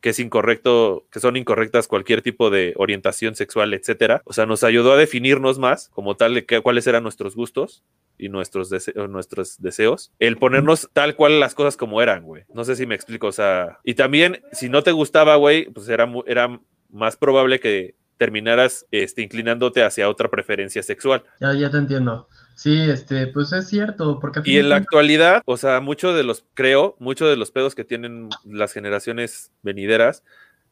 que 0.02 0.10
es 0.10 0.18
incorrecto, 0.18 1.06
que 1.10 1.20
son 1.20 1.36
incorrectas 1.36 1.88
cualquier 1.88 2.22
tipo 2.22 2.50
de 2.50 2.74
orientación 2.76 3.34
sexual, 3.36 3.72
etcétera. 3.72 4.20
O 4.24 4.32
sea, 4.32 4.46
nos 4.46 4.64
ayudó 4.64 4.92
a 4.92 4.96
definirnos 4.96 5.58
más 5.58 5.88
como 5.90 6.16
tal 6.16 6.34
de 6.34 6.44
cuáles 6.44 6.86
eran 6.88 7.04
nuestros 7.04 7.36
gustos 7.36 7.82
y 8.18 8.28
nuestros, 8.28 8.70
nuestros 9.08 9.60
deseos. 9.60 10.12
El 10.18 10.36
ponernos 10.36 10.88
tal 10.92 11.16
cual 11.16 11.40
las 11.40 11.54
cosas 11.54 11.76
como 11.76 12.02
eran, 12.02 12.24
güey. 12.24 12.44
No 12.52 12.64
sé 12.64 12.76
si 12.76 12.86
me 12.86 12.94
explico, 12.94 13.28
o 13.28 13.32
sea, 13.32 13.78
y 13.84 13.94
también 13.94 14.42
si 14.52 14.68
no 14.68 14.82
te 14.82 14.92
gustaba, 14.92 15.36
güey, 15.36 15.66
pues 15.70 15.88
era, 15.88 16.10
era 16.26 16.60
más 16.90 17.16
probable 17.16 17.60
que 17.60 17.94
terminaras 18.18 18.86
este, 18.92 19.22
inclinándote 19.22 19.82
hacia 19.82 20.08
otra 20.08 20.30
preferencia 20.30 20.82
sexual. 20.82 21.24
Ya, 21.40 21.54
ya 21.54 21.70
te 21.70 21.78
entiendo. 21.78 22.28
Sí, 22.54 22.78
este, 22.78 23.26
pues 23.26 23.52
es 23.52 23.66
cierto, 23.66 24.20
porque... 24.20 24.42
Y 24.44 24.58
en 24.58 24.68
la 24.68 24.76
actualidad, 24.76 25.42
o 25.46 25.56
sea, 25.56 25.80
muchos 25.80 26.14
de 26.14 26.22
los, 26.22 26.44
creo, 26.54 26.94
muchos 27.00 27.28
de 27.28 27.36
los 27.36 27.50
pedos 27.50 27.74
que 27.74 27.82
tienen 27.82 28.28
las 28.44 28.72
generaciones 28.72 29.50
venideras 29.62 30.22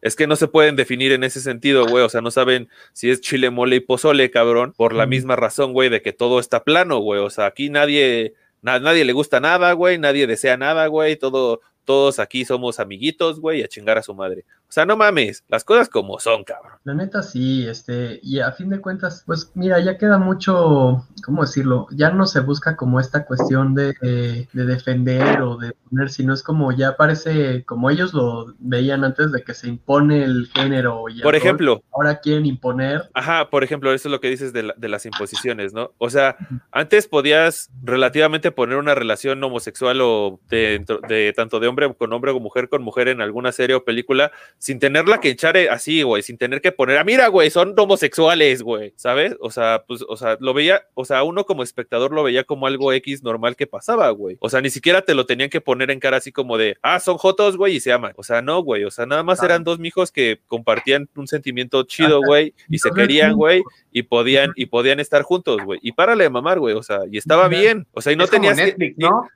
es 0.03 0.17
que 0.17 0.27
no 0.27 0.37
se 0.37 0.49
pueden 0.49 0.77
definir 0.77 1.13
en 1.13 1.25
ese 1.25 1.41
sentido, 1.41 1.87
güey. 1.87 2.05
O 2.05 2.09
sea, 2.09 2.21
no 2.21 2.31
saben 2.31 2.69
si 2.93 3.11
es 3.11 3.21
chile, 3.21 3.51
mole 3.51 3.77
y 3.77 3.81
pozole, 3.81 4.31
cabrón, 4.31 4.73
por 4.77 4.95
la 4.95 5.07
misma 5.07 5.37
razón, 5.37 5.73
güey, 5.73 5.89
de 5.89 6.03
que 6.03 6.13
todo 6.13 6.41
está 6.41 6.65
plano, 6.65 6.99
güey. 6.99 7.21
O 7.21 7.31
sea, 7.31 7.47
aquí 7.47 7.71
nadie, 7.71 8.35
nadie 8.63 9.05
le 9.05 9.13
gusta 9.13 9.41
nada, 9.41 9.73
güey, 9.73 9.99
nadie 9.99 10.27
desea 10.27 10.57
nada, 10.57 10.87
güey. 10.87 11.17
Todo, 11.17 11.61
todos 11.85 12.19
aquí 12.19 12.45
somos 12.45 12.81
amiguitos, 12.81 13.41
güey, 13.41 13.63
a 13.63 13.69
chingar 13.69 13.99
a 13.99 14.03
su 14.03 14.15
madre. 14.15 14.45
O 14.71 14.73
sea, 14.73 14.87
no 14.87 14.97
mames, 14.97 15.43
las 15.49 15.65
cosas 15.65 15.89
como 15.89 16.21
son, 16.21 16.45
cabrón. 16.45 16.75
La 16.85 16.95
neta 16.95 17.25
sí, 17.25 17.67
este, 17.67 18.21
y 18.23 18.39
a 18.39 18.53
fin 18.53 18.71
de 18.71 18.81
cuentas, 18.81 19.25
pues 19.27 19.51
mira, 19.55 19.81
ya 19.81 19.99
queda 19.99 20.17
mucho, 20.17 21.05
¿cómo 21.25 21.43
decirlo? 21.43 21.89
Ya 21.91 22.11
no 22.11 22.25
se 22.25 22.39
busca 22.39 22.77
como 22.77 23.01
esta 23.01 23.25
cuestión 23.25 23.75
de, 23.75 23.95
de, 24.01 24.65
defender 24.65 25.43
o 25.43 25.57
de 25.57 25.73
poner, 25.73 26.11
sino 26.11 26.33
es 26.33 26.45
como 26.45 26.71
ya 26.71 26.97
parece 26.97 27.65
como 27.65 27.91
ellos 27.91 28.15
lo 28.15 28.55
veían 28.61 29.03
antes 29.03 29.33
de 29.33 29.43
que 29.43 29.55
se 29.55 29.67
impone 29.67 30.23
el 30.23 30.49
género. 30.55 31.09
Y 31.09 31.21
por 31.21 31.35
ejemplo. 31.35 31.83
Ahora 31.93 32.21
quieren 32.21 32.47
imponer. 32.47 33.11
Ajá, 33.13 33.51
por 33.51 33.65
ejemplo, 33.65 33.93
eso 33.93 34.07
es 34.07 34.13
lo 34.13 34.21
que 34.21 34.31
dices 34.31 34.53
de, 34.53 34.73
de 34.77 34.89
las 34.89 35.05
imposiciones, 35.05 35.73
¿no? 35.73 35.95
O 35.99 36.11
sea, 36.11 36.37
antes 36.71 37.09
podías 37.09 37.71
relativamente 37.83 38.53
poner 38.53 38.77
una 38.77 38.95
relación 38.95 39.43
homosexual 39.43 40.01
o 40.01 40.39
de, 40.49 40.85
de 41.09 41.33
tanto 41.33 41.59
de 41.59 41.67
hombre 41.67 41.93
con 41.93 42.13
hombre 42.13 42.31
o 42.31 42.39
mujer 42.39 42.69
con 42.69 42.85
mujer 42.85 43.09
en 43.09 43.21
alguna 43.21 43.51
serie 43.51 43.75
o 43.75 43.85
película 43.85 44.31
sin 44.61 44.79
tenerla 44.79 45.21
que 45.21 45.31
echar 45.31 45.57
eh, 45.57 45.71
así, 45.71 46.03
güey, 46.03 46.23
sin 46.23 46.37
tener 46.37 46.61
que 46.61 46.71
poner, 46.71 46.99
ah, 46.99 47.05
mira, 47.05 47.29
güey, 47.29 47.49
son 47.49 47.75
homosexuales, 47.79 48.61
güey, 48.61 48.93
¿sabes? 48.95 49.35
O 49.41 49.51
sea, 49.51 49.85
pues, 49.89 50.05
o 50.07 50.19
sea, 50.19 50.37
lo 50.39 50.53
veía, 50.53 50.83
o 50.93 51.07
sea, 51.07 51.23
uno 51.23 51.47
como 51.47 51.63
espectador 51.63 52.13
lo 52.13 52.23
veía 52.23 52.45
como 52.45 52.67
algo 52.67 52.93
X 52.93 53.23
normal 53.23 53.57
que 53.57 53.67
pasaba, 53.67 54.11
güey. 54.11 54.37
O 54.39 54.51
sea, 54.51 54.61
ni 54.61 54.69
siquiera 54.69 55.01
te 55.01 55.15
lo 55.15 55.25
tenían 55.25 55.49
que 55.49 55.63
poner 55.63 55.91
en 55.91 55.99
cara 55.99 56.19
así 56.19 56.31
como 56.31 56.59
de, 56.59 56.77
ah, 56.83 57.01
son 57.01 57.17
jotos, 57.17 57.57
güey, 57.57 57.77
y 57.77 57.81
se 57.81 57.91
aman. 57.91 58.13
O 58.17 58.23
sea, 58.23 58.43
no, 58.43 58.63
güey, 58.63 58.85
o 58.85 58.91
sea, 58.91 59.07
nada 59.07 59.23
más 59.23 59.43
eran 59.43 59.65
dos 59.65 59.79
mijos 59.79 60.13
que 60.13 60.43
compartían 60.47 61.09
un 61.17 61.27
sentimiento 61.27 61.83
chido, 61.85 62.21
güey, 62.21 62.53
y 62.69 62.81
se 62.81 62.91
querían, 62.91 63.37
güey, 63.37 63.63
y 63.93 64.03
podían, 64.03 64.53
y 64.57 64.67
podían 64.67 65.01
estar 65.01 65.23
juntos, 65.23 65.63
güey. 65.65 65.81
Y 65.83 65.93
párale 65.93 66.25
de 66.25 66.31
mamar, 66.31 66.59
güey, 66.59 66.75
o 66.75 66.83
sea, 66.83 67.01
y 67.11 67.17
estaba 67.17 67.49
bien. 67.49 67.87
O 67.93 68.03
sea, 68.03 68.13
y 68.13 68.17
no 68.17 68.29
tenías 68.29 68.59
Netflix, 68.59 68.99
¿no? 68.99 69.27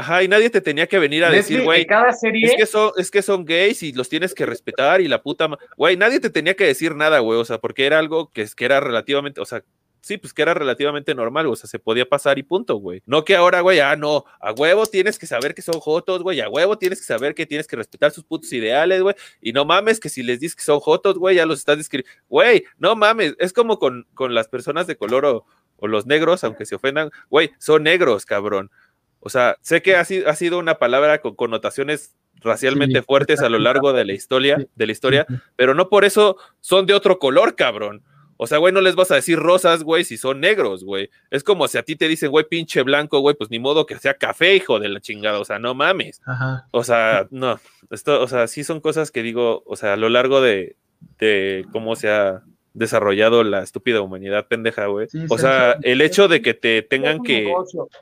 Ajá, 0.00 0.22
y 0.22 0.28
nadie 0.28 0.48
te 0.48 0.62
tenía 0.62 0.86
que 0.86 0.98
venir 0.98 1.22
a 1.26 1.30
decir, 1.30 1.62
güey, 1.62 1.86
es 2.32 2.54
que 2.56 2.64
son, 2.64 2.90
es 2.96 3.10
que 3.10 3.20
son 3.20 3.44
gays 3.44 3.82
y 3.82 3.92
los 3.92 4.08
tienes 4.08 4.32
que 4.32 4.46
respetar 4.46 5.02
y 5.02 5.08
la 5.08 5.22
puta, 5.22 5.46
güey, 5.76 5.98
nadie 5.98 6.20
te 6.20 6.30
tenía 6.30 6.56
que 6.56 6.64
decir 6.64 6.94
nada, 6.96 7.18
güey, 7.18 7.38
o 7.38 7.44
sea, 7.44 7.58
porque 7.58 7.84
era 7.84 7.98
algo 7.98 8.32
que, 8.32 8.46
que 8.56 8.64
era 8.64 8.80
relativamente, 8.80 9.42
o 9.42 9.44
sea, 9.44 9.62
sí, 10.00 10.16
pues 10.16 10.32
que 10.32 10.40
era 10.40 10.54
relativamente 10.54 11.14
normal, 11.14 11.48
o 11.48 11.54
sea, 11.54 11.68
se 11.68 11.78
podía 11.78 12.08
pasar 12.08 12.38
y 12.38 12.42
punto, 12.42 12.76
güey. 12.76 13.02
No 13.04 13.26
que 13.26 13.36
ahora, 13.36 13.60
güey, 13.60 13.80
ah, 13.80 13.94
no, 13.94 14.24
a 14.40 14.52
huevo 14.52 14.86
tienes 14.86 15.18
que 15.18 15.26
saber 15.26 15.54
que 15.54 15.60
son 15.60 15.78
jotos, 15.80 16.22
güey, 16.22 16.40
a 16.40 16.48
huevo 16.48 16.78
tienes 16.78 17.00
que 17.00 17.04
saber 17.04 17.34
que 17.34 17.44
tienes 17.44 17.66
que 17.66 17.76
respetar 17.76 18.10
sus 18.10 18.24
putos 18.24 18.50
ideales, 18.54 19.02
güey, 19.02 19.14
y 19.42 19.52
no 19.52 19.66
mames 19.66 20.00
que 20.00 20.08
si 20.08 20.22
les 20.22 20.40
dices 20.40 20.56
que 20.56 20.62
son 20.62 20.80
jotos, 20.80 21.18
güey, 21.18 21.36
ya 21.36 21.44
los 21.44 21.58
estás 21.58 21.76
describiendo, 21.76 22.10
güey, 22.30 22.64
no 22.78 22.96
mames, 22.96 23.34
es 23.38 23.52
como 23.52 23.78
con, 23.78 24.06
con 24.14 24.34
las 24.34 24.48
personas 24.48 24.86
de 24.86 24.96
color 24.96 25.26
o, 25.26 25.44
o 25.76 25.88
los 25.88 26.06
negros, 26.06 26.42
aunque 26.42 26.64
se 26.64 26.76
ofendan, 26.76 27.10
güey, 27.28 27.50
son 27.58 27.82
negros, 27.82 28.24
cabrón. 28.24 28.70
O 29.20 29.28
sea, 29.28 29.56
sé 29.60 29.82
que 29.82 29.96
ha 29.96 30.04
sido, 30.04 30.28
ha 30.28 30.34
sido 30.34 30.58
una 30.58 30.78
palabra 30.78 31.20
con 31.20 31.34
connotaciones 31.34 32.16
racialmente 32.42 33.02
fuertes 33.02 33.40
a 33.42 33.48
lo 33.48 33.58
largo 33.58 33.92
de 33.92 34.04
la 34.04 34.14
historia, 34.14 34.66
de 34.74 34.86
la 34.86 34.92
historia, 34.92 35.26
pero 35.56 35.74
no 35.74 35.88
por 35.88 36.04
eso 36.04 36.36
son 36.60 36.86
de 36.86 36.94
otro 36.94 37.18
color, 37.18 37.54
cabrón. 37.54 38.02
O 38.42 38.46
sea, 38.46 38.56
güey, 38.56 38.72
no 38.72 38.80
les 38.80 38.94
vas 38.94 39.10
a 39.10 39.16
decir 39.16 39.38
rosas, 39.38 39.82
güey, 39.82 40.02
si 40.02 40.16
son 40.16 40.40
negros, 40.40 40.82
güey. 40.82 41.10
Es 41.30 41.44
como 41.44 41.68
si 41.68 41.76
a 41.76 41.82
ti 41.82 41.94
te 41.94 42.08
dicen, 42.08 42.30
güey, 42.30 42.46
pinche 42.48 42.80
blanco, 42.82 43.20
güey, 43.20 43.36
pues 43.36 43.50
ni 43.50 43.58
modo 43.58 43.84
que 43.84 43.98
sea 43.98 44.14
café, 44.14 44.56
hijo 44.56 44.78
de 44.80 44.88
la 44.88 45.00
chingada. 45.00 45.38
O 45.38 45.44
sea, 45.44 45.58
no 45.58 45.74
mames. 45.74 46.22
O 46.70 46.82
sea, 46.82 47.28
no. 47.30 47.60
Esto, 47.90 48.22
o 48.22 48.26
sea, 48.28 48.46
sí 48.46 48.64
son 48.64 48.80
cosas 48.80 49.10
que 49.10 49.22
digo, 49.22 49.62
o 49.66 49.76
sea, 49.76 49.92
a 49.92 49.96
lo 49.98 50.08
largo 50.08 50.40
de, 50.40 50.76
de 51.18 51.66
cómo 51.70 51.96
se 51.96 52.08
ha 52.08 52.42
desarrollado 52.72 53.42
la 53.44 53.62
estúpida 53.62 54.00
humanidad 54.00 54.46
pendeja, 54.48 54.86
güey. 54.86 55.08
o 55.28 55.38
sea, 55.38 55.76
el 55.82 56.00
hecho 56.00 56.28
de 56.28 56.42
que 56.42 56.54
te 56.54 56.82
tengan 56.82 57.22
que... 57.22 57.52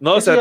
No, 0.00 0.14
o 0.14 0.20
sea, 0.20 0.40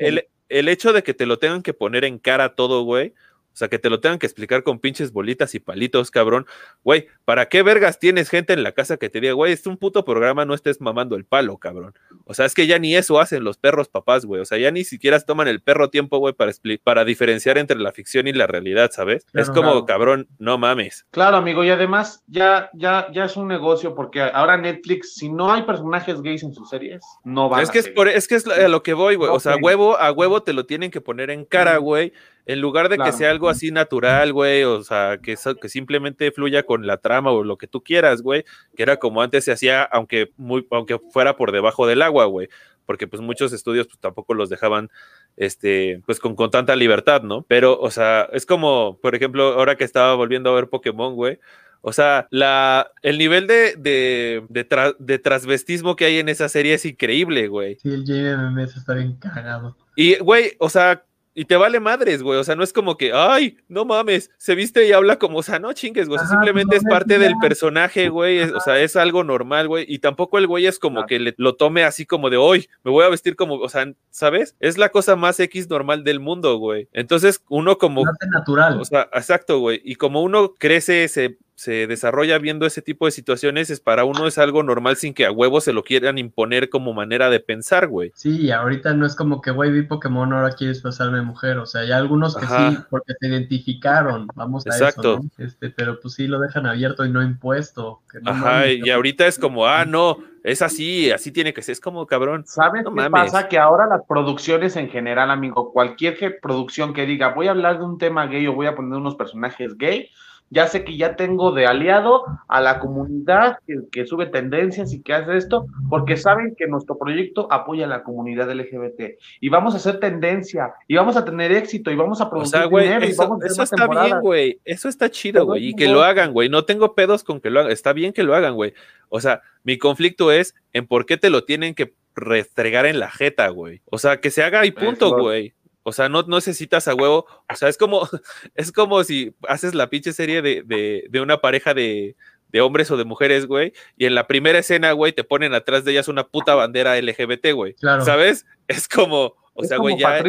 el, 0.00 0.26
el 0.48 0.68
hecho 0.68 0.92
de 0.92 1.02
que 1.02 1.14
te 1.14 1.26
lo 1.26 1.38
tengan 1.38 1.62
que 1.62 1.74
poner 1.74 2.04
en 2.04 2.18
cara 2.18 2.54
todo, 2.54 2.82
güey, 2.84 3.14
o 3.56 3.58
sea, 3.58 3.68
que 3.68 3.78
te 3.78 3.88
lo 3.88 4.00
tengan 4.00 4.18
que 4.18 4.26
explicar 4.26 4.62
con 4.62 4.78
pinches 4.78 5.12
bolitas 5.12 5.54
y 5.54 5.60
palitos, 5.60 6.10
cabrón. 6.10 6.44
Güey, 6.84 7.08
¿para 7.24 7.48
qué 7.48 7.62
vergas 7.62 7.98
tienes 7.98 8.28
gente 8.28 8.52
en 8.52 8.62
la 8.62 8.72
casa 8.72 8.98
que 8.98 9.08
te 9.08 9.18
diga, 9.18 9.32
güey, 9.32 9.54
es 9.54 9.66
un 9.66 9.78
puto 9.78 10.04
programa, 10.04 10.44
no 10.44 10.52
estés 10.52 10.82
mamando 10.82 11.16
el 11.16 11.24
palo, 11.24 11.56
cabrón? 11.56 11.94
O 12.26 12.34
sea, 12.34 12.44
es 12.44 12.52
que 12.52 12.66
ya 12.66 12.78
ni 12.78 12.94
eso 12.94 13.18
hacen 13.18 13.44
los 13.44 13.56
perros 13.56 13.88
papás, 13.88 14.26
güey. 14.26 14.42
O 14.42 14.44
sea, 14.44 14.58
ya 14.58 14.70
ni 14.72 14.84
siquiera 14.84 15.18
toman 15.20 15.48
el 15.48 15.62
perro 15.62 15.88
tiempo, 15.88 16.18
güey, 16.18 16.34
para, 16.34 16.52
para 16.84 17.06
diferenciar 17.06 17.56
entre 17.56 17.78
la 17.78 17.92
ficción 17.92 18.28
y 18.28 18.34
la 18.34 18.46
realidad, 18.46 18.90
¿sabes? 18.92 19.26
es 19.32 19.48
como, 19.48 19.86
cabrón, 19.86 20.28
no 20.38 20.58
mames. 20.58 21.06
Claro, 21.10 21.38
amigo, 21.38 21.64
y 21.64 21.70
además 21.70 22.22
ya, 22.26 22.68
ya, 22.74 23.10
ya 23.10 23.24
es 23.24 23.38
un 23.38 23.48
negocio 23.48 23.94
porque 23.94 24.20
ahora 24.20 24.58
Netflix, 24.58 25.14
si 25.14 25.30
no 25.30 25.50
hay 25.50 25.62
personajes 25.62 26.20
gays 26.20 26.42
en 26.42 26.52
sus 26.52 26.68
series, 26.68 27.02
no 27.24 27.48
va 27.48 27.62
es 27.62 27.70
que 27.70 27.78
Es, 27.78 27.88
por, 27.88 28.06
es 28.08 28.28
que 28.28 28.34
es 28.34 28.46
a 28.46 28.68
lo 28.68 28.82
que 28.82 28.92
voy, 28.92 29.14
güey. 29.14 29.30
O 29.30 29.40
sea, 29.40 29.56
huevo, 29.56 29.96
a 29.96 30.12
huevo 30.12 30.42
te 30.42 30.52
lo 30.52 30.66
tienen 30.66 30.90
que 30.90 31.00
poner 31.00 31.30
en 31.30 31.46
cara, 31.46 31.78
güey. 31.78 32.12
En 32.46 32.60
lugar 32.60 32.88
de 32.88 32.96
que 32.96 33.10
sea 33.10 33.30
algo 33.30 33.48
así 33.48 33.72
natural, 33.72 34.32
güey, 34.32 34.62
o 34.62 34.82
sea, 34.84 35.18
que, 35.20 35.36
que 35.60 35.68
simplemente 35.68 36.30
fluya 36.30 36.62
con 36.62 36.86
la 36.86 36.96
trama 36.98 37.32
o 37.32 37.42
lo 37.42 37.58
que 37.58 37.66
tú 37.66 37.82
quieras, 37.82 38.22
güey, 38.22 38.44
que 38.76 38.84
era 38.84 38.98
como 38.98 39.20
antes 39.20 39.44
se 39.44 39.52
hacía, 39.52 39.82
aunque, 39.82 40.30
muy, 40.36 40.64
aunque 40.70 41.00
fuera 41.10 41.36
por 41.36 41.50
debajo 41.50 41.88
del 41.88 42.02
agua, 42.02 42.26
güey, 42.26 42.48
porque 42.86 43.08
pues 43.08 43.20
muchos 43.20 43.52
estudios 43.52 43.88
pues 43.88 43.98
tampoco 43.98 44.32
los 44.34 44.48
dejaban, 44.48 44.90
este, 45.36 46.00
pues 46.06 46.20
con, 46.20 46.36
con 46.36 46.52
tanta 46.52 46.76
libertad, 46.76 47.22
¿no? 47.22 47.42
Pero, 47.48 47.80
o 47.80 47.90
sea, 47.90 48.28
es 48.32 48.46
como, 48.46 48.98
por 49.02 49.16
ejemplo, 49.16 49.54
ahora 49.54 49.74
que 49.74 49.84
estaba 49.84 50.14
volviendo 50.14 50.50
a 50.50 50.54
ver 50.54 50.68
Pokémon, 50.68 51.16
güey, 51.16 51.40
o 51.80 51.92
sea, 51.92 52.26
la, 52.30 52.90
el 53.02 53.18
nivel 53.18 53.46
de, 53.46 53.74
de, 53.76 54.44
de, 54.48 54.94
de, 54.98 55.18
transvestismo 55.18 55.94
que 55.94 56.04
hay 56.04 56.18
en 56.18 56.28
esa 56.28 56.48
serie 56.48 56.74
es 56.74 56.84
increíble, 56.84 57.48
güey. 57.48 57.76
Sí, 57.80 57.90
el 57.90 58.04
JMMS 58.04 58.76
está 58.76 58.94
bien 58.94 59.16
cagado. 59.16 59.76
Y, 59.94 60.18
güey, 60.18 60.56
o 60.58 60.68
sea, 60.68 61.04
y 61.36 61.44
te 61.44 61.56
vale 61.56 61.80
madres, 61.80 62.22
güey. 62.22 62.38
O 62.38 62.44
sea, 62.44 62.56
no 62.56 62.64
es 62.64 62.72
como 62.72 62.96
que, 62.96 63.12
ay, 63.12 63.58
no 63.68 63.84
mames, 63.84 64.30
se 64.38 64.54
viste 64.54 64.88
y 64.88 64.92
habla 64.92 65.18
como, 65.18 65.38
o 65.38 65.42
sea, 65.42 65.58
no 65.58 65.70
chingues, 65.74 66.08
güey. 66.08 66.18
simplemente 66.26 66.76
es 66.76 66.82
parte 66.82 67.18
del 67.18 67.34
personaje, 67.40 68.08
güey. 68.08 68.40
o 68.40 68.60
sea, 68.60 68.80
es 68.80 68.96
algo 68.96 69.22
normal, 69.22 69.68
güey. 69.68 69.84
Y 69.86 69.98
tampoco 69.98 70.38
el 70.38 70.46
güey 70.46 70.66
es 70.66 70.78
como 70.78 71.04
que 71.04 71.34
lo 71.36 71.54
tome 71.54 71.84
así 71.84 72.06
como 72.06 72.30
de, 72.30 72.38
hoy 72.38 72.68
me 72.82 72.90
voy 72.90 73.04
a 73.04 73.10
vestir 73.10 73.36
como, 73.36 73.56
o 73.56 73.68
sea, 73.68 73.86
¿sabes? 74.10 74.56
Es 74.60 74.78
la 74.78 74.88
cosa 74.88 75.14
más 75.14 75.38
X 75.38 75.68
normal 75.68 76.04
del 76.04 76.20
mundo, 76.20 76.56
güey. 76.56 76.88
Entonces, 76.92 77.42
uno 77.50 77.76
como. 77.76 78.02
natural. 78.32 78.80
O 78.80 78.84
sea, 78.86 79.10
exacto, 79.12 79.58
güey. 79.58 79.82
Y 79.84 79.96
como 79.96 80.22
uno 80.22 80.54
crece, 80.54 81.06
se 81.08 81.36
se 81.56 81.86
desarrolla 81.86 82.38
viendo 82.38 82.66
ese 82.66 82.82
tipo 82.82 83.06
de 83.06 83.10
situaciones, 83.10 83.70
es 83.70 83.80
para 83.80 84.04
uno 84.04 84.26
es 84.26 84.36
algo 84.36 84.62
normal 84.62 84.96
sin 84.96 85.14
que 85.14 85.24
a 85.24 85.32
huevo 85.32 85.62
se 85.62 85.72
lo 85.72 85.82
quieran 85.82 86.18
imponer 86.18 86.68
como 86.68 86.92
manera 86.92 87.30
de 87.30 87.40
pensar, 87.40 87.88
güey. 87.88 88.12
Sí, 88.14 88.50
ahorita 88.50 88.92
no 88.92 89.06
es 89.06 89.16
como 89.16 89.40
que, 89.40 89.50
güey, 89.50 89.72
vi 89.72 89.82
Pokémon, 89.82 90.32
ahora 90.34 90.52
quieres 90.52 90.82
pasarme 90.82 91.22
mujer. 91.22 91.56
O 91.56 91.64
sea, 91.64 91.80
hay 91.80 91.92
algunos 91.92 92.36
que 92.36 92.46
sí, 92.46 92.78
porque 92.90 93.14
se 93.18 93.28
identificaron, 93.28 94.28
vamos 94.34 94.66
a 94.66 94.70
Exacto. 94.70 95.14
eso, 95.14 95.22
¿no? 95.22 95.44
Este, 95.44 95.70
pero 95.70 95.98
pues 95.98 96.14
sí 96.14 96.26
lo 96.26 96.38
dejan 96.40 96.66
abierto 96.66 97.06
y 97.06 97.10
no 97.10 97.22
impuesto. 97.22 98.02
Ajá, 98.26 98.68
y 98.68 98.90
ahorita 98.90 99.26
es 99.26 99.38
como, 99.38 99.66
ah, 99.66 99.86
no, 99.86 100.18
es 100.44 100.60
así, 100.60 101.10
así 101.10 101.32
tiene 101.32 101.54
que 101.54 101.62
ser, 101.62 101.72
es 101.72 101.80
como 101.80 102.06
cabrón. 102.06 102.44
¿Sabes 102.46 102.84
qué 102.84 103.10
pasa? 103.10 103.48
Que 103.48 103.58
ahora 103.58 103.86
las 103.86 104.02
producciones 104.06 104.76
en 104.76 104.90
general, 104.90 105.30
amigo, 105.30 105.72
cualquier 105.72 106.38
producción 106.40 106.92
que 106.92 107.06
diga, 107.06 107.34
voy 107.34 107.48
a 107.48 107.52
hablar 107.52 107.78
de 107.78 107.84
un 107.84 107.96
tema 107.98 108.26
gay 108.26 108.46
o 108.46 108.52
voy 108.52 108.66
a 108.66 108.76
poner 108.76 108.98
unos 108.98 109.16
personajes 109.16 109.76
gay, 109.78 110.10
ya 110.50 110.66
sé 110.68 110.84
que 110.84 110.96
ya 110.96 111.16
tengo 111.16 111.52
de 111.52 111.66
aliado 111.66 112.24
a 112.48 112.60
la 112.60 112.78
comunidad 112.78 113.58
que, 113.90 114.06
sube 114.06 114.26
tendencias 114.26 114.92
y 114.92 115.02
que 115.02 115.14
hace 115.14 115.36
esto, 115.36 115.66
porque 115.88 116.16
saben 116.16 116.54
que 116.56 116.66
nuestro 116.66 116.96
proyecto 116.98 117.48
apoya 117.50 117.86
a 117.86 117.88
la 117.88 118.04
comunidad 118.04 118.50
LGBT 118.50 119.18
y 119.40 119.48
vamos 119.48 119.74
a 119.74 119.78
hacer 119.78 119.98
tendencia 119.98 120.72
y 120.86 120.94
vamos 120.94 121.16
a 121.16 121.24
tener 121.24 121.50
éxito 121.52 121.90
y 121.90 121.96
vamos 121.96 122.20
a 122.20 122.30
producir 122.30 122.60
dinero 122.68 123.04
eso, 123.04 123.24
y 123.24 123.26
vamos 123.26 123.42
a 123.42 123.46
eso 123.46 123.62
está 123.62 123.86
bien, 123.88 124.20
güey, 124.20 124.60
eso 124.64 124.88
está 124.88 125.10
chido, 125.10 125.44
güey, 125.46 125.68
y 125.68 125.74
que 125.74 125.88
lo 125.88 126.02
hagan, 126.02 126.32
güey, 126.32 126.48
no 126.48 126.64
tengo 126.64 126.94
pedos 126.94 127.24
con 127.24 127.40
que 127.40 127.50
lo 127.50 127.60
hagan, 127.60 127.72
está 127.72 127.92
bien 127.92 128.12
que 128.12 128.22
lo 128.22 128.34
hagan, 128.34 128.54
güey. 128.54 128.74
O 129.08 129.20
sea, 129.20 129.42
mi 129.62 129.78
conflicto 129.78 130.32
es 130.32 130.54
en 130.72 130.86
por 130.86 131.06
qué 131.06 131.16
te 131.16 131.30
lo 131.30 131.44
tienen 131.44 131.74
que 131.74 131.94
restregar 132.14 132.86
en 132.86 132.98
la 132.98 133.10
jeta, 133.10 133.48
güey. 133.48 133.82
O 133.84 133.98
sea, 133.98 134.20
que 134.20 134.30
se 134.30 134.42
haga 134.42 134.64
y 134.66 134.72
punto, 134.72 135.16
güey. 135.16 135.54
O 135.88 135.92
sea, 135.92 136.08
no, 136.08 136.24
necesitas 136.24 136.88
a 136.88 136.94
huevo. 136.96 137.26
O 137.48 137.54
sea, 137.54 137.68
es 137.68 137.78
como, 137.78 138.00
es 138.56 138.72
como 138.72 139.04
si 139.04 139.36
haces 139.48 139.72
la 139.72 139.88
pinche 139.88 140.12
serie 140.12 140.42
de, 140.42 140.64
de, 140.66 141.06
de 141.08 141.20
una 141.20 141.36
pareja 141.36 141.74
de, 141.74 142.16
de, 142.48 142.60
hombres 142.60 142.90
o 142.90 142.96
de 142.96 143.04
mujeres, 143.04 143.46
güey, 143.46 143.72
y 143.96 144.06
en 144.06 144.16
la 144.16 144.26
primera 144.26 144.58
escena, 144.58 144.90
güey, 144.90 145.12
te 145.12 145.22
ponen 145.22 145.54
atrás 145.54 145.84
de 145.84 145.92
ellas 145.92 146.08
una 146.08 146.24
puta 146.24 146.56
bandera 146.56 147.00
LGBT, 147.00 147.52
güey. 147.54 147.74
Claro. 147.74 148.04
¿Sabes? 148.04 148.46
Es 148.66 148.88
como, 148.88 149.34
o 149.54 149.62
sea, 149.62 149.78
güey, 149.78 149.96
ya, 149.96 150.24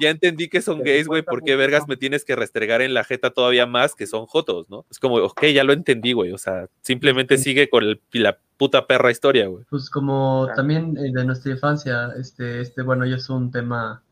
ya, 0.00 0.10
entendí 0.10 0.48
que 0.48 0.60
son 0.60 0.82
gays, 0.82 1.06
güey, 1.06 1.22
¿por 1.22 1.44
qué 1.44 1.54
vergas 1.54 1.86
me 1.86 1.96
tienes 1.96 2.24
que 2.24 2.34
restregar 2.34 2.82
en 2.82 2.92
la 2.92 3.04
jeta 3.04 3.30
todavía 3.30 3.66
más 3.66 3.94
que 3.94 4.08
son 4.08 4.26
jotos, 4.26 4.68
no? 4.68 4.84
Es 4.90 4.98
como, 4.98 5.14
ok, 5.18 5.46
ya 5.46 5.62
lo 5.62 5.72
entendí, 5.72 6.12
güey, 6.12 6.32
o 6.32 6.38
sea, 6.38 6.66
simplemente 6.80 7.38
sigue 7.38 7.70
con 7.70 7.84
el, 7.84 8.00
la 8.14 8.36
puta 8.56 8.88
perra 8.88 9.12
historia, 9.12 9.46
güey. 9.46 9.64
Pues 9.70 9.88
como 9.88 10.48
también 10.56 10.96
eh, 10.98 11.12
de 11.14 11.24
nuestra 11.24 11.52
infancia, 11.52 12.12
este, 12.18 12.60
este, 12.60 12.82
bueno, 12.82 13.06
ya 13.06 13.14
es 13.14 13.30
un 13.30 13.52
tema 13.52 14.02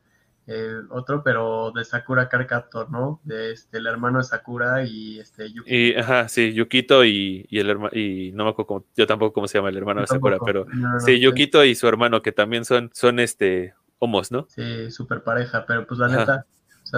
otro, 0.90 1.22
pero 1.22 1.72
de 1.72 1.84
Sakura 1.84 2.28
Carcator, 2.28 2.90
¿no? 2.90 3.20
De 3.24 3.52
este, 3.52 3.78
el 3.78 3.86
hermano 3.86 4.18
de 4.18 4.24
Sakura 4.24 4.84
y 4.84 5.18
este 5.18 5.52
Yukito. 5.52 5.74
Y, 5.74 5.94
ajá, 5.94 6.28
sí, 6.28 6.52
Yukito 6.54 7.04
y, 7.04 7.46
el 7.50 7.68
hermano, 7.68 7.90
y 7.94 8.32
no 8.32 8.44
me 8.44 8.50
acuerdo 8.50 8.66
cómo, 8.66 8.84
yo 8.96 9.06
tampoco 9.06 9.34
cómo 9.34 9.48
se 9.48 9.58
llama 9.58 9.68
el 9.68 9.76
hermano 9.76 10.00
de 10.00 10.06
Sakura, 10.06 10.38
pero 10.44 10.66
sí, 11.04 11.20
Yukito 11.20 11.64
y 11.64 11.74
su 11.74 11.86
hermano, 11.86 12.22
que 12.22 12.32
también 12.32 12.64
son, 12.64 12.90
son 12.94 13.20
este, 13.20 13.74
homos, 13.98 14.32
¿no? 14.32 14.46
Sí, 14.48 14.90
súper 14.90 15.22
pareja, 15.22 15.66
pero 15.66 15.86
pues 15.86 16.00
la 16.00 16.08
neta. 16.08 16.46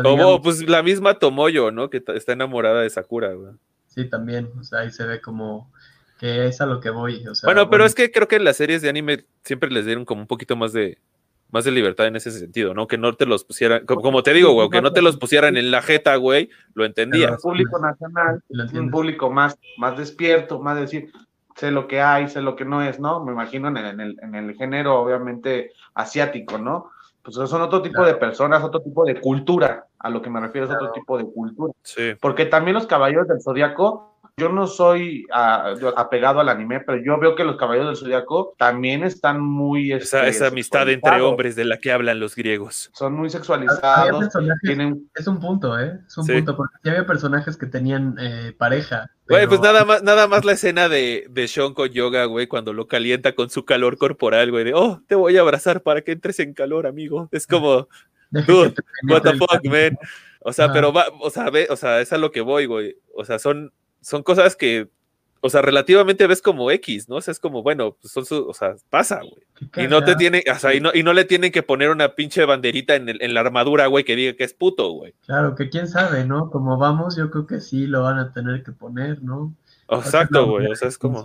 O 0.05 0.41
pues 0.41 0.69
la 0.69 0.83
misma 0.83 1.19
Tomoyo, 1.19 1.71
¿no? 1.73 1.91
Que 1.91 2.03
está 2.15 2.33
enamorada 2.33 2.83
de 2.83 2.91
Sakura, 2.91 3.33
güey. 3.33 3.53
Sí, 3.87 4.09
también, 4.09 4.49
o 4.59 4.63
sea, 4.63 4.81
ahí 4.81 4.91
se 4.93 5.05
ve 5.05 5.21
como 5.21 5.73
que 6.21 6.47
es 6.47 6.61
a 6.61 6.67
lo 6.67 6.81
que 6.81 6.91
voy. 6.91 7.27
O 7.27 7.35
sea, 7.35 7.49
bueno, 7.49 7.69
pero 7.71 7.85
es 7.85 7.95
que 7.95 8.13
creo 8.13 8.29
que 8.29 8.37
en 8.37 8.45
las 8.45 8.59
series 8.59 8.83
de 8.83 8.89
anime 8.89 9.25
siempre 9.43 9.71
les 9.71 9.87
dieron 9.87 10.05
como 10.05 10.21
un 10.21 10.27
poquito 10.29 10.55
más 10.55 10.73
de, 10.73 10.99
más 11.51 11.65
de 11.65 11.71
libertad 11.71 12.07
en 12.07 12.17
ese 12.17 12.31
sentido, 12.31 12.75
¿no? 12.75 12.87
Que 12.87 12.99
no 12.99 13.15
te 13.15 13.27
los 13.27 13.45
pusieran, 13.45 13.85
como, 13.87 14.23
te 14.23 14.33
digo, 14.33 14.53
güey, 14.53 14.71
que 14.71 14.83
no 14.83 14.93
te 14.93 15.03
los 15.03 15.17
pusieran 15.17 15.57
en 15.57 15.71
la 15.71 15.83
jeta, 15.83 16.17
güey, 16.17 16.51
lo 16.75 16.85
entendía. 16.85 17.31
El 17.31 17.37
público 17.37 17.79
nacional, 17.79 18.43
un 18.75 18.91
público 18.91 19.31
más, 19.31 19.59
más 19.79 19.97
despierto, 19.99 20.61
más 20.61 20.79
decir, 20.79 21.13
sé 21.57 21.71
lo 21.71 21.87
que 21.87 22.01
hay, 22.01 22.29
sé 22.29 22.41
lo 22.41 22.57
que 22.57 22.65
no 22.65 22.83
es, 22.83 23.01
¿no? 23.01 23.25
Me 23.25 23.33
imagino 23.33 23.69
en 23.69 23.77
el, 23.77 24.17
en 24.21 24.35
el, 24.35 24.55
género, 24.55 25.01
obviamente, 25.01 25.73
asiático, 25.95 26.59
¿no? 26.59 26.91
Pues 27.23 27.37
son 27.37 27.61
otro 27.61 27.83
tipo 27.83 28.03
de 28.03 28.15
personas, 28.15 28.63
otro 28.65 28.81
tipo 28.81 29.05
de 29.05 29.21
cultura, 29.21 29.87
a 29.99 30.09
lo 30.09 30.23
que 30.23 30.31
me 30.31 30.41
refiero 30.41 30.67
es 30.67 30.73
otro 30.73 30.91
tipo 30.93 31.19
de 31.19 31.25
cultura. 31.25 31.73
Sí. 31.83 32.15
Porque 32.19 32.47
también 32.47 32.75
los 32.75 32.87
caballeros 32.87 33.29
del 33.29 33.43
zodiaco 33.43 34.10
yo 34.37 34.49
no 34.49 34.67
soy 34.67 35.27
ah, 35.33 35.75
apegado 35.97 36.41
al 36.41 36.49
anime, 36.49 36.81
pero 36.81 37.03
yo 37.03 37.19
veo 37.19 37.35
que 37.35 37.45
los 37.45 37.57
caballeros 37.57 37.89
del 37.89 37.97
zodiaco 37.97 38.55
también 38.59 39.05
están 39.05 39.41
muy. 39.41 39.93
Esa, 39.93 40.27
esa 40.27 40.49
amistad 40.49 40.89
entre 40.89 41.21
hombres 41.21 41.57
de 41.57 41.65
la 41.65 41.79
que 41.79 41.93
hablan 41.93 42.21
los 42.21 42.35
griegos. 42.35 42.91
Son 42.93 43.15
muy 43.15 43.31
sexualizados. 43.31 44.29
Es 45.15 45.27
un 45.27 45.41
punto, 45.41 45.79
¿eh? 45.79 46.01
Es 46.07 46.17
un 46.19 46.27
punto, 46.27 46.57
porque 46.57 46.77
ya 46.85 46.93
había 46.93 47.07
personajes 47.07 47.57
que 47.57 47.67
tenían 47.67 48.17
eh, 48.21 48.55
pareja. 48.57 49.11
Güey, 49.29 49.47
pues 49.47 49.61
nada 49.61 49.85
más, 49.85 50.03
nada 50.03 50.27
más 50.27 50.45
la 50.45 50.53
escena 50.53 50.89
de, 50.89 51.27
de 51.31 51.47
Sean 51.47 51.73
con 51.73 51.89
yoga, 51.89 52.25
güey, 52.25 52.49
cuando 52.49 52.73
lo 52.73 52.89
calienta 52.89 53.37
con 53.37 53.49
su 53.49 53.65
calor 53.65 53.97
corporal, 53.97 54.51
güey, 54.51 54.65
de, 54.65 54.75
oh, 54.75 55.03
te 55.07 55.15
voy 55.15 55.37
a 55.37 55.43
abrazar 55.43 55.83
para 55.83 56.03
que 56.03 56.13
entres 56.13 56.41
en 56.41 56.53
calor, 56.53 56.87
amigo. 56.87 57.29
Es 57.31 57.47
como, 57.47 57.87
dude, 58.31 58.75
what 59.09 59.23
the 59.23 59.37
fuck, 59.37 59.65
man. 59.65 59.97
O 60.43 60.53
sea, 60.53 60.73
pero 60.73 60.93
va, 60.93 61.07
o 61.21 61.31
sea, 61.31 61.51
ve, 61.51 61.67
o 61.71 61.77
sea, 61.77 62.01
es 62.01 62.13
a 62.13 62.19
lo 62.19 62.33
que 62.33 62.41
voy, 62.41 62.67
güey. 62.67 62.97
O 63.15 63.25
sea, 63.25 63.39
son, 63.39 63.73
son 64.01 64.23
cosas 64.23 64.57
que, 64.57 64.89
o 65.41 65.49
sea, 65.49 65.63
relativamente 65.63 66.27
ves 66.27 66.43
como 66.43 66.71
X, 66.71 67.09
¿no? 67.09 67.17
O 67.17 67.21
sea, 67.21 67.33
es 67.33 67.41
como, 67.41 67.63
bueno, 67.63 67.97
pues 68.01 68.13
son 68.13 68.27
su, 68.27 68.47
o 68.47 68.55
sea, 68.55 68.75
pasa, 68.91 69.21
güey. 69.21 69.85
Y 69.85 69.89
no 69.89 70.03
te 70.05 70.15
tiene, 70.17 70.45
o 70.51 70.59
sea, 70.59 70.75
y 70.75 70.81
no, 70.81 70.91
y 70.93 71.03
no 71.03 71.13
le 71.13 71.25
tienen 71.25 71.53
que 71.53 71.63
poner 71.63 71.91
una 71.91 72.15
pinche 72.15 72.45
banderita 72.45 72.95
en, 72.95 73.09
el, 73.09 73.23
en 73.23 73.35
la 73.35 73.41
armadura, 73.41 73.87
güey, 73.87 74.05
que 74.05 74.17
diga 74.17 74.35
que 74.35 74.45
es 74.45 74.55
puto, 74.55 74.91
güey. 74.93 75.15
Claro, 75.25 75.55
que 75.55 75.71
quién 75.71 75.89
sabe, 75.89 76.25
¿no? 76.25 76.51
Como 76.51 76.77
vamos, 76.77 77.17
yo 77.17 77.31
creo 77.31 77.47
que 77.47 77.61
sí 77.61 77.87
lo 77.87 78.03
van 78.03 78.19
a 78.19 78.33
tener 78.33 78.63
que 78.63 78.73
poner, 78.73 79.23
¿no? 79.23 79.55
Exacto, 79.89 80.47
güey, 80.47 80.67
o 80.71 80.77
sea, 80.77 80.89
es 80.89 80.99
como... 80.99 81.25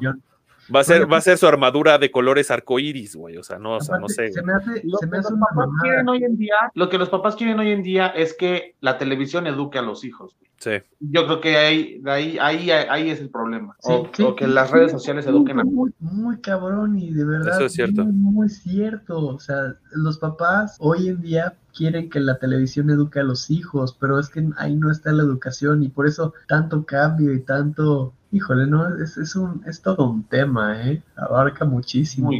Va 0.73 0.79
a 0.79 0.83
ser, 0.83 1.11
va 1.11 1.17
a 1.17 1.21
ser 1.21 1.37
su 1.37 1.47
armadura 1.47 1.97
de 1.97 2.11
colores 2.11 2.49
arcoíris, 2.49 3.15
güey. 3.15 3.37
O 3.37 3.43
sea, 3.43 3.59
no, 3.59 3.77
o 3.77 3.81
sea, 3.81 3.99
no 3.99 4.07
sé. 4.09 4.31
lo, 4.83 4.97
que 4.99 5.17
los 5.17 5.31
papás 5.31 5.69
quieren 5.81 6.09
hoy 6.09 6.23
en 6.23 6.37
día, 6.37 6.55
lo 6.73 6.89
que 6.89 6.97
los 6.97 7.09
papás 7.09 7.35
quieren 7.35 7.59
hoy 7.59 7.71
en 7.71 7.83
día 7.83 8.07
es 8.07 8.33
que 8.33 8.75
la 8.81 8.97
televisión 8.97 9.47
eduque 9.47 9.77
a 9.77 9.81
los 9.81 10.03
hijos. 10.03 10.35
Sí. 10.57 10.71
Yo 10.99 11.25
creo 11.25 11.41
que 11.41 11.57
ahí, 11.57 12.01
ahí, 12.05 12.37
ahí, 12.39 12.71
ahí 12.71 13.09
es 13.09 13.19
el 13.19 13.29
problema. 13.29 13.75
o, 13.83 14.09
que 14.35 14.47
las 14.47 14.71
redes 14.71 14.91
sociales 14.91 15.27
eduquen 15.27 15.59
a. 15.59 15.63
Muy, 15.63 15.91
muy 15.99 16.39
cabrón 16.39 16.97
y 16.97 17.11
de 17.11 17.25
verdad. 17.25 17.55
Eso 17.55 17.65
es 17.65 17.73
cierto. 17.73 18.03
Muy, 18.05 18.13
muy 18.13 18.49
cierto. 18.49 19.27
O 19.27 19.39
sea, 19.39 19.75
los 19.91 20.17
papás 20.17 20.77
hoy 20.79 21.09
en 21.09 21.21
día 21.21 21.55
quieren 21.75 22.09
que 22.09 22.19
la 22.19 22.39
televisión 22.39 22.89
eduque 22.89 23.19
a 23.19 23.23
los 23.23 23.51
hijos, 23.51 23.95
pero 23.99 24.17
es 24.17 24.29
que 24.29 24.47
ahí 24.57 24.75
no 24.75 24.89
está 24.89 25.11
la 25.11 25.23
educación 25.23 25.83
y 25.83 25.89
por 25.89 26.07
eso 26.07 26.33
tanto 26.47 26.85
cambio 26.85 27.33
y 27.33 27.41
tanto 27.41 28.13
híjole, 28.35 28.67
no, 28.67 29.01
es, 29.01 29.17
es, 29.17 29.35
un, 29.35 29.63
es 29.65 29.81
todo 29.81 30.09
un 30.09 30.23
tema, 30.23 30.89
¿eh? 30.89 31.01
Abarca 31.15 31.65
muchísimo. 31.65 32.31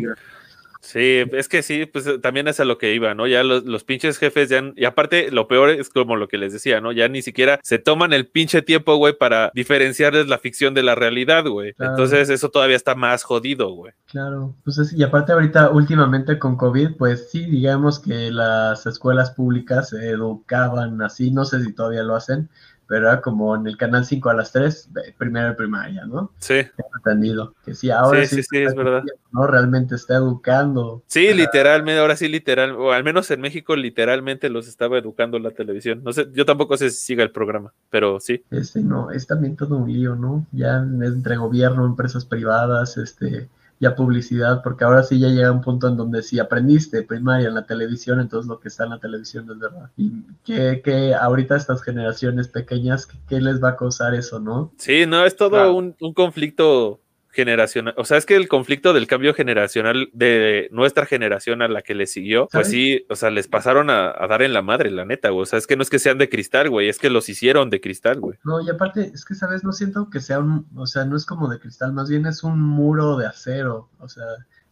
Sí, 0.85 1.23
es 1.31 1.49
que 1.49 1.63
sí, 1.63 1.87
pues 1.87 2.05
eh, 2.05 2.19
también 2.19 2.47
es 2.47 2.59
a 2.59 2.65
lo 2.65 2.77
que 2.77 2.93
iba, 2.93 3.15
¿no? 3.15 3.25
Ya 3.25 3.43
los, 3.43 3.83
pinches 3.83 4.19
jefes 4.19 4.49
ya, 4.49 4.71
y 4.75 4.85
aparte 4.85 5.31
lo 5.31 5.47
peor 5.47 5.71
es 5.71 5.89
como 5.89 6.15
lo 6.15 6.27
que 6.27 6.37
les 6.37 6.53
decía, 6.53 6.79
¿no? 6.79 6.91
Ya 6.91 7.07
ni 7.07 7.23
siquiera 7.23 7.59
se 7.63 7.79
toman 7.79 8.13
el 8.13 8.27
pinche 8.27 8.61
tiempo, 8.61 8.95
güey, 8.97 9.17
para 9.17 9.51
diferenciarles 9.55 10.27
la 10.27 10.37
ficción 10.37 10.75
de 10.75 10.83
la 10.83 10.93
realidad, 10.93 11.45
güey. 11.47 11.73
Entonces 11.79 12.29
eso 12.29 12.49
todavía 12.49 12.75
está 12.75 12.93
más 12.93 13.23
jodido, 13.23 13.73
güey. 13.73 13.93
Claro, 14.05 14.55
pues 14.63 14.77
es, 14.77 14.93
y 14.93 15.01
aparte 15.01 15.31
ahorita 15.31 15.71
últimamente 15.71 16.37
con 16.37 16.55
COVID, 16.55 16.97
pues 16.97 17.31
sí, 17.31 17.45
digamos 17.45 17.99
que 17.99 18.29
las 18.29 18.85
escuelas 18.85 19.31
públicas 19.31 19.89
se 19.89 20.09
educaban 20.09 21.01
así, 21.01 21.31
no 21.31 21.45
sé 21.45 21.63
si 21.63 21.73
todavía 21.73 22.03
lo 22.03 22.15
hacen, 22.15 22.49
pero 22.87 23.09
era 23.09 23.21
como 23.21 23.55
en 23.55 23.67
el 23.67 23.77
canal 23.77 24.05
5 24.05 24.29
a 24.29 24.33
las 24.33 24.51
3, 24.51 24.89
primero 25.17 25.49
de 25.49 25.53
primaria, 25.55 26.05
¿no? 26.05 26.31
Sí. 26.39 26.61
entendido. 26.97 27.53
Que 27.63 27.73
sí, 27.73 27.89
ahora 27.89 28.25
sí, 28.25 28.37
sí, 28.37 28.43
sí, 28.43 28.57
es 28.57 28.75
verdad. 28.75 29.03
¿no? 29.31 29.47
Realmente 29.47 29.95
está 29.95 30.15
educando. 30.15 31.03
Sí, 31.07 31.33
literalmente, 31.33 31.99
ahora 31.99 32.15
sí, 32.15 32.27
literal, 32.27 32.71
o 32.71 32.91
al 32.91 33.03
menos 33.03 33.29
en 33.31 33.41
México, 33.41 33.75
literalmente 33.75 34.49
los 34.49 34.67
estaba 34.67 34.97
educando 34.97 35.39
la 35.39 35.51
televisión. 35.51 36.01
No 36.03 36.13
sé, 36.13 36.27
yo 36.33 36.45
tampoco 36.45 36.77
sé 36.77 36.89
si 36.89 36.97
siga 36.97 37.23
el 37.23 37.31
programa, 37.31 37.73
pero 37.89 38.19
sí. 38.19 38.43
Este, 38.51 38.81
no, 38.81 39.11
es 39.11 39.27
también 39.27 39.55
todo 39.55 39.77
un 39.77 39.91
lío, 39.91 40.15
¿no? 40.15 40.45
Ya 40.51 40.77
entre 40.77 41.37
gobierno, 41.37 41.85
empresas 41.85 42.25
privadas, 42.25 42.97
este 42.97 43.49
ya 43.79 43.95
publicidad, 43.95 44.61
porque 44.63 44.83
ahora 44.83 45.03
sí 45.03 45.19
ya 45.19 45.27
llega 45.27 45.51
un 45.51 45.61
punto 45.61 45.87
en 45.87 45.97
donde 45.97 46.23
si 46.23 46.39
aprendiste 46.39 47.03
primaria 47.03 47.47
en 47.47 47.55
la 47.55 47.65
televisión, 47.65 48.19
entonces 48.19 48.47
lo 48.47 48.59
que 48.59 48.69
está 48.69 48.85
en 48.85 48.91
la 48.91 48.99
televisión 48.99 49.49
es 49.51 49.59
verdad. 49.59 49.89
Y 49.97 50.11
que, 50.43 50.81
que 50.83 51.13
ahorita 51.13 51.55
estas 51.55 51.83
generaciones 51.83 52.47
pequeñas, 52.47 53.07
¿qué, 53.27 53.41
les 53.41 53.61
va 53.61 53.69
a 53.69 53.75
causar 53.75 54.15
eso, 54.15 54.39
no? 54.39 54.71
Sí, 54.77 55.05
no, 55.05 55.25
es 55.25 55.35
todo 55.35 55.75
un, 55.75 55.95
un 55.99 56.13
conflicto 56.13 57.01
generacional, 57.35 57.93
o 57.97 58.05
sea, 58.05 58.17
es 58.17 58.25
que 58.25 58.35
el 58.35 58.47
conflicto 58.47 58.93
del 58.93 59.07
cambio 59.07 59.33
generacional 59.33 60.09
de 60.13 60.69
nuestra 60.71 61.05
generación 61.05 61.61
a 61.61 61.67
la 61.67 61.81
que 61.81 61.93
le 61.93 62.07
siguió, 62.07 62.47
pues 62.51 62.69
sí, 62.69 63.05
o 63.09 63.15
sea, 63.15 63.29
les 63.29 63.47
pasaron 63.47 63.89
a, 63.89 64.13
dar 64.27 64.41
en 64.41 64.53
la 64.53 64.61
madre, 64.61 64.89
la 64.89 65.05
neta, 65.05 65.29
güey. 65.29 65.43
O 65.43 65.45
sea, 65.45 65.59
es 65.59 65.67
que 65.67 65.75
no 65.75 65.83
es 65.83 65.89
que 65.89 65.99
sean 65.99 66.17
de 66.17 66.29
cristal, 66.29 66.69
güey, 66.69 66.89
es 66.89 66.97
que 66.97 67.09
los 67.09 67.29
hicieron 67.29 67.69
de 67.69 67.81
cristal, 67.81 68.19
güey. 68.19 68.39
No, 68.43 68.61
y 68.61 68.69
aparte, 68.69 69.11
es 69.13 69.25
que, 69.25 69.35
¿sabes? 69.35 69.63
No 69.63 69.73
siento 69.73 70.09
que 70.09 70.21
sea 70.21 70.39
un, 70.39 70.65
o 70.75 70.87
sea, 70.87 71.05
no 71.05 71.15
es 71.15 71.25
como 71.25 71.49
de 71.49 71.59
cristal, 71.59 71.93
más 71.93 72.09
bien 72.09 72.25
es 72.25 72.43
un 72.43 72.59
muro 72.59 73.17
de 73.17 73.27
acero, 73.27 73.89
o 73.99 74.07
sea, 74.07 74.25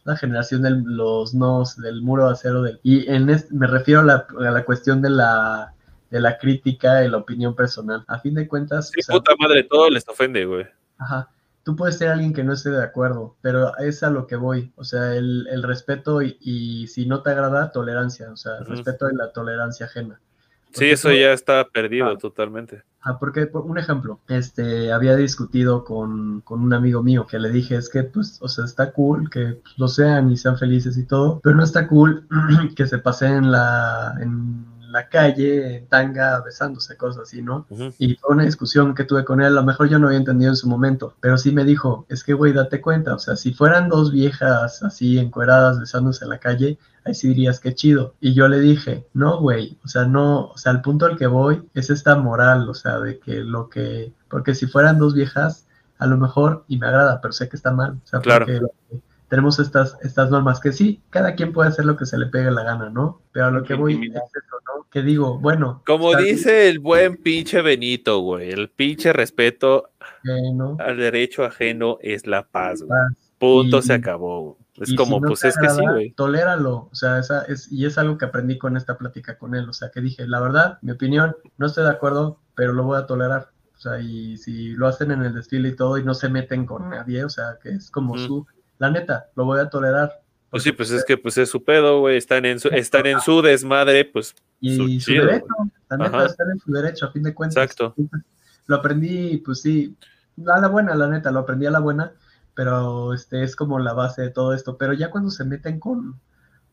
la 0.05 0.15
generación 0.15 0.61
de 0.61 0.71
los 0.71 1.33
nos, 1.33 1.77
del 1.77 2.01
muro 2.01 2.27
de 2.27 2.31
acero, 2.31 2.61
del, 2.61 2.79
y 2.81 3.09
en 3.11 3.27
me 3.51 3.67
refiero 3.67 3.99
a 3.99 4.03
la, 4.03 4.27
a 4.39 4.51
la 4.51 4.63
cuestión 4.65 5.01
de 5.01 5.09
la 5.09 5.73
de 6.13 6.21
la 6.21 6.37
crítica, 6.37 6.93
de 6.93 7.09
la 7.09 7.17
opinión 7.17 7.55
personal. 7.55 8.05
A 8.07 8.19
fin 8.19 8.35
de 8.35 8.47
cuentas... 8.47 8.91
Sí, 8.93 9.01
puta 9.11 9.33
madre, 9.39 9.63
todo 9.63 9.89
les 9.89 10.07
ofende, 10.07 10.45
güey. 10.45 10.63
Ajá. 10.99 11.32
Tú 11.63 11.75
puedes 11.75 11.97
ser 11.97 12.09
alguien 12.09 12.33
que 12.33 12.43
no 12.43 12.53
esté 12.53 12.69
de 12.71 12.83
acuerdo, 12.83 13.35
pero 13.41 13.77
es 13.77 14.03
a 14.03 14.09
lo 14.09 14.27
que 14.27 14.35
voy. 14.35 14.73
O 14.75 14.83
sea, 14.83 15.15
el, 15.15 15.47
el 15.49 15.63
respeto 15.63 16.21
y, 16.21 16.87
si 16.87 17.05
no 17.05 17.21
te 17.21 17.31
agrada, 17.31 17.71
tolerancia. 17.71 18.31
O 18.31 18.37
sea, 18.37 18.57
el 18.57 18.65
respeto 18.65 19.09
y 19.09 19.15
la 19.15 19.31
tolerancia 19.31 19.85
ajena. 19.85 20.19
sí, 20.71 20.85
eso 20.85 21.11
ya 21.11 21.31
está 21.31 21.65
perdido 21.69 22.07
ah. 22.07 22.17
totalmente. 22.17 22.83
Ah, 23.05 23.19
porque, 23.19 23.47
por 23.47 23.65
un 23.65 23.77
ejemplo, 23.77 24.21
este, 24.29 24.93
había 24.93 25.17
discutido 25.17 25.83
con, 25.83 26.39
con, 26.41 26.61
un 26.61 26.73
amigo 26.73 27.03
mío 27.03 27.27
que 27.27 27.37
le 27.37 27.49
dije, 27.49 27.75
es 27.75 27.89
que, 27.89 28.03
pues, 28.03 28.37
o 28.41 28.47
sea, 28.47 28.63
está 28.63 28.93
cool 28.93 29.29
que 29.29 29.59
pues, 29.61 29.77
lo 29.77 29.89
sean 29.89 30.31
y 30.31 30.37
sean 30.37 30.57
felices 30.57 30.97
y 30.97 31.05
todo, 31.05 31.41
pero 31.43 31.53
no 31.53 31.63
está 31.63 31.85
cool 31.89 32.25
que 32.77 32.87
se 32.87 32.99
pasen 32.99 33.51
la, 33.51 34.15
en 34.21 34.65
la 34.93 35.09
calle, 35.09 35.77
en 35.77 35.87
tanga, 35.87 36.39
besándose, 36.41 36.95
cosas 36.95 37.23
así, 37.23 37.41
¿no? 37.41 37.65
Y 37.97 38.15
fue 38.15 38.35
una 38.35 38.43
discusión 38.43 38.93
que 38.93 39.03
tuve 39.03 39.25
con 39.25 39.41
él, 39.41 39.47
a 39.47 39.49
lo 39.49 39.63
mejor 39.63 39.89
yo 39.89 39.97
no 39.97 40.07
había 40.07 40.19
entendido 40.19 40.51
en 40.51 40.55
su 40.55 40.69
momento, 40.69 41.15
pero 41.19 41.37
sí 41.37 41.51
me 41.51 41.65
dijo, 41.65 42.05
es 42.09 42.23
que, 42.23 42.33
güey, 42.33 42.53
date 42.53 42.79
cuenta, 42.79 43.15
o 43.15 43.19
sea, 43.19 43.35
si 43.35 43.53
fueran 43.53 43.89
dos 43.89 44.11
viejas 44.11 44.83
así 44.83 45.17
encueradas 45.17 45.79
besándose 45.79 46.25
en 46.25 46.29
la 46.29 46.37
calle, 46.37 46.77
ahí 47.05 47.15
sí 47.15 47.27
dirías 47.29 47.59
que 47.59 47.73
chido. 47.73 48.13
Y 48.21 48.35
yo 48.35 48.47
le 48.47 48.59
dije, 48.59 49.07
no, 49.13 49.39
güey, 49.39 49.79
o 49.83 49.87
sea, 49.87 50.05
no, 50.05 50.49
o 50.49 50.57
sea, 50.57 50.71
al 50.71 50.81
punto 50.81 51.07
al 51.07 51.17
que 51.17 51.27
voy 51.27 51.67
es 51.73 51.89
esta 51.89 52.15
moral, 52.15 52.69
o 52.69 52.75
sea, 52.75 52.99
de 52.99 53.17
que 53.17 53.39
lo 53.39 53.69
que, 53.69 54.13
porque 54.29 54.53
si 54.53 54.67
fueran 54.67 54.99
dos 54.99 55.15
viejas, 55.15 55.67
a 55.97 56.05
lo 56.05 56.17
mejor, 56.17 56.65
y 56.67 56.77
me 56.77 56.85
agrada, 56.85 57.19
pero 57.19 57.31
sé 57.31 57.49
que 57.49 57.55
está 57.55 57.71
mal, 57.71 57.99
o 58.03 58.07
sea, 58.07 58.19
claro. 58.19 58.45
porque 58.45 58.61
tenemos 59.27 59.59
estas, 59.59 59.97
estas 60.01 60.29
normas 60.29 60.59
que 60.59 60.71
sí, 60.71 61.01
cada 61.09 61.35
quien 61.35 61.53
puede 61.53 61.69
hacer 61.69 61.85
lo 61.85 61.97
que 61.97 62.05
se 62.05 62.17
le 62.17 62.27
pegue 62.27 62.51
la 62.51 62.63
gana, 62.63 62.89
¿no? 62.89 63.21
Pero 63.31 63.47
a 63.47 63.51
lo 63.51 63.63
que 63.63 63.73
voy 63.73 63.93
es 63.93 64.15
eso, 64.15 64.55
¿no? 64.65 64.87
Que 64.91 65.01
digo, 65.01 65.39
bueno. 65.39 65.81
Como 65.85 66.15
dice 66.15 66.69
el 66.69 66.79
buen 66.79 67.17
pinche 67.17 67.61
Benito, 67.61 68.19
güey, 68.19 68.51
el 68.51 68.69
pinche 68.69 69.11
respeto 69.11 69.89
al 70.79 70.97
derecho 70.97 71.43
ajeno 71.43 71.97
es 72.01 72.27
la 72.27 72.47
paz, 72.47 72.83
güey. 72.83 72.99
Punto, 73.39 73.81
se 73.81 73.93
acabó. 73.93 74.57
Es 74.75 74.95
como, 74.95 75.19
pues 75.19 75.43
es 75.43 75.57
que 75.57 75.69
sí, 75.69 75.81
güey. 75.81 76.11
Toléralo, 76.11 76.89
o 76.91 76.95
sea, 76.95 77.19
esa 77.19 77.43
es, 77.43 77.71
y 77.71 77.85
es 77.85 77.97
algo 77.97 78.17
que 78.17 78.25
aprendí 78.25 78.57
con 78.57 78.77
esta 78.77 78.97
plática 78.97 79.37
con 79.37 79.53
él, 79.55 79.69
o 79.69 79.73
sea, 79.73 79.89
que 79.91 80.01
dije, 80.01 80.27
la 80.27 80.39
verdad, 80.39 80.79
mi 80.81 80.91
opinión, 80.91 81.35
no 81.57 81.67
estoy 81.67 81.83
de 81.83 81.91
acuerdo, 81.91 82.39
pero 82.55 82.73
lo 82.73 82.83
voy 82.83 82.97
a 82.97 83.05
tolerar. 83.05 83.49
O 83.75 83.79
sea, 83.79 83.99
y 83.99 84.37
si 84.37 84.69
lo 84.75 84.87
hacen 84.87 85.11
en 85.11 85.23
el 85.23 85.33
desfile 85.33 85.69
y 85.69 85.75
todo 85.75 85.97
y 85.97 86.03
no 86.03 86.13
se 86.13 86.29
meten 86.29 86.65
con 86.65 86.89
nadie, 86.89 87.25
o 87.25 87.29
sea, 87.29 87.57
que 87.61 87.69
es 87.69 87.91
como 87.91 88.17
su 88.17 88.47
la 88.83 88.91
neta, 88.91 89.29
lo 89.35 89.45
voy 89.45 89.61
a 89.61 89.69
tolerar. 89.69 90.21
Pues 90.49 90.63
sí, 90.63 90.73
pues 90.73 90.91
es 90.91 91.05
que 91.05 91.17
pues 91.17 91.37
es 91.37 91.49
su 91.49 91.63
pedo, 91.63 92.01
güey, 92.01 92.17
están 92.17 92.45
en 92.45 92.59
su, 92.59 92.67
están 92.67 93.05
en 93.05 93.21
su 93.21 93.41
desmadre, 93.41 94.03
pues. 94.03 94.35
Y 94.59 94.99
su, 94.99 95.11
derecho, 95.13 95.47
la 95.89 95.97
neta, 95.97 96.25
están 96.25 96.51
en 96.51 96.59
su 96.59 96.71
derecho, 96.71 97.05
a 97.05 97.11
fin 97.11 97.23
de 97.23 97.33
cuentas. 97.33 97.63
Exacto. 97.63 97.95
Lo 98.65 98.75
aprendí, 98.75 99.37
pues 99.37 99.61
sí, 99.61 99.95
a 100.45 100.59
la 100.59 100.67
buena, 100.67 100.95
la 100.95 101.07
neta, 101.07 101.31
lo 101.31 101.39
aprendí 101.39 101.65
a 101.65 101.71
la 101.71 101.79
buena, 101.79 102.11
pero 102.53 103.13
este 103.13 103.43
es 103.43 103.55
como 103.55 103.79
la 103.79 103.93
base 103.93 104.21
de 104.21 104.29
todo 104.31 104.53
esto. 104.53 104.77
Pero 104.77 104.91
ya 104.91 105.09
cuando 105.09 105.31
se 105.31 105.45
meten 105.45 105.79
con, 105.79 106.19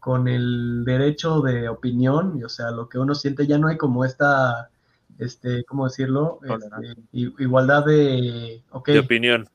con 0.01 0.27
el 0.27 0.85
derecho 0.85 1.41
de 1.43 1.69
opinión, 1.69 2.43
o 2.45 2.49
sea, 2.49 2.73
lo 2.73 2.89
que 2.89 2.99
uno 2.99 3.15
siente, 3.15 3.47
ya 3.47 3.59
no 3.59 3.69
hay 3.69 3.77
como 3.77 4.05
esta, 4.05 4.71
este, 5.19 5.65
¿cómo 5.65 5.87
decirlo? 5.87 6.41
Este, 6.43 7.01
igualdad 7.13 7.85
de, 7.87 8.63
de 8.87 8.99
opinión 8.99 9.49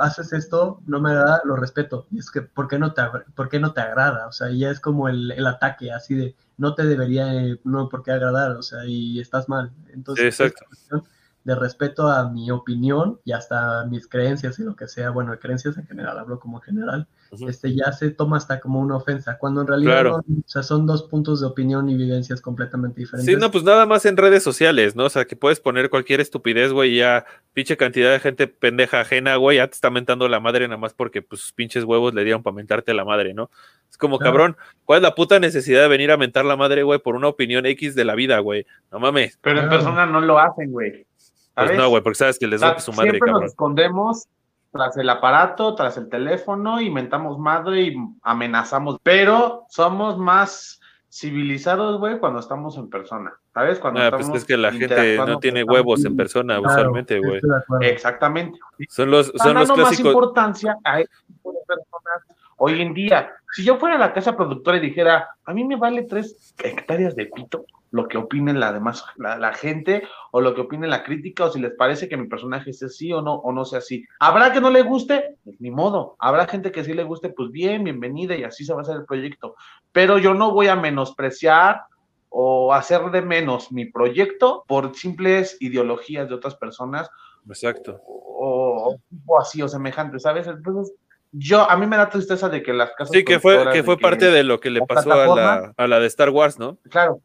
haces 0.00 0.32
esto, 0.32 0.80
no 0.86 1.00
me 1.00 1.10
agrada, 1.10 1.42
lo 1.44 1.56
respeto. 1.56 2.06
Y 2.10 2.18
es 2.18 2.30
que, 2.30 2.42
¿por 2.42 2.68
qué 2.68 2.78
no 2.78 2.92
te, 2.92 3.02
por 3.34 3.48
qué 3.48 3.58
no 3.60 3.72
te 3.72 3.80
agrada? 3.80 4.26
O 4.26 4.32
sea, 4.32 4.50
ya 4.50 4.70
es 4.70 4.80
como 4.80 5.08
el, 5.08 5.30
el 5.32 5.46
ataque, 5.46 5.92
así 5.92 6.14
de, 6.14 6.34
no 6.56 6.74
te 6.74 6.84
debería, 6.84 7.26
no, 7.64 7.88
por 7.88 8.02
qué 8.02 8.12
agradar, 8.12 8.52
o 8.52 8.62
sea, 8.62 8.84
y 8.86 9.20
estás 9.20 9.48
mal. 9.48 9.72
Entonces, 9.92 10.26
Exacto 10.26 10.64
de 11.44 11.54
respeto 11.54 12.08
a 12.08 12.30
mi 12.30 12.50
opinión 12.50 13.20
y 13.24 13.32
hasta 13.32 13.84
mis 13.84 14.08
creencias 14.08 14.58
y 14.58 14.64
lo 14.64 14.74
que 14.74 14.88
sea, 14.88 15.10
bueno, 15.10 15.38
creencias 15.38 15.76
en 15.76 15.86
general, 15.86 16.18
hablo 16.18 16.40
como 16.40 16.60
general, 16.60 17.06
este 17.46 17.74
ya 17.74 17.92
se 17.92 18.10
toma 18.10 18.38
hasta 18.38 18.60
como 18.60 18.80
una 18.80 18.96
ofensa, 18.96 19.36
cuando 19.38 19.60
en 19.60 19.66
realidad 19.66 20.06
o 20.06 20.22
sea, 20.46 20.62
son 20.62 20.86
dos 20.86 21.02
puntos 21.02 21.40
de 21.40 21.46
opinión 21.46 21.88
y 21.90 21.96
vivencias 21.96 22.40
completamente 22.40 23.00
diferentes. 23.00 23.34
Sí, 23.34 23.38
no, 23.38 23.50
pues 23.50 23.62
nada 23.62 23.84
más 23.86 24.06
en 24.06 24.16
redes 24.16 24.42
sociales, 24.42 24.96
¿no? 24.96 25.04
O 25.04 25.10
sea, 25.10 25.26
que 25.26 25.36
puedes 25.36 25.60
poner 25.60 25.90
cualquier 25.90 26.20
estupidez, 26.20 26.72
güey, 26.72 26.94
y 26.94 26.98
ya 26.98 27.26
pinche 27.52 27.76
cantidad 27.76 28.12
de 28.12 28.20
gente 28.20 28.46
pendeja 28.46 29.00
ajena, 29.00 29.36
güey, 29.36 29.58
ya 29.58 29.66
te 29.66 29.74
está 29.74 29.90
mentando 29.90 30.28
la 30.28 30.40
madre 30.40 30.66
nada 30.66 30.78
más 30.78 30.94
porque 30.94 31.20
pues 31.20 31.52
pinches 31.52 31.84
huevos 31.84 32.14
le 32.14 32.24
dieron 32.24 32.42
para 32.42 32.56
mentarte 32.56 32.94
la 32.94 33.04
madre, 33.04 33.34
¿no? 33.34 33.50
Es 33.90 33.98
como, 33.98 34.18
cabrón, 34.18 34.56
¿cuál 34.84 34.98
es 34.98 35.02
la 35.02 35.14
puta 35.14 35.38
necesidad 35.38 35.82
de 35.82 35.88
venir 35.88 36.10
a 36.10 36.16
mentar 36.16 36.44
la 36.44 36.56
madre, 36.56 36.82
güey, 36.82 36.98
por 36.98 37.14
una 37.14 37.28
opinión 37.28 37.64
X 37.64 37.94
de 37.94 38.04
la 38.04 38.14
vida, 38.14 38.38
güey? 38.40 38.66
No 38.90 38.98
mames. 38.98 39.38
Pero 39.40 39.60
en 39.60 39.68
persona 39.68 40.04
no 40.04 40.20
lo 40.20 40.38
hacen, 40.38 40.72
güey. 40.72 41.06
Pues 41.54 41.76
no, 41.76 41.88
güey, 41.88 42.02
porque 42.02 42.16
sabes 42.16 42.38
que 42.38 42.46
les 42.46 42.60
da 42.60 42.78
su 42.80 42.92
madre. 42.92 43.10
Siempre 43.10 43.32
nos 43.32 43.44
escondemos 43.44 44.28
tras 44.72 44.96
el 44.96 45.08
aparato, 45.08 45.76
tras 45.76 45.96
el 45.98 46.08
teléfono, 46.08 46.80
inventamos 46.80 47.38
madre 47.38 47.82
y 47.82 47.96
amenazamos, 48.22 48.98
pero 49.04 49.66
somos 49.68 50.18
más 50.18 50.80
civilizados, 51.08 52.00
güey, 52.00 52.18
cuando 52.18 52.40
estamos 52.40 52.76
en 52.76 52.90
persona, 52.90 53.32
¿sabes? 53.52 53.78
Cuando 53.78 54.02
ah, 54.02 54.10
pues 54.10 54.28
es 54.30 54.44
que 54.44 54.56
la 54.56 54.72
gente 54.72 55.16
no 55.16 55.38
tiene 55.38 55.62
huevos 55.62 56.04
en 56.04 56.16
persona 56.16 56.58
usualmente, 56.58 57.20
güey. 57.20 57.40
Exactamente. 57.82 58.58
Son 58.88 59.12
los, 59.12 59.28
son 59.36 59.54
los 59.54 59.70
clásicos. 59.70 59.78
más 59.78 60.00
importancia 60.00 60.76
a 60.82 60.98
este 60.98 61.14
tipo 61.28 61.52
de 61.52 61.58
personas 61.68 62.38
hoy 62.56 62.82
en 62.82 62.94
día. 62.94 63.30
Si 63.52 63.62
yo 63.62 63.76
fuera 63.76 63.94
a 63.94 63.98
la 63.98 64.12
casa 64.12 64.36
productora 64.36 64.78
y 64.78 64.80
dijera, 64.80 65.28
a 65.44 65.54
mí 65.54 65.62
me 65.62 65.76
vale 65.76 66.02
tres 66.02 66.52
hectáreas 66.58 67.14
de 67.14 67.26
pito, 67.26 67.64
lo 67.94 68.08
que 68.08 68.18
opine 68.18 68.52
la 68.52 68.72
demás 68.72 69.04
la, 69.16 69.52
gente 69.52 70.02
o 70.32 70.40
lo 70.40 70.52
que 70.52 70.62
opine 70.62 70.88
la 70.88 71.04
crítica 71.04 71.44
o 71.44 71.50
si 71.52 71.60
les 71.60 71.74
parece 71.74 72.08
que 72.08 72.16
mi 72.16 72.26
personaje 72.26 72.72
sea 72.72 72.88
así 72.88 73.12
o 73.12 73.22
no 73.22 73.34
o 73.34 73.52
no 73.52 73.64
sea 73.64 73.78
así. 73.78 74.04
Habrá 74.18 74.52
que 74.52 74.60
no 74.60 74.68
le 74.68 74.82
guste, 74.82 75.36
pues 75.44 75.60
ni 75.60 75.70
modo. 75.70 76.16
Habrá 76.18 76.48
gente 76.48 76.72
que 76.72 76.82
sí 76.82 76.92
le 76.92 77.04
guste, 77.04 77.28
pues 77.28 77.52
bien, 77.52 77.84
bienvenida 77.84 78.34
y 78.34 78.42
así 78.42 78.64
se 78.64 78.72
va 78.72 78.80
a 78.80 78.82
hacer 78.82 78.96
el 78.96 79.04
proyecto. 79.04 79.54
Pero 79.92 80.18
yo 80.18 80.34
no 80.34 80.50
voy 80.50 80.66
a 80.66 80.74
menospreciar 80.74 81.82
o 82.30 82.74
hacer 82.74 83.12
de 83.12 83.22
menos 83.22 83.70
mi 83.70 83.84
proyecto 83.84 84.64
por 84.66 84.96
simples 84.96 85.56
ideologías 85.60 86.28
de 86.28 86.34
otras 86.34 86.56
personas. 86.56 87.08
Exacto. 87.46 88.00
O, 88.04 88.96
o 89.24 89.40
así 89.40 89.62
o 89.62 89.68
semejante, 89.68 90.18
¿sabes? 90.18 90.48
Entonces, 90.48 90.96
yo, 91.30 91.70
a 91.70 91.76
mí 91.76 91.86
me 91.86 91.96
da 91.96 92.10
tristeza 92.10 92.48
de 92.48 92.60
que 92.60 92.72
las 92.72 92.90
casas. 92.98 93.12
Sí, 93.12 93.24
que 93.24 93.38
fue, 93.38 93.70
que 93.72 93.84
fue 93.84 93.98
parte 93.98 94.32
de 94.32 94.42
lo 94.42 94.58
que 94.58 94.70
le 94.70 94.80
pasó 94.84 95.12
a 95.12 95.36
la, 95.36 95.74
a 95.76 95.86
la 95.86 96.00
de 96.00 96.08
Star 96.08 96.30
Wars, 96.30 96.58
¿no? 96.58 96.78
Claro, 96.90 97.20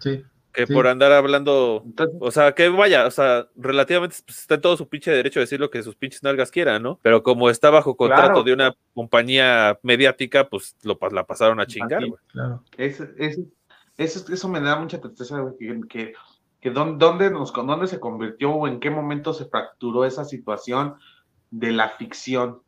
Sí. 0.00 0.24
Que 0.52 0.66
por 0.66 0.88
andar 0.88 1.12
hablando, 1.12 1.84
o 2.18 2.30
sea, 2.32 2.52
que 2.56 2.68
vaya, 2.68 3.06
o 3.06 3.10
sea, 3.12 3.46
relativamente 3.54 4.16
pues, 4.26 4.40
está 4.40 4.56
en 4.56 4.60
todo 4.60 4.76
su 4.76 4.88
pinche 4.88 5.12
derecho 5.12 5.38
a 5.38 5.42
decir 5.42 5.60
lo 5.60 5.70
que 5.70 5.82
sus 5.82 5.94
pinches 5.94 6.24
nalgas 6.24 6.50
quieran, 6.50 6.82
¿no? 6.82 6.98
Pero 7.02 7.22
como 7.22 7.48
está 7.50 7.70
bajo 7.70 7.96
contrato 7.96 8.42
de 8.42 8.52
una 8.52 8.74
compañía 8.92 9.78
mediática, 9.82 10.48
pues 10.48 10.76
lo, 10.82 10.98
la 11.12 11.24
pasaron 11.24 11.60
a 11.60 11.66
chingar, 11.66 12.04
güey. 12.04 12.20
Claro. 12.32 12.64
Eso, 12.76 13.06
eso, 13.96 14.48
me 14.48 14.60
da 14.60 14.76
mucha 14.76 15.00
tristeza, 15.00 15.38
güey, 15.38 15.54
que, 15.88 16.14
que, 16.60 16.70
dónde, 16.70 17.30
nos, 17.30 17.52
dónde 17.52 17.86
se 17.86 18.00
convirtió 18.00 18.50
o 18.50 18.66
en 18.66 18.80
qué 18.80 18.90
momento 18.90 19.32
se 19.32 19.44
fracturó 19.44 20.04
esa 20.04 20.24
situación 20.24 20.96
de 21.52 21.70
la 21.70 21.90
ficción. 21.90 22.60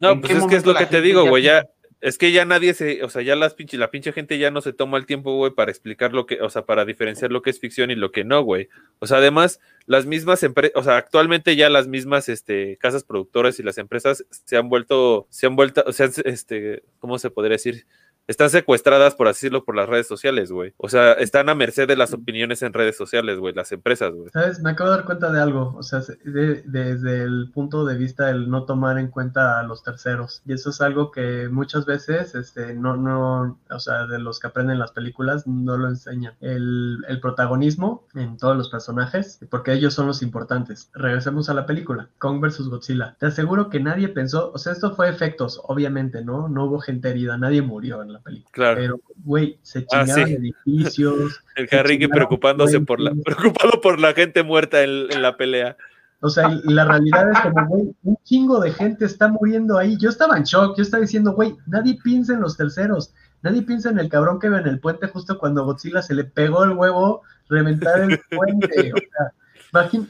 No, 0.00 0.18
pues 0.18 0.32
es 0.32 0.46
que 0.46 0.56
es 0.56 0.64
lo 0.64 0.74
que 0.74 0.86
te 0.86 1.02
digo, 1.02 1.28
güey, 1.28 1.42
ya 1.42 1.62
es 2.00 2.16
que 2.16 2.30
ya 2.30 2.44
nadie 2.44 2.74
se, 2.74 3.02
o 3.02 3.10
sea, 3.10 3.22
ya 3.22 3.34
las 3.34 3.54
pinche, 3.54 3.76
la 3.76 3.90
pinche 3.90 4.12
gente 4.12 4.38
ya 4.38 4.50
no 4.50 4.60
se 4.60 4.72
toma 4.72 4.98
el 4.98 5.06
tiempo, 5.06 5.36
güey, 5.36 5.52
para 5.52 5.70
explicar 5.70 6.12
lo 6.12 6.26
que, 6.26 6.40
o 6.40 6.48
sea, 6.48 6.64
para 6.64 6.84
diferenciar 6.84 7.32
lo 7.32 7.42
que 7.42 7.50
es 7.50 7.58
ficción 7.58 7.90
y 7.90 7.96
lo 7.96 8.12
que 8.12 8.24
no, 8.24 8.42
güey. 8.42 8.68
O 9.00 9.06
sea, 9.06 9.18
además, 9.18 9.60
las 9.86 10.06
mismas 10.06 10.42
empresas, 10.44 10.72
o 10.76 10.84
sea, 10.84 10.96
actualmente 10.96 11.56
ya 11.56 11.68
las 11.68 11.88
mismas, 11.88 12.28
este, 12.28 12.76
casas 12.76 13.02
productoras 13.02 13.58
y 13.58 13.64
las 13.64 13.78
empresas 13.78 14.24
se 14.30 14.56
han 14.56 14.68
vuelto, 14.68 15.26
se 15.30 15.46
han 15.46 15.56
vuelto, 15.56 15.82
o 15.86 15.92
sea, 15.92 16.08
este, 16.24 16.84
¿cómo 17.00 17.18
se 17.18 17.30
podría 17.30 17.54
decir? 17.54 17.86
Están 18.28 18.50
secuestradas, 18.50 19.14
por 19.14 19.26
así 19.26 19.38
decirlo, 19.38 19.64
por 19.64 19.74
las 19.74 19.88
redes 19.88 20.06
sociales, 20.06 20.52
güey. 20.52 20.74
O 20.76 20.88
sea, 20.88 21.12
están 21.14 21.48
a 21.48 21.54
merced 21.54 21.88
de 21.88 21.96
las 21.96 22.12
opiniones 22.12 22.62
en 22.62 22.72
redes 22.72 22.96
sociales, 22.96 23.38
güey, 23.38 23.54
las 23.54 23.72
empresas, 23.72 24.12
güey. 24.12 24.28
¿Sabes? 24.32 24.60
Me 24.60 24.70
acabo 24.70 24.90
de 24.90 24.96
dar 24.96 25.06
cuenta 25.06 25.32
de 25.32 25.40
algo. 25.40 25.74
O 25.76 25.82
sea, 25.82 26.00
desde 26.24 27.22
el 27.22 27.50
punto 27.54 27.86
de 27.86 27.96
vista 27.96 28.26
del 28.26 28.50
no 28.50 28.64
tomar 28.64 28.98
en 28.98 29.08
cuenta 29.08 29.58
a 29.58 29.62
los 29.62 29.82
terceros. 29.82 30.42
Y 30.44 30.52
eso 30.52 30.70
es 30.70 30.80
algo 30.80 31.10
que 31.10 31.48
muchas 31.50 31.86
veces, 31.86 32.34
este, 32.34 32.74
no, 32.74 32.96
no, 32.96 33.58
o 33.70 33.80
sea, 33.80 34.06
de 34.06 34.18
los 34.18 34.40
que 34.40 34.48
aprenden 34.48 34.78
las 34.78 34.92
películas, 34.92 35.46
no 35.46 35.78
lo 35.78 35.88
enseñan. 35.88 36.34
El, 36.40 36.98
el 37.08 37.20
protagonismo 37.20 38.06
en 38.14 38.36
todos 38.36 38.56
los 38.56 38.68
personajes, 38.68 39.40
porque 39.50 39.72
ellos 39.72 39.94
son 39.94 40.06
los 40.06 40.22
importantes. 40.22 40.90
Regresemos 40.92 41.48
a 41.48 41.54
la 41.54 41.64
película, 41.64 42.10
Kong 42.18 42.40
vs. 42.40 42.68
Godzilla. 42.68 43.16
Te 43.18 43.26
aseguro 43.26 43.70
que 43.70 43.80
nadie 43.80 44.08
pensó, 44.08 44.52
o 44.52 44.58
sea, 44.58 44.72
esto 44.72 44.94
fue 44.94 45.08
efectos, 45.08 45.60
obviamente, 45.64 46.24
¿no? 46.24 46.48
No 46.48 46.66
hubo 46.66 46.80
gente 46.80 47.08
herida, 47.08 47.38
nadie 47.38 47.62
murió 47.62 48.02
en 48.02 48.12
la 48.12 48.17
película. 48.18 48.50
Claro. 48.52 48.80
Pero, 48.80 49.00
güey, 49.24 49.58
se 49.62 49.86
ah, 49.92 50.04
chingaban 50.04 50.28
edificios. 50.28 51.40
El 51.56 51.68
Harry 51.72 52.06
preocupándose 52.06 52.80
por 52.80 53.00
la, 53.00 53.12
preocupado 53.24 53.80
por 53.80 54.00
la 54.00 54.12
gente 54.14 54.42
muerta 54.42 54.82
en, 54.82 55.22
la 55.22 55.36
pelea. 55.36 55.76
O 56.20 56.28
sea, 56.28 56.48
la 56.64 56.84
realidad 56.84 57.30
es 57.30 57.40
como, 57.40 57.66
güey, 57.68 57.94
un 58.02 58.16
chingo 58.24 58.60
de 58.60 58.72
gente 58.72 59.04
está 59.04 59.28
muriendo 59.28 59.78
ahí. 59.78 59.96
Yo 59.98 60.10
estaba 60.10 60.36
en 60.36 60.42
shock, 60.44 60.76
yo 60.76 60.82
estaba 60.82 61.00
diciendo, 61.00 61.32
güey, 61.32 61.56
nadie 61.66 61.98
piensa 62.02 62.34
en 62.34 62.40
los 62.40 62.56
terceros. 62.56 63.14
Nadie 63.42 63.62
piensa 63.62 63.90
en 63.90 63.98
el 64.00 64.08
cabrón 64.08 64.40
que 64.40 64.48
ve 64.48 64.58
en 64.58 64.66
el 64.66 64.80
puente 64.80 65.06
justo 65.06 65.38
cuando 65.38 65.64
Godzilla 65.64 66.02
se 66.02 66.14
le 66.14 66.24
pegó 66.24 66.64
el 66.64 66.72
huevo 66.72 67.22
reventar 67.48 68.00
el 68.00 68.20
puente. 68.30 68.92
O 68.92 68.98
sea, 68.98 69.32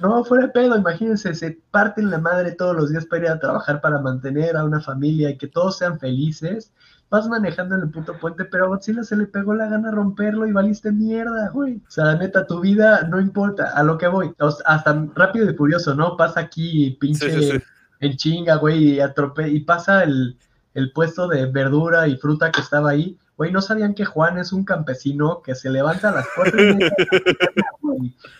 no, 0.00 0.24
fuera 0.24 0.52
pedo, 0.52 0.76
imagínense, 0.76 1.34
se 1.34 1.58
parten 1.70 2.10
la 2.10 2.18
madre 2.18 2.52
todos 2.52 2.76
los 2.76 2.90
días 2.90 3.06
para 3.06 3.24
ir 3.24 3.28
a 3.30 3.40
trabajar 3.40 3.80
para 3.80 4.00
mantener 4.00 4.56
a 4.56 4.64
una 4.64 4.80
familia 4.80 5.30
y 5.30 5.38
que 5.38 5.48
todos 5.48 5.78
sean 5.78 5.98
felices. 5.98 6.72
Vas 7.10 7.26
manejando 7.28 7.74
en 7.74 7.82
el 7.82 7.90
puto 7.90 8.18
puente, 8.18 8.44
pero 8.44 8.66
a 8.66 8.68
Godzilla 8.68 9.02
se 9.02 9.16
le 9.16 9.26
pegó 9.26 9.54
la 9.54 9.68
gana 9.68 9.90
romperlo 9.90 10.46
y 10.46 10.52
valiste 10.52 10.92
mierda, 10.92 11.48
güey. 11.50 11.76
O 11.76 11.90
sea, 11.90 12.14
neta, 12.16 12.46
tu 12.46 12.60
vida 12.60 13.02
no 13.08 13.20
importa, 13.20 13.70
a 13.74 13.82
lo 13.82 13.96
que 13.96 14.08
voy. 14.08 14.34
hasta 14.66 15.06
rápido 15.14 15.50
y 15.50 15.54
furioso, 15.54 15.94
¿no? 15.94 16.16
Pasa 16.16 16.40
aquí 16.40 16.96
pinche 17.00 17.62
en 18.00 18.16
chinga, 18.16 18.56
güey, 18.56 18.94
y 18.94 19.00
atrope 19.00 19.48
y 19.48 19.60
pasa 19.60 20.04
el, 20.04 20.38
el 20.74 20.92
puesto 20.92 21.26
de 21.28 21.46
verdura 21.46 22.06
y 22.06 22.16
fruta 22.16 22.50
que 22.52 22.60
estaba 22.60 22.90
ahí 22.90 23.18
Güey, 23.38 23.52
¿no 23.52 23.62
sabían 23.62 23.94
que 23.94 24.04
Juan 24.04 24.36
es 24.36 24.52
un 24.52 24.64
campesino 24.64 25.42
que 25.42 25.54
se 25.54 25.70
levanta 25.70 26.08
a 26.08 26.12
las 26.12 26.26
cuatro 26.34 26.60
y 26.60 26.74
media? 26.74 26.92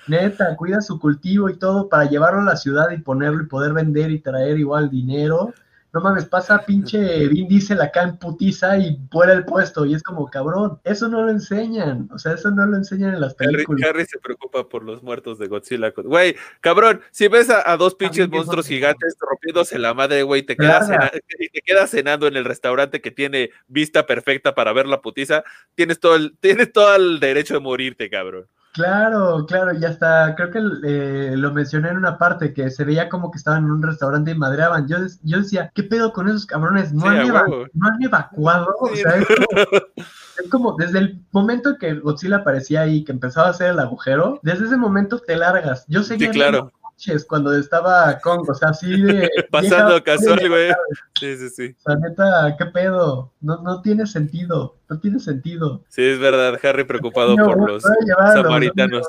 Neta, 0.09 0.57
cuida 0.57 0.81
su 0.81 0.99
cultivo 0.99 1.49
y 1.49 1.57
todo 1.57 1.89
para 1.89 2.11
llevarlo 2.11 2.41
a 2.41 2.45
la 2.45 2.57
ciudad 2.57 2.91
y 2.91 2.99
ponerlo 2.99 3.45
y 3.45 3.47
poder 3.47 3.75
vender 3.75 4.11
y 4.11 4.19
traer 4.19 4.59
igual 4.59 4.91
dinero 4.91 5.55
no 5.93 6.01
mames, 6.01 6.27
pasa 6.27 6.65
pinche 6.67 7.29
Vin 7.29 7.49
Diesel 7.49 7.81
acá 7.81 8.03
en 8.03 8.19
putiza 8.19 8.77
y 8.77 8.99
fuera 9.11 9.33
el 9.33 9.45
puesto, 9.45 9.87
y 9.87 9.95
es 9.95 10.03
como, 10.03 10.29
cabrón, 10.31 10.79
eso 10.85 11.09
no 11.09 11.23
lo 11.23 11.31
enseñan, 11.31 12.09
o 12.13 12.19
sea, 12.19 12.35
eso 12.35 12.51
no 12.51 12.67
lo 12.67 12.77
enseñan 12.77 13.15
en 13.15 13.21
las 13.21 13.35
películas. 13.35 13.89
Harry, 13.89 14.05
se 14.05 14.19
preocupa 14.19 14.69
por 14.69 14.85
los 14.85 15.03
muertos 15.03 15.39
de 15.39 15.47
Godzilla. 15.47 15.93
Güey, 15.97 16.37
cabrón, 16.61 17.01
si 17.11 17.29
ves 17.29 17.49
a, 17.51 17.77
dos 17.77 17.95
pinches 17.95 18.29
monstruos 18.29 18.67
gigantes 18.67 19.17
rompiéndose 19.19 19.79
la 19.79 19.95
madre, 19.95 20.23
güey, 20.23 20.43
te 20.43 20.57
quedas, 20.57 20.91
y 21.39 21.49
te 21.49 21.61
quedas 21.63 21.91
cenando 21.91 22.27
en 22.27 22.37
el 22.37 22.45
restaurante 22.45 23.01
que 23.01 23.11
tiene 23.11 23.51
vista 23.67 24.05
perfecta 24.05 24.55
para 24.55 24.73
ver 24.75 24.87
la 24.87 25.01
putiza, 25.01 25.43
tienes 25.75 26.01
todo 26.01 26.17
el, 26.17 26.37
tienes 26.41 26.71
todo 26.71 26.95
el 26.97 27.19
derecho 27.19 27.55
de 27.55 27.61
morirte, 27.61 28.11
cabrón. 28.11 28.47
Claro, 28.79 29.45
claro, 29.45 29.73
ya 29.73 29.89
está. 29.89 30.37
Creo 30.37 30.53
que 30.53 30.61
eh, 30.85 31.37
lo 31.37 31.53
mencioné 31.53 31.89
en 31.89 31.97
una 31.97 32.17
parte 32.17 32.55
que 32.55 32.71
se 32.71 32.85
veía 32.85 33.09
como 33.09 33.33
que 33.33 33.39
estaban 33.39 33.65
en 33.65 33.73
un 33.73 33.83
restaurante 33.83 34.31
y 34.31 34.37
madreaban. 34.37 34.87
Yo, 34.87 34.99
yo 35.25 35.39
decía, 35.39 35.73
¿qué 35.75 35.83
pedo 35.83 36.13
con 36.13 36.29
esos 36.29 36.47
cabrones? 36.47 36.93
No, 36.93 37.07
han, 37.07 37.27
no 37.27 37.89
han, 37.89 38.01
evacuado. 38.01 38.69
O 38.79 38.95
sea, 38.95 39.17
es 39.17 40.49
como, 40.49 40.77
desde 40.77 41.01
el 41.01 41.21
momento 41.33 41.77
que 41.77 41.95
Godzilla 41.95 42.37
aparecía 42.37 42.83
ahí, 42.83 43.03
que 43.03 43.11
empezaba 43.11 43.49
a 43.49 43.51
hacer 43.51 43.71
el 43.71 43.81
agujero, 43.81 44.39
desde 44.45 44.67
ese 44.67 44.77
momento 44.77 45.19
te 45.19 45.35
largas. 45.35 45.85
Yo 45.89 46.05
seguía 46.05 46.33
sí, 46.33 46.39
claro 46.39 46.73
cuando 47.29 47.57
estaba 47.57 48.19
con, 48.21 48.41
o 48.49 48.55
sea, 48.55 48.71
así 48.71 49.01
de... 49.01 49.29
Pasando 49.51 50.03
casual, 50.03 50.49
güey. 50.49 50.73
Sí, 51.19 51.37
sí, 51.37 51.49
sí. 51.49 51.75
O 51.79 51.81
sea, 51.83 51.97
neta, 51.97 52.57
¿qué 52.59 52.67
pedo? 52.67 53.33
No, 53.41 53.63
no 53.63 53.81
tiene 53.83 54.07
sentido, 54.07 54.77
no 54.89 54.99
tiene 54.99 55.19
sentido. 55.19 55.85
Sí, 55.89 56.03
es 56.03 56.19
verdad, 56.19 56.59
Harry 56.63 56.85
preocupado 56.85 57.37
por 57.37 57.69
los 57.69 57.83
samaritanos. 58.33 59.07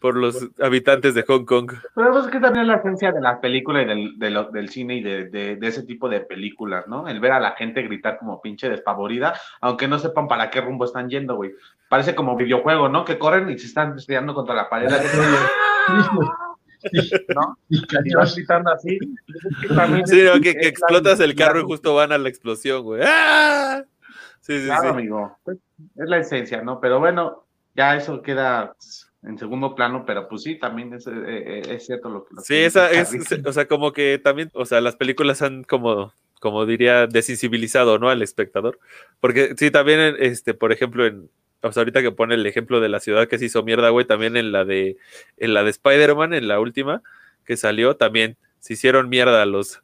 Por 0.00 0.16
los 0.16 0.48
habitantes 0.62 1.14
de 1.14 1.24
Hong 1.24 1.44
Kong. 1.44 1.72
Pero 1.94 2.18
es 2.20 2.26
que 2.28 2.40
también 2.40 2.66
la 2.66 2.76
esencia 2.76 3.12
de 3.12 3.20
la 3.20 3.38
película 3.38 3.82
y 3.82 3.84
del, 3.84 4.18
del 4.18 4.68
cine 4.70 4.96
y 4.96 5.02
de, 5.02 5.24
de, 5.26 5.56
de, 5.56 5.66
ese 5.66 5.82
tipo 5.82 6.08
de 6.08 6.20
películas, 6.20 6.88
¿no? 6.88 7.06
El 7.06 7.20
ver 7.20 7.32
a 7.32 7.40
la 7.40 7.52
gente 7.52 7.82
gritar 7.82 8.16
como 8.18 8.40
pinche 8.40 8.70
despavorida, 8.70 9.34
aunque 9.60 9.88
no 9.88 9.98
sepan 9.98 10.26
para 10.26 10.48
qué 10.48 10.62
rumbo 10.62 10.86
están 10.86 11.10
yendo, 11.10 11.36
güey. 11.36 11.50
Parece 11.90 12.14
como 12.14 12.34
videojuego, 12.34 12.88
¿no? 12.88 13.04
Que 13.04 13.18
corren 13.18 13.50
y 13.50 13.58
se 13.58 13.66
están 13.66 13.94
estrellando 13.94 14.32
contra 14.32 14.54
la 14.54 14.70
pared. 14.70 14.88
¿no? 17.34 17.58
Y 17.68 18.14
vas 18.14 18.34
gritando 18.34 18.72
así. 18.72 18.98
Sí, 20.06 20.22
no, 20.24 20.40
que, 20.40 20.54
que, 20.54 20.68
explotas 20.68 21.20
el 21.20 21.34
carro 21.34 21.60
y 21.60 21.64
justo 21.64 21.94
van 21.94 22.12
a 22.12 22.18
la 22.18 22.28
explosión, 22.28 22.82
güey. 22.82 23.02
¡Ah! 23.04 23.82
Sí, 24.40 24.58
sí, 24.58 24.66
claro, 24.66 24.90
amigo. 24.90 25.38
Pues, 25.44 25.58
es 25.96 26.08
la 26.08 26.18
esencia, 26.18 26.62
¿no? 26.62 26.80
Pero 26.80 26.98
bueno, 26.98 27.44
ya 27.74 27.96
eso 27.96 28.22
queda 28.22 28.74
en 29.22 29.38
segundo 29.38 29.74
plano, 29.74 30.04
pero 30.06 30.28
pues 30.28 30.42
sí, 30.42 30.58
también 30.58 30.94
es, 30.94 31.06
eh, 31.06 31.12
eh, 31.14 31.62
es 31.68 31.86
cierto 31.86 32.08
lo 32.08 32.24
que... 32.24 32.34
sí, 32.42 32.56
esa 32.56 32.90
es, 32.90 33.14
o 33.44 33.52
sea, 33.52 33.68
como 33.68 33.92
que 33.92 34.18
también, 34.22 34.50
o 34.54 34.64
sea, 34.64 34.80
las 34.80 34.96
películas 34.96 35.42
han 35.42 35.62
como, 35.64 36.12
como 36.40 36.64
diría, 36.64 37.06
desensibilizado, 37.06 37.98
¿no? 37.98 38.08
Al 38.08 38.22
espectador. 38.22 38.78
Porque 39.20 39.54
sí, 39.58 39.70
también, 39.70 40.16
este, 40.18 40.54
por 40.54 40.72
ejemplo, 40.72 41.06
en, 41.06 41.28
o 41.62 41.72
sea, 41.72 41.82
ahorita 41.82 42.02
que 42.02 42.12
pone 42.12 42.34
el 42.34 42.46
ejemplo 42.46 42.80
de 42.80 42.88
la 42.88 43.00
ciudad 43.00 43.28
que 43.28 43.38
se 43.38 43.46
hizo 43.46 43.62
mierda, 43.62 43.90
güey, 43.90 44.06
también 44.06 44.36
en 44.36 44.52
la 44.52 44.64
de, 44.64 44.96
en 45.36 45.54
la 45.54 45.62
de 45.62 45.70
Spider-Man, 45.70 46.34
en 46.34 46.48
la 46.48 46.60
última 46.60 47.02
que 47.44 47.56
salió, 47.56 47.96
también 47.96 48.36
se 48.60 48.74
hicieron 48.74 49.08
mierda 49.08 49.42
a 49.42 49.46
los, 49.46 49.82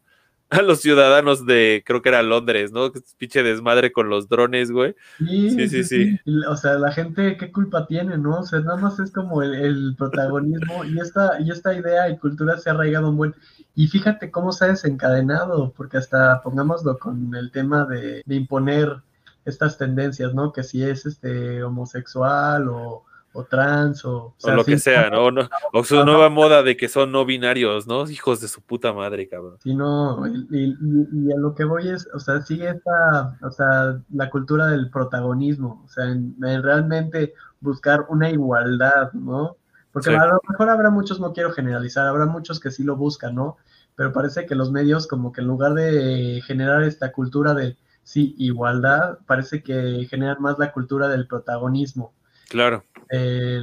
a 0.51 0.63
los 0.63 0.81
ciudadanos 0.81 1.47
de, 1.47 1.83
creo 1.85 2.03
que 2.03 2.11
era 2.11 2.23
Londres, 2.23 2.73
¿no? 2.73 2.93
Pinche 3.19 3.43
desmadre 3.43 3.93
con 3.93 4.09
los 4.09 4.29
drones, 4.29 4.71
güey. 4.71 4.95
Sí 5.19 5.69
sí, 5.69 5.85
sí, 5.85 6.21
O 6.49 6.57
sea, 6.57 6.75
la 6.75 6.93
gente, 6.93 7.37
¿qué 7.37 7.51
culpa 7.51 7.87
tiene, 7.87 8.17
no? 8.19 8.41
O 8.41 8.43
sea, 8.45 8.61
nada 8.61 8.77
más 8.77 8.99
es 9.01 9.11
como 9.11 9.43
el, 9.43 9.95
protagonismo 9.99 10.85
y 10.85 11.01
esta, 11.01 11.41
y 11.41 11.51
esta 11.51 11.75
idea 11.75 12.09
y 12.09 12.19
cultura 12.19 12.57
se 12.59 12.71
ha 12.71 12.75
arraigado 12.75 13.11
un 13.11 13.17
buen... 13.17 13.35
Y 13.75 13.89
fíjate 13.89 14.31
cómo 14.31 14.53
se 14.53 14.65
ha 14.65 14.69
desencadenado, 14.69 15.73
porque 15.77 15.99
hasta 15.99 16.41
pongámoslo 16.43 16.99
con 16.99 17.35
el 17.35 17.51
tema 17.51 17.85
de, 17.85 18.23
de 18.25 18.35
imponer 18.35 19.03
estas 19.47 19.79
tendencias, 19.79 20.35
¿no? 20.35 20.53
Que 20.53 20.63
si 20.63 20.83
es 20.83 21.07
este 21.07 21.63
homosexual 21.63 22.69
o, 22.69 23.05
trans 23.51 24.03
o, 24.07 24.35
o, 24.43 24.51
lo 24.51 24.65
que 24.65 24.79
sea, 24.79 25.11
¿no? 25.11 25.29
O 25.75 25.85
su 25.85 26.03
nueva 26.07 26.31
moda 26.31 26.63
de 26.63 26.75
que 26.75 26.89
son 26.89 27.13
no 27.13 27.27
binarios, 27.27 27.87
¿no? 27.87 28.09
Hijos 28.09 28.41
de 28.41 28.49
su 28.49 28.63
puta 28.63 28.95
madre, 28.95 29.29
cabrón. 29.29 29.59
Sí, 29.63 29.75
no, 29.75 30.27
y, 30.27 31.33
a 31.33 31.37
lo 31.37 31.55
que 31.55 31.65
voy 31.65 31.91
es, 31.91 32.09
o 32.15 32.19
sea, 32.19 32.41
sigue 32.41 32.71
esta, 32.71 33.37
o 33.43 33.51
sea, 33.51 34.01
la 34.11 34.31
cultura 34.31 34.69
del 34.69 34.89
protagonismo, 34.89 35.83
o 35.85 35.89
sea, 35.89 36.07
en, 36.07 36.35
realmente 36.41 37.35
buscar 37.61 38.07
una 38.09 38.31
igualdad, 38.31 39.13
¿no? 39.13 39.57
Porque 39.93 40.17
a 40.17 40.27
lo 40.27 40.41
mejor 40.49 40.71
habrá 40.71 40.91
muchos, 40.91 41.21
no 41.21 41.33
quiero 41.33 41.53
generalizar, 41.53 42.07
habrá 42.07 42.27
muchos 42.27 42.59
que 42.59 42.71
sí 42.71 42.85
lo 42.85 42.97
buscan, 42.97 43.35
¿no? 43.35 43.59
Pero 43.97 44.13
parece 44.13 44.47
que 44.47 44.55
los 44.55 44.71
medios 44.71 45.07
como 45.07 45.33
que 45.33 45.43
en 45.43 45.47
lugar 45.47 45.75
de 45.75 46.43
generar 46.47 46.83
esta 46.83 47.13
cultura 47.13 47.55
de 47.55 47.77
sí, 48.07 48.37
igualdad, 48.39 49.19
parece 49.27 49.65
que 49.65 50.07
generan 50.09 50.41
más 50.41 50.61
la 50.61 50.71
cultura 50.71 51.09
del 51.09 51.27
protagonismo. 51.27 52.15
Claro. 52.49 52.85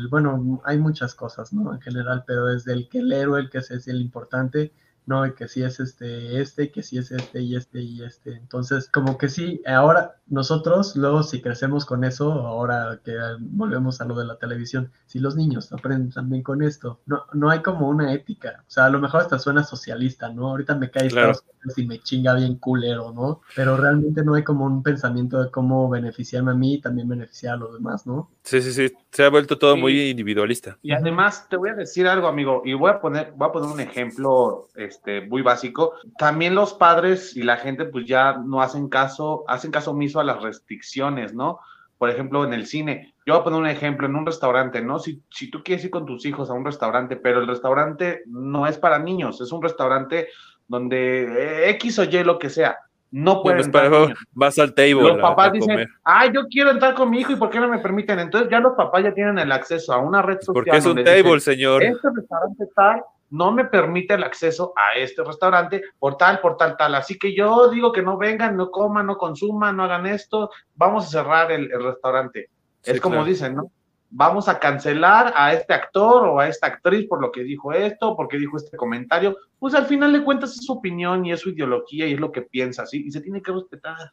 bueno, 0.10 0.62
hay 0.66 0.78
muchas 0.78 1.16
cosas, 1.16 1.54
¿no? 1.54 1.74
En 1.74 1.80
general, 1.80 2.26
pero 2.28 2.48
desde 2.48 2.74
el 2.74 2.90
que 2.90 3.00
el 3.00 3.14
héroe, 3.14 3.40
el 3.40 3.50
que 3.50 3.60
es 3.60 3.88
el 3.88 4.02
importante, 4.02 4.74
no, 5.06 5.26
y 5.26 5.34
que 5.34 5.48
si 5.48 5.64
es 5.64 5.80
este, 5.80 6.42
este, 6.42 6.72
que 6.72 6.82
si 6.84 6.98
es 6.98 7.12
este 7.12 7.42
y 7.42 7.56
este 7.56 7.82
y 7.82 8.04
este. 8.04 8.34
Entonces, 8.34 8.90
como 8.90 9.18
que 9.18 9.30
sí, 9.30 9.62
ahora 9.66 10.16
nosotros, 10.28 10.96
luego 10.96 11.24
si 11.24 11.42
crecemos 11.42 11.86
con 11.86 12.04
eso, 12.04 12.32
ahora 12.32 13.00
que 13.04 13.16
volvemos 13.40 14.02
a 14.02 14.06
lo 14.06 14.16
de 14.16 14.26
la 14.26 14.38
televisión, 14.38 14.92
si 15.06 15.20
los 15.20 15.36
niños 15.36 15.72
aprenden 15.74 16.12
también 16.12 16.42
con 16.42 16.64
esto, 16.64 17.02
no, 17.06 17.26
no 17.34 17.50
hay 17.50 17.62
como 17.62 17.90
una 17.90 18.14
ética. 18.14 18.64
O 18.68 18.72
sea, 18.72 18.86
a 18.86 18.90
lo 18.90 19.00
mejor 19.00 19.22
hasta 19.22 19.40
suena 19.40 19.64
socialista, 19.64 20.30
¿no? 20.30 20.50
Ahorita 20.50 20.76
me 20.76 20.90
cae 20.90 21.10
claro. 21.10 21.34
y 21.76 21.86
me 21.86 22.00
chinga 22.00 22.34
bien 22.34 22.56
culero, 22.56 23.12
¿no? 23.12 23.42
Pero 23.56 23.78
realmente 23.78 24.24
no 24.24 24.36
hay 24.36 24.44
como 24.44 24.66
un 24.66 24.84
pensamiento 24.84 25.42
de 25.44 25.52
cómo 25.52 25.90
beneficiarme 25.90 26.52
a 26.52 26.56
mí 26.56 26.76
y 26.76 26.82
también 26.82 27.08
beneficiar 27.08 27.56
a 27.56 27.58
los 27.58 27.74
demás, 27.74 28.08
¿no? 28.08 28.30
Sí, 28.44 28.62
sí, 28.62 28.72
sí. 28.72 28.94
Se 29.12 29.24
ha 29.24 29.30
vuelto 29.30 29.58
todo 29.58 29.78
muy 29.78 30.10
individualista. 30.10 30.78
Y 30.82 30.92
además, 30.92 31.48
te 31.50 31.58
voy 31.58 31.70
a 31.70 31.76
decir 31.76 32.08
algo, 32.08 32.28
amigo, 32.28 32.62
y 32.66 32.74
voy 32.74 32.92
a 32.92 33.00
poner, 33.00 33.34
voy 33.36 33.50
a 33.50 33.52
poner 33.52 33.70
un 33.70 33.80
ejemplo 33.80 34.68
este, 34.94 35.22
muy 35.22 35.42
básico. 35.42 35.94
También 36.18 36.56
los 36.56 36.74
padres 36.74 37.36
y 37.36 37.44
la 37.44 37.58
gente, 37.58 37.86
pues 37.86 38.06
ya 38.06 38.38
no 38.38 38.62
hacen 38.62 38.90
caso, 38.90 39.44
hacen 39.48 39.72
caso 39.72 39.92
omiso 39.92 40.20
a 40.20 40.24
las 40.24 40.42
restricciones, 40.42 41.34
¿no? 41.34 41.60
Por 41.98 42.10
ejemplo, 42.10 42.44
en 42.44 42.54
el 42.54 42.68
cine. 42.68 43.14
Yo 43.26 43.34
voy 43.34 43.42
a 43.42 43.44
poner 43.44 43.60
un 43.60 43.68
ejemplo 43.68 44.08
en 44.08 44.16
un 44.16 44.26
restaurante, 44.26 44.82
¿no? 44.82 45.00
Si, 45.00 45.22
si 45.32 45.50
tú 45.50 45.64
quieres 45.64 45.86
ir 45.86 45.92
con 45.92 46.06
tus 46.06 46.26
hijos 46.26 46.50
a 46.50 46.54
un 46.54 46.66
restaurante, 46.66 47.16
pero 47.16 47.40
el 47.40 47.48
restaurante 47.48 48.24
no 48.28 48.68
es 48.68 48.78
para 48.78 49.00
niños, 49.00 49.42
es 49.42 49.52
un 49.52 49.62
restaurante 49.62 50.28
donde 50.68 51.24
eh, 51.24 51.70
X 51.72 52.00
o 52.00 52.04
Y 52.04 52.24
lo 52.24 52.40
que 52.40 52.50
sea 52.50 52.78
no 53.14 53.44
pueden 53.44 53.66
entrar. 53.66 53.92
Vas 54.32 54.58
al 54.58 54.74
table. 54.74 55.04
Los 55.04 55.20
papás 55.20 55.54
dicen, 55.54 55.88
ah, 56.04 56.26
yo 56.34 56.48
quiero 56.50 56.72
entrar 56.72 56.96
con 56.96 57.12
mi 57.12 57.20
hijo 57.20 57.32
y 57.32 57.36
¿por 57.36 57.52
qué 57.52 57.60
no 57.60 57.68
me 57.68 57.78
permiten? 57.78 58.18
Entonces 58.18 58.50
ya 58.50 58.60
los 58.60 58.74
papás 58.74 59.04
ya 59.04 59.14
tienen 59.14 59.38
el 59.38 59.52
acceso 59.52 59.94
a 59.94 60.00
una 60.00 60.24
red 60.24 60.40
social. 60.42 60.54
Porque 60.56 60.78
es 60.78 60.86
un 60.86 61.04
table, 61.04 61.40
señor. 61.40 61.84
Este 61.84 62.10
restaurante 62.14 62.66
tal 62.76 63.04
no 63.30 63.52
me 63.52 63.66
permite 63.66 64.16
el 64.16 64.24
acceso 64.24 64.74
a 64.76 64.98
este 64.98 65.24
restaurante 65.24 65.84
por 66.00 66.18
tal, 66.18 66.40
por 66.40 66.58
tal, 66.58 66.76
tal. 66.76 66.96
Así 66.96 67.20
que 67.20 67.36
yo 67.36 67.70
digo 67.70 67.92
que 67.92 68.02
no 68.02 68.18
vengan, 68.18 68.58
no 68.58 68.72
coman, 68.72 69.06
no 69.06 69.18
consuman, 69.18 69.78
no 69.78 69.84
hagan 69.84 70.08
esto, 70.08 70.50
vamos 70.76 71.06
a 71.06 71.10
cerrar 71.10 71.52
el, 71.52 71.70
restaurante. 71.70 72.50
es 72.84 73.00
como 73.00 73.24
dicen, 73.24 73.56
¿no? 73.56 73.72
Vamos 74.16 74.48
a 74.48 74.60
cancelar 74.60 75.34
a 75.36 75.54
este 75.54 75.74
actor 75.74 76.28
o 76.28 76.40
a 76.40 76.48
esta 76.48 76.68
actriz 76.68 77.08
por 77.08 77.20
lo 77.20 77.32
que 77.32 77.44
dijo 77.44 77.74
esto, 77.74 78.16
porque 78.16 78.38
dijo 78.38 78.58
este 78.58 78.78
comentario. 78.78 79.36
Pues 79.58 79.74
al 79.74 79.88
final 79.88 80.14
de 80.14 80.24
cuentas 80.24 80.52
es 80.52 80.66
su 80.66 80.74
opinión 80.74 81.26
y 81.26 81.32
es 81.32 81.40
su 81.40 81.50
ideología 81.50 82.06
y 82.06 82.14
es 82.14 82.20
lo 82.20 82.32
que 82.32 82.44
piensa, 82.44 82.86
¿sí? 82.86 83.04
Y 83.08 83.12
se 83.12 83.22
tiene 83.22 83.42
que 83.42 83.52
respetar. 83.52 84.12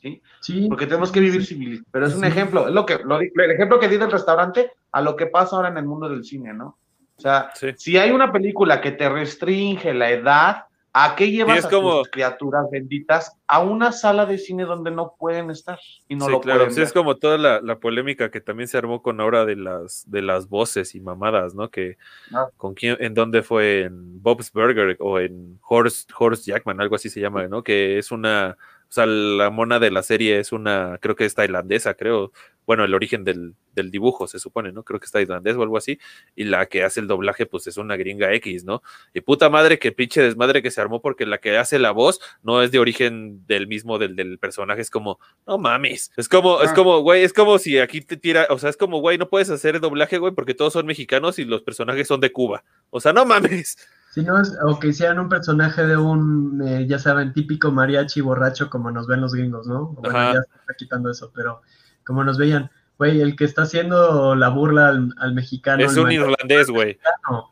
¿Sí? 0.00 0.22
sí 0.38 0.68
porque 0.68 0.86
tenemos 0.86 1.10
que 1.10 1.18
vivir 1.18 1.44
civil. 1.44 1.84
Pero 1.90 2.06
es 2.06 2.14
un 2.14 2.24
ejemplo, 2.24 2.68
es 2.68 2.72
lo 2.72 2.86
que, 2.86 3.00
lo, 3.04 3.18
el 3.18 3.50
ejemplo 3.50 3.80
que 3.80 3.88
di 3.88 3.96
del 3.96 4.12
restaurante 4.12 4.70
a 4.92 5.02
lo 5.02 5.16
que 5.16 5.26
pasa 5.26 5.56
ahora 5.56 5.68
en 5.68 5.78
el 5.78 5.84
mundo 5.84 6.08
del 6.08 6.24
cine, 6.24 6.54
¿no? 6.54 6.78
O 7.16 7.20
sea, 7.20 7.50
si 7.76 7.98
hay 7.98 8.12
una 8.12 8.30
película 8.30 8.80
que 8.80 8.92
te 8.92 9.08
restringe 9.08 9.92
la 9.92 10.10
edad, 10.10 10.64
¿A 10.92 11.14
qué 11.14 11.30
llevas 11.30 11.58
es 11.60 11.64
a 11.66 11.70
como- 11.70 12.00
tus 12.00 12.10
criaturas 12.10 12.64
benditas 12.70 13.36
a 13.46 13.60
una 13.60 13.92
sala 13.92 14.26
de 14.26 14.38
cine 14.38 14.64
donde 14.64 14.90
no 14.90 15.14
pueden 15.18 15.50
estar 15.50 15.78
y 16.08 16.16
no 16.16 16.24
sí, 16.26 16.30
lo 16.32 16.40
claro, 16.40 16.60
pueden 16.60 16.74
sí, 16.74 16.82
es 16.82 16.92
como 16.92 17.14
toda 17.16 17.38
la, 17.38 17.60
la 17.60 17.78
polémica 17.78 18.30
que 18.32 18.40
también 18.40 18.66
se 18.66 18.76
armó 18.76 19.00
con 19.00 19.20
ahora 19.20 19.44
de 19.44 19.54
las 19.54 20.02
de 20.10 20.20
las 20.22 20.48
voces 20.48 20.96
y 20.96 21.00
mamadas, 21.00 21.54
¿no? 21.54 21.70
Que 21.70 21.96
Ah. 22.34 22.48
con 22.56 22.74
quién, 22.74 22.96
en 22.98 23.14
dónde 23.14 23.42
fue 23.42 23.82
en 23.82 24.20
Bob's 24.20 24.50
Burger 24.52 24.96
o 24.98 25.20
en 25.20 25.60
Horst, 25.62 26.10
Horst 26.18 26.44
Jackman, 26.46 26.80
algo 26.80 26.96
así 26.96 27.08
se 27.08 27.20
llama, 27.20 27.46
¿no? 27.46 27.62
Que 27.62 27.98
es 27.98 28.10
una, 28.10 28.56
o 28.90 28.92
sea, 28.92 29.06
la 29.06 29.50
mona 29.50 29.78
de 29.78 29.92
la 29.92 30.02
serie 30.02 30.40
es 30.40 30.50
una, 30.50 30.98
creo 31.00 31.14
que 31.14 31.24
es 31.24 31.36
tailandesa, 31.36 31.94
creo, 31.94 32.32
bueno, 32.66 32.84
el 32.84 32.92
origen 32.92 33.22
del, 33.22 33.54
del 33.74 33.92
dibujo 33.92 34.26
se 34.26 34.40
supone, 34.40 34.72
¿no? 34.72 34.82
Creo 34.82 34.98
que 34.98 35.06
es 35.06 35.12
tailandés 35.12 35.54
o 35.56 35.62
algo 35.62 35.76
así, 35.76 36.00
y 36.34 36.42
la 36.44 36.66
que 36.66 36.82
hace 36.82 36.98
el 36.98 37.06
doblaje, 37.06 37.46
pues 37.46 37.68
es 37.68 37.76
una 37.76 37.96
gringa 37.96 38.32
X, 38.34 38.64
¿no? 38.64 38.82
Y 39.14 39.20
puta 39.20 39.48
madre, 39.48 39.78
que 39.78 39.92
pinche 39.92 40.20
desmadre 40.22 40.60
que 40.60 40.72
se 40.72 40.80
armó 40.80 41.00
porque 41.00 41.24
la 41.24 41.38
que 41.38 41.56
hace 41.56 41.78
la 41.78 41.92
voz 41.92 42.20
no 42.42 42.62
es 42.62 42.72
de 42.72 42.80
origen 42.80 43.46
del 43.46 43.68
mismo 43.68 43.98
del, 43.98 44.16
del 44.16 44.38
personaje, 44.38 44.80
es 44.82 44.90
como, 44.90 45.20
no 45.46 45.56
mames, 45.56 46.10
es 46.16 46.28
como, 46.28 46.60
es 46.62 46.70
Ah. 46.70 46.74
como, 46.74 46.98
güey, 47.00 47.22
es 47.22 47.32
como 47.32 47.58
si 47.60 47.78
aquí 47.78 48.00
te 48.00 48.16
tira, 48.16 48.48
o 48.50 48.58
sea, 48.58 48.70
es 48.70 48.76
como, 48.76 48.98
güey, 49.00 49.18
no 49.18 49.28
puedes 49.28 49.50
hacer 49.50 49.78
doblaje, 49.80 50.18
güey, 50.18 50.34
porque 50.34 50.54
todos 50.54 50.72
son 50.72 50.86
mexicanos 50.86 51.38
y 51.38 51.44
los 51.44 51.62
personajes 51.62 52.08
son 52.08 52.20
de 52.20 52.32
Cuba, 52.32 52.64
o 52.90 53.00
sea, 53.00 53.12
no 53.12 53.24
mames. 53.24 53.76
Si 54.10 54.22
no 54.22 54.40
es, 54.40 54.56
o 54.62 54.78
que 54.78 54.88
hicieran 54.88 55.18
un 55.20 55.28
personaje 55.28 55.86
de 55.86 55.96
un, 55.96 56.60
eh, 56.66 56.86
ya 56.88 56.98
saben, 56.98 57.32
típico 57.32 57.70
mariachi 57.70 58.20
borracho 58.20 58.68
como 58.68 58.90
nos 58.90 59.06
ven 59.06 59.20
los 59.20 59.32
gringos, 59.34 59.66
¿no? 59.68 59.86
Bueno, 59.86 60.18
Ajá. 60.18 60.32
ya 60.34 60.42
se 60.42 60.58
está 60.60 60.74
quitando 60.76 61.10
eso, 61.10 61.30
pero 61.34 61.62
como 62.04 62.24
nos 62.24 62.36
veían, 62.36 62.70
güey, 62.98 63.20
el 63.20 63.36
que 63.36 63.44
está 63.44 63.62
haciendo 63.62 64.34
la 64.34 64.48
burla 64.48 64.88
al, 64.88 65.14
al 65.18 65.32
mexicano. 65.32 65.84
Es 65.84 65.96
un 65.96 66.10
irlandés, 66.10 66.68
güey. 66.70 66.98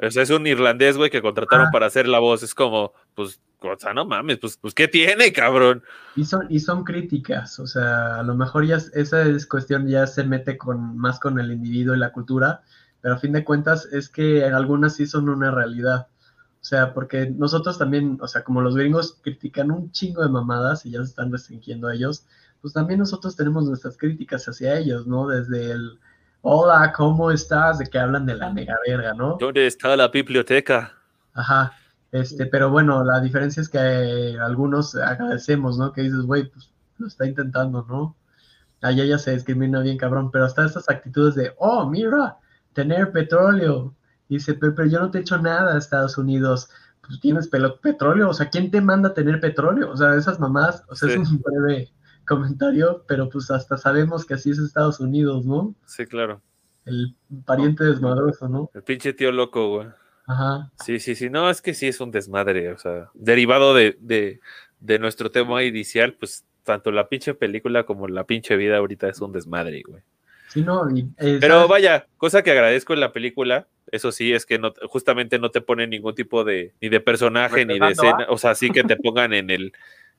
O 0.01 0.11
sea, 0.11 0.23
es 0.25 0.31
un 0.31 0.47
irlandés, 0.49 0.97
güey, 0.97 1.11
que 1.11 1.23
contrataron 1.23 1.69
Ah. 1.69 1.71
para 1.73 1.87
hacer 1.87 2.09
la 2.09 2.19
voz. 2.19 2.43
Es 2.43 2.55
como, 2.55 2.93
pues, 3.15 3.41
o 3.61 3.77
sea, 3.79 3.95
no 3.95 4.05
mames, 4.05 4.39
pues, 4.39 4.57
pues, 4.57 4.75
¿qué 4.75 4.89
tiene, 4.89 5.33
cabrón? 5.33 5.83
Y 6.17 6.25
son, 6.25 6.47
y 6.51 6.59
son 6.61 6.83
críticas, 6.85 7.59
o 7.61 7.67
sea, 7.69 8.17
a 8.17 8.23
lo 8.25 8.35
mejor 8.35 8.67
ya 8.67 8.77
es- 8.77 8.91
esa 8.95 9.23
es 9.23 9.47
cuestión 9.47 9.87
ya 9.87 10.07
se 10.09 10.25
mete 10.25 10.59
con 10.59 10.99
más 10.99 11.19
con 11.21 11.39
el 11.39 11.53
individuo 11.53 11.95
y 11.95 11.99
la 11.99 12.11
cultura, 12.13 12.63
pero 13.01 13.15
a 13.15 13.19
fin 13.19 13.33
de 13.33 13.45
cuentas 13.45 13.87
es 13.93 14.09
que 14.09 14.45
algunas 14.45 14.97
sí 14.97 15.07
son 15.07 15.29
una 15.29 15.51
realidad. 15.53 16.09
O 16.69 16.71
sea, 16.71 16.93
porque 16.93 17.31
nosotros 17.31 17.79
también, 17.79 18.19
o 18.21 18.29
sea, 18.29 18.45
como 18.45 18.61
los 18.61 18.77
gringos 18.77 19.19
critican 19.23 19.71
un 19.71 19.91
chingo 19.91 20.23
de 20.23 20.29
mamadas 20.29 20.85
y 20.85 20.91
ya 20.91 20.99
se 20.99 21.09
están 21.09 21.33
restringiendo 21.33 21.89
a 21.89 21.95
ellos, 21.95 22.27
pues 22.61 22.75
también 22.75 22.99
nosotros 22.99 23.35
tenemos 23.35 23.65
nuestras 23.65 23.97
críticas 23.97 24.47
hacia 24.47 24.77
ellos, 24.77 25.07
¿no? 25.07 25.27
Desde 25.27 25.71
el 25.73 25.99
hola, 26.43 26.93
¿cómo 26.95 27.31
estás? 27.31 27.79
De 27.79 27.87
que 27.87 27.99
hablan 27.99 28.27
de 28.27 28.35
la 28.35 28.53
mega 28.53 28.77
verga, 28.87 29.15
¿no? 29.15 29.39
¿Dónde 29.41 29.67
está 29.67 29.97
la 29.97 30.09
biblioteca? 30.09 30.93
Ajá, 31.33 31.73
este, 32.13 32.45
pero 32.45 32.69
bueno, 32.69 33.03
la 33.03 33.19
diferencia 33.21 33.63
es 33.63 33.71
que 33.71 33.79
eh, 33.79 34.39
algunos 34.39 34.95
agradecemos, 34.95 35.79
¿no? 35.79 35.95
Que 35.95 36.03
dices, 36.03 36.21
güey, 36.21 36.51
pues 36.51 36.71
lo 36.99 37.07
está 37.07 37.27
intentando, 37.27 37.87
¿no? 37.89 38.15
Allá 38.83 39.07
ya 39.07 39.17
se 39.17 39.33
discrimina 39.33 39.81
bien 39.81 39.97
cabrón, 39.97 40.31
pero 40.31 40.45
hasta 40.45 40.67
estas 40.67 40.91
actitudes 40.91 41.35
de, 41.35 41.55
oh, 41.57 41.89
mira, 41.89 42.37
tener 42.75 43.11
petróleo. 43.11 43.95
Dice, 44.29 44.55
pero, 44.55 44.75
pero 44.75 44.89
yo 44.89 45.01
no 45.01 45.11
te 45.11 45.19
he 45.19 45.21
hecho 45.23 45.39
nada 45.39 45.75
a 45.75 45.79
Estados 45.79 46.19
Unidos. 46.19 46.69
Pues 47.07 47.21
tienes 47.21 47.49
petróleo, 47.49 48.29
o 48.29 48.35
sea, 48.35 48.51
¿quién 48.51 48.71
te 48.71 48.81
manda 48.83 49.09
a 49.11 49.15
tener 49.15 49.41
petróleo? 49.41 49.91
O 49.91 49.97
sea, 49.97 50.15
esas 50.15 50.39
mamás, 50.39 50.85
o 50.89 50.95
sea, 50.95 51.09
Sí. 51.09 51.21
es 51.21 51.31
un 51.31 51.41
breve 51.41 51.91
comentario, 52.27 53.05
pero 53.09 53.29
pues 53.31 53.51
hasta 53.51 53.79
sabemos 53.79 54.27
que 54.27 54.35
así 54.35 54.51
es 54.51 54.59
Estados 54.59 55.01
Unidos, 55.01 55.47
¿no? 55.47 55.75
Sí, 55.87 56.05
claro. 56.07 56.43
El 56.85 57.15
pariente 57.47 57.85
desmadroso, 57.85 58.49
¿no? 58.49 58.71
El 58.75 58.83
pinche 58.83 59.13
tío 59.15 59.33
loco, 59.33 59.69
güey. 59.77 59.89
Ajá. 60.27 60.71
Sí, 60.85 61.01
sí, 61.01 61.15
sí. 61.15 61.31
No, 61.31 61.49
es 61.49 61.63
que 61.63 61.73
sí 61.73 61.87
es 61.89 62.01
un 62.01 62.11
desmadre. 62.11 62.71
O 62.73 62.79
sea, 62.79 63.09
derivado 63.15 63.73
de, 63.75 63.97
de, 64.01 64.41
de 64.81 64.99
nuestro 64.99 65.31
tema 65.31 65.63
inicial, 65.65 66.15
pues 66.21 66.45
tanto 66.65 66.91
la 66.91 67.09
pinche 67.09 67.33
película 67.33 67.85
como 67.85 68.09
la 68.09 68.25
pinche 68.25 68.57
vida 68.57 68.77
ahorita 68.77 69.09
es 69.09 69.21
un 69.23 69.33
desmadre, 69.33 69.83
güey. 69.89 70.03
Sí, 70.49 70.63
no, 70.63 70.91
y, 70.95 71.01
eh, 71.19 71.39
Pero 71.41 71.55
¿sabes? 71.55 71.69
vaya, 71.71 72.07
cosa 72.19 72.43
que 72.43 72.51
agradezco 72.51 72.93
en 72.95 73.01
la 73.01 73.13
película, 73.13 73.67
eso 73.93 74.13
sí, 74.13 74.33
es 74.33 74.47
que 74.47 74.59
no, 74.59 74.73
justamente 74.87 75.39
no 75.39 75.51
te 75.51 75.61
ponen 75.61 75.91
ningún 75.91 76.15
tipo 76.15 76.45
de, 76.45 76.75
ni 76.81 76.89
de 76.89 77.01
personaje, 77.01 77.65
ni 77.67 77.75
de 77.79 77.93
escena, 77.93 78.27
o 78.29 78.39
sea, 78.39 78.55
sí 78.55 78.71
que 78.71 78.85
te 78.85 78.97
pongan 78.97 79.33
en 79.33 79.51
el, 79.51 79.73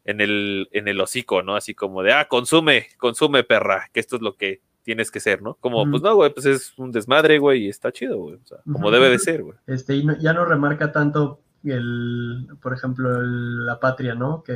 en 0.06 0.22
el, 0.22 0.68
en 0.72 0.88
el 0.88 1.00
hocico, 1.02 1.42
¿no? 1.44 1.56
Así 1.56 1.74
como 1.76 2.04
de, 2.04 2.14
ah, 2.14 2.28
consume, 2.28 2.88
consume, 2.98 3.44
perra, 3.44 3.90
que 3.94 4.00
esto 4.00 4.16
es 4.16 4.22
lo 4.22 4.36
que 4.36 4.62
tienes 4.84 5.12
que 5.12 5.20
ser, 5.20 5.42
¿no? 5.42 5.56
Como, 5.56 5.90
pues 5.92 6.02
no, 6.02 6.16
güey, 6.16 6.34
pues 6.34 6.46
es 6.48 6.74
un 6.80 6.92
desmadre, 6.92 7.38
güey, 7.38 7.66
y 7.66 7.70
está 7.70 7.92
chido, 7.92 8.18
güey, 8.18 8.36
o 8.36 8.46
sea, 8.48 8.58
como 8.72 8.90
debe 8.92 9.10
de 9.10 9.20
ser, 9.20 9.44
güey. 9.44 9.58
este, 9.68 9.96
y 9.96 10.06
no- 10.06 10.18
ya 10.20 10.34
no 10.34 10.46
remarca 10.46 10.92
tanto 10.92 11.42
el, 11.64 12.48
por 12.62 12.74
ejemplo, 12.74 13.20
el- 13.22 13.66
la 13.66 13.80
patria, 13.80 14.16
¿no? 14.16 14.42
Que 14.44 14.54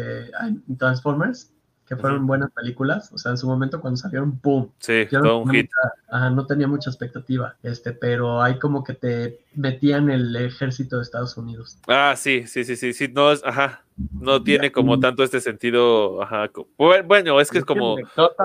en 0.68 0.78
Transformers, 0.78 1.54
que 1.96 2.02
fueron 2.02 2.28
buenas 2.28 2.52
películas, 2.52 3.12
o 3.14 3.18
sea, 3.18 3.32
en 3.32 3.38
su 3.38 3.48
momento 3.48 3.82
cuando 3.82 3.98
salieron, 3.98 4.38
¡pum! 4.40 4.70
Sí, 4.80 5.08
Yo 5.12 5.22
todo 5.22 5.32
no, 5.32 5.38
un 5.40 5.46
tenía 5.48 5.62
hit. 5.62 5.70
mucha- 5.72 6.18
ajá, 6.18 6.30
no 6.30 6.46
tenía 6.46 6.68
mucha 6.68 6.90
expectativa, 6.90 7.56
este, 7.64 7.92
pero 7.94 8.42
hay 8.42 8.60
como 8.60 8.84
que 8.84 8.94
te 8.94 9.40
metían 9.56 10.10
el 10.10 10.36
ejército 10.36 10.98
de 10.98 11.04
Estados 11.04 11.36
Unidos. 11.38 11.78
Ah, 11.88 12.14
sí, 12.18 12.46
sí, 12.48 12.64
sí, 12.64 12.76
sí, 12.76 12.94
sí, 12.94 13.08
no 13.14 13.32
es, 13.32 13.44
ajá, 13.44 13.84
no 14.12 14.42
tiene 14.44 14.72
como 14.72 15.00
tanto 15.00 15.24
este 15.24 15.40
sentido, 15.42 16.22
ajá, 16.24 16.48
co- 16.50 16.68
bu- 16.78 17.06
bueno, 17.06 17.40
es 17.40 17.50
que 17.52 17.60
es 17.60 17.66
como, 17.66 17.98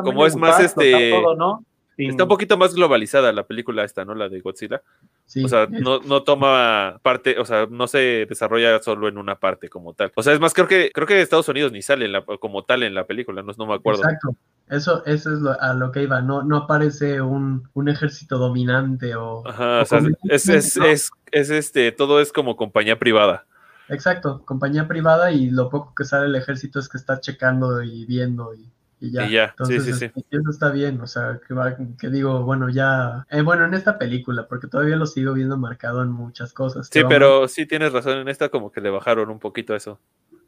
como 0.05 0.27
es 0.27 0.37
más, 0.37 0.61
este, 0.61 1.11
todo, 1.11 1.35
¿no? 1.37 1.65
Está 2.07 2.23
un 2.23 2.29
poquito 2.29 2.57
más 2.57 2.75
globalizada 2.75 3.33
la 3.33 3.47
película 3.47 3.85
esta, 3.85 4.05
¿no? 4.05 4.15
La 4.15 4.29
de 4.29 4.41
Godzilla. 4.41 4.83
Sí, 5.27 5.45
O 5.45 5.49
sea, 5.49 5.67
no, 5.69 5.99
no 6.01 6.23
toma 6.23 7.01
parte, 7.03 7.39
o 7.39 7.45
sea, 7.45 7.67
no 7.69 7.89
se 7.89 8.25
desarrolla 8.29 8.81
solo 8.81 9.09
en 9.09 9.19
una 9.19 9.41
parte 9.41 9.69
como 9.69 9.95
tal. 9.95 10.13
O 10.15 10.23
sea, 10.23 10.33
es 10.33 10.41
más, 10.41 10.55
creo 10.55 10.69
que, 10.69 10.91
creo 10.95 11.07
que 11.07 11.21
Estados 11.21 11.49
Unidos 11.49 11.73
ni 11.73 11.83
sale 11.83 12.05
en 12.05 12.13
la- 12.13 12.25
como 12.25 12.65
tal 12.65 12.85
en 12.85 12.95
la 12.95 13.07
película, 13.07 13.43
no, 13.43 13.53
no 13.59 13.67
me 13.67 13.75
acuerdo. 13.75 14.03
Exacto. 14.03 14.37
Eso, 14.69 15.05
eso 15.07 15.33
es 15.33 15.41
lo- 15.41 15.61
a 15.61 15.75
lo 15.75 15.91
que 15.91 16.03
iba. 16.03 16.21
No, 16.21 16.43
no 16.45 16.59
aparece 16.59 17.21
un, 17.21 17.69
un 17.75 17.89
ejército 17.89 18.39
dominante 18.39 19.15
o. 19.17 19.47
Ajá, 19.47 19.79
o 19.81 19.83
o 19.83 19.85
sea, 19.85 20.01
es, 20.31 20.49
es, 20.49 20.77
¿no? 20.77 20.85
es, 20.85 21.11
es 21.33 21.51
este, 21.51 21.91
todo 21.93 22.21
es 22.21 22.33
como 22.33 22.57
compañía 22.57 22.99
privada. 22.99 23.47
Exacto, 23.89 24.43
compañía 24.45 24.87
privada 24.87 25.33
y 25.33 25.51
lo 25.51 25.71
poco 25.71 25.95
que 25.97 26.05
sale 26.05 26.27
el 26.27 26.35
ejército 26.37 26.79
es 26.79 26.89
que 26.89 26.99
está 26.99 27.21
checando 27.21 27.83
y 27.83 28.05
viendo 28.05 28.55
y, 28.55 28.71
y 29.01 29.11
ya. 29.13 29.27
Y 29.27 29.33
ya, 29.33 29.45
Entonces, 29.51 29.85
sí, 29.85 29.93
sí. 29.93 30.05
este, 30.07 30.37
eso 30.37 30.51
está 30.51 30.71
bien, 30.71 31.01
o 31.01 31.07
sea, 31.07 31.41
que, 31.47 31.55
va- 31.55 31.77
que 31.99 32.09
digo, 32.11 32.43
bueno, 32.45 32.69
ya, 32.69 33.27
eh, 33.31 33.43
bueno, 33.43 33.65
en 33.65 33.75
esta 33.75 33.99
película, 33.99 34.47
porque 34.49 34.67
todavía 34.67 34.97
lo 34.97 35.07
sigo 35.07 35.33
viendo 35.35 35.57
marcado 35.57 36.03
en 36.03 36.11
muchas 36.11 36.53
cosas. 36.53 36.89
Sí, 36.91 37.01
pero 37.09 37.49
sí 37.49 37.67
tienes 37.67 37.93
razón 37.93 38.19
en 38.19 38.29
esta, 38.29 38.49
como 38.49 38.71
que 38.73 38.81
le 38.81 38.91
bajaron 38.91 39.31
un 39.31 39.39
poquito 39.39 39.75
eso, 39.75 40.01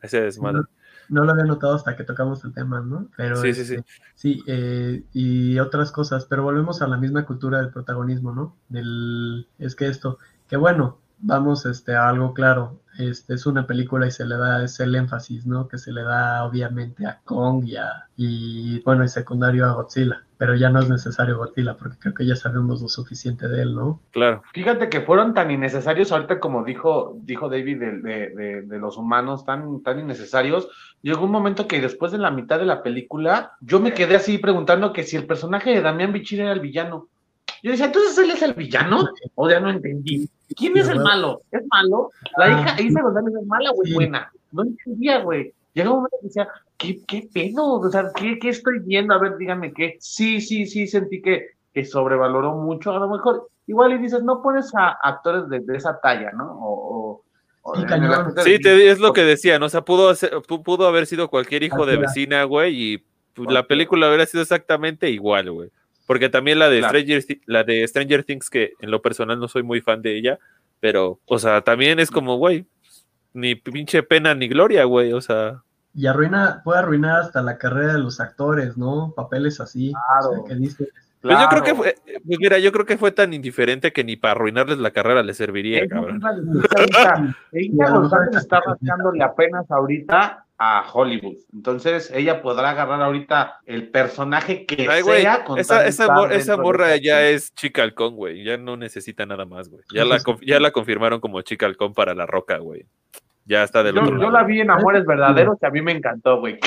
ese 0.02 0.20
desmadre. 0.20 0.62
No 1.08 1.24
lo 1.24 1.32
había 1.32 1.44
notado 1.44 1.74
hasta 1.74 1.96
que 1.96 2.04
tocamos 2.04 2.44
el 2.44 2.52
tema, 2.54 2.80
¿no? 2.80 3.08
Pero 3.16 3.42
Sí, 3.42 3.52
sí, 3.52 3.64
sí. 3.64 3.74
este, 3.74 3.84
sí, 4.14 4.42
eh, 4.46 5.02
y 5.12 5.58
otras 5.58 5.90
cosas, 5.90 6.24
pero 6.26 6.44
volvemos 6.44 6.82
a 6.82 6.86
la 6.88 6.96
misma 6.98 7.26
cultura 7.26 7.58
del 7.58 7.70
protagonismo, 7.70 8.32
¿no? 8.32 8.56
Del, 8.68 9.48
es 9.58 9.74
que 9.74 9.88
esto, 9.88 10.18
que 10.48 10.56
bueno, 10.56 10.98
vamos 11.18 11.66
este, 11.66 11.94
a 11.96 12.08
algo 12.08 12.32
claro, 12.32 12.80
este, 13.08 13.34
es 13.34 13.46
una 13.46 13.66
película 13.66 14.06
y 14.06 14.10
se 14.10 14.24
le 14.26 14.36
da 14.36 14.62
ese 14.64 14.84
el 14.84 14.94
énfasis, 14.94 15.46
¿no? 15.46 15.68
Que 15.68 15.78
se 15.78 15.92
le 15.92 16.02
da 16.02 16.44
obviamente 16.44 17.06
a 17.06 17.20
Kong 17.24 17.64
y, 17.66 17.76
a- 17.76 18.08
y 18.16 18.80
bueno, 18.82 19.04
y 19.04 19.08
secundario 19.08 19.66
a 19.66 19.72
Godzilla, 19.72 20.22
pero 20.36 20.54
ya 20.56 20.70
no 20.70 20.80
es 20.80 20.88
necesario 20.88 21.38
Godzilla 21.38 21.76
porque 21.76 21.98
creo 21.98 22.14
que 22.14 22.26
ya 22.26 22.36
sabemos 22.36 22.82
lo 22.82 22.88
suficiente 22.88 23.48
de 23.48 23.62
él, 23.62 23.74
¿no? 23.74 24.00
Claro. 24.10 24.42
Fíjate 24.52 24.88
que 24.88 25.00
fueron 25.00 25.34
tan 25.34 25.50
innecesarios 25.50 26.12
ahorita 26.12 26.40
como 26.40 26.64
dijo, 26.64 27.16
dijo 27.22 27.48
David 27.48 27.78
de, 27.80 27.92
de- 28.00 28.28
de- 28.30 28.62
de 28.62 28.78
los 28.78 28.96
humanos, 28.96 29.44
tan, 29.44 29.82
tan 29.82 29.98
innecesarios. 30.00 30.68
Llegó 31.02 31.24
un 31.24 31.30
momento 31.32 31.66
que 31.66 31.80
después 31.80 32.12
de 32.12 32.18
la 32.18 32.30
mitad 32.30 32.58
de 32.58 32.66
la 32.66 32.82
película, 32.82 33.52
yo 33.60 33.80
me 33.80 33.94
quedé 33.94 34.16
así 34.16 34.38
preguntando 34.38 34.92
que 34.92 35.02
si 35.04 35.16
el 35.16 35.26
personaje 35.26 35.70
de 35.70 35.80
Damián 35.82 36.12
Bichir 36.12 36.40
era 36.40 36.52
el 36.52 36.60
villano. 36.60 37.08
Yo 37.62 37.70
decía, 37.72 37.86
entonces 37.86 38.16
él 38.18 38.30
es 38.30 38.42
el 38.42 38.54
villano, 38.54 39.08
o 39.34 39.50
ya 39.50 39.60
no 39.60 39.70
entendí. 39.70 40.28
¿Quién 40.56 40.76
es 40.76 40.88
el 40.88 41.00
malo? 41.00 41.42
¿Es 41.50 41.62
malo? 41.70 42.10
La 42.36 42.46
Ah, 42.46 42.50
hija 42.50 42.82
Isa 42.82 43.02
González 43.02 43.34
es 43.40 43.46
mala 43.46 43.70
o 43.70 43.82
es 43.84 43.94
buena. 43.94 44.32
No 44.52 44.62
entendía, 44.62 45.18
güey. 45.18 45.52
Llegó 45.74 45.90
un 45.90 45.96
momento 45.98 46.16
que 46.20 46.26
decía, 46.26 46.48
¿qué, 46.76 47.00
qué 47.06 47.28
pedo? 47.32 47.74
O 47.80 47.88
sea, 47.90 48.10
¿qué, 48.16 48.38
qué 48.40 48.48
estoy 48.48 48.80
viendo? 48.80 49.14
A 49.14 49.18
ver, 49.18 49.36
díganme 49.36 49.72
qué. 49.72 49.96
Sí, 50.00 50.40
sí, 50.40 50.66
sí, 50.66 50.86
sentí 50.88 51.22
que, 51.22 51.50
que 51.72 51.84
sobrevaloró 51.84 52.54
mucho. 52.56 52.90
A 52.92 52.98
lo 52.98 53.08
mejor, 53.08 53.48
igual 53.66 53.92
y 53.92 53.98
dices, 53.98 54.22
no 54.24 54.42
pones 54.42 54.74
a 54.74 54.88
actores 55.02 55.48
de, 55.48 55.60
de 55.60 55.76
esa 55.76 56.00
talla, 56.00 56.32
¿no? 56.32 56.58
O, 56.60 57.24
Sí, 58.42 58.58
te, 58.58 58.90
es 58.90 58.98
lo 58.98 59.12
que 59.12 59.22
decía, 59.22 59.58
¿no? 59.58 59.66
O 59.66 59.68
sea, 59.68 59.82
pudo, 59.82 60.12
pu- 60.12 60.62
pudo 60.64 60.88
haber 60.88 61.06
sido 61.06 61.28
cualquier 61.28 61.62
hijo 61.62 61.84
de 61.86 61.96
vecina, 61.98 62.42
güey, 62.44 62.74
y 62.94 63.04
pues, 63.34 63.50
la 63.52 63.64
película 63.66 64.08
hubiera 64.08 64.24
sido 64.26 64.42
exactamente 64.42 65.10
igual, 65.10 65.52
güey. 65.52 65.70
Porque 66.10 66.28
también 66.28 66.58
la 66.58 66.68
de, 66.68 66.80
Claro. 66.80 66.98
Stranger, 66.98 67.22
la 67.46 67.62
de 67.62 67.86
Stranger 67.86 68.24
Things, 68.24 68.50
que 68.50 68.72
en 68.80 68.90
lo 68.90 69.00
personal 69.00 69.38
no 69.38 69.46
soy 69.46 69.62
muy 69.62 69.80
fan 69.80 70.02
de 70.02 70.16
ella, 70.16 70.40
pero, 70.80 71.20
o 71.24 71.38
sea, 71.38 71.60
también 71.60 72.00
es 72.00 72.10
como, 72.10 72.36
güey, 72.36 72.66
ni 73.32 73.54
pinche 73.54 74.02
pena 74.02 74.34
ni 74.34 74.48
gloria, 74.48 74.82
güey, 74.86 75.12
o 75.12 75.20
sea, 75.20 75.62
Y 75.94 76.08
arruina, 76.08 76.62
puede 76.64 76.80
arruinar 76.80 77.20
hasta 77.20 77.42
la 77.42 77.58
carrera 77.58 77.92
de 77.92 78.00
los 78.00 78.18
actores, 78.18 78.76
¿no? 78.76 79.12
Papeles 79.14 79.60
así, 79.60 79.92
Claro. 79.92 80.30
o 80.30 80.34
sea, 80.34 80.44
que 80.48 80.60
dices, 80.60 80.88
Pues 81.20 81.38
yo 81.38 81.48
creo 81.48 81.62
que 81.62 81.74
fue, 81.76 81.94
pues 82.26 82.38
mira, 82.40 82.58
yo 82.58 82.72
creo 82.72 82.86
que 82.86 82.98
fue 82.98 83.12
tan 83.12 83.32
indiferente 83.32 83.92
que 83.92 84.02
ni 84.02 84.16
para 84.16 84.32
arruinarles 84.32 84.78
la 84.78 84.90
carrera 84.90 85.22
le 85.22 85.32
serviría, 85.32 85.86
cabrón. 85.86 86.20
Ella 87.52 87.88
González 87.88 88.34
está 88.34 88.60
rascándole 88.66 89.22
apenas 89.22 89.70
ahorita 89.70 90.44
a 90.62 90.84
Hollywood. 90.92 91.38
Entonces, 91.54 92.12
ella 92.14 92.42
podrá 92.42 92.70
agarrar 92.70 93.00
ahorita 93.00 93.60
el 93.64 93.88
personaje 93.88 94.66
que 94.66 94.84
sea. 94.84 95.42
Con 95.42 95.58
esa, 95.58 95.86
esa, 95.86 96.30
esa 96.30 96.56
morra 96.58 96.96
ya 96.98 97.26
es 97.26 97.54
Chica 97.54 97.82
Halcón, 97.82 98.14
güey. 98.14 98.44
Ya 98.44 98.58
no 98.58 98.76
necesita 98.76 99.24
nada 99.24 99.46
más, 99.46 99.70
güey. 99.70 99.82
Ya, 99.90 100.04
la, 100.04 100.18
ya 100.42 100.60
la 100.60 100.70
confirmaron 100.70 101.18
como 101.18 101.40
Chica 101.40 101.64
Halcón 101.64 101.94
para 101.94 102.14
la 102.14 102.26
roca, 102.26 102.58
güey. 102.58 102.84
Ya 103.46 103.62
está 103.62 103.82
del 103.82 103.94
yo, 103.94 104.02
otro 104.02 104.20
Yo 104.20 104.30
la 104.30 104.44
vi 104.44 104.60
en 104.60 104.70
Amores 104.70 105.06
Verdaderos 105.06 105.56
y 105.62 105.66
a 105.66 105.70
mí 105.70 105.80
me 105.80 105.92
encantó, 105.92 106.40
güey. 106.40 106.58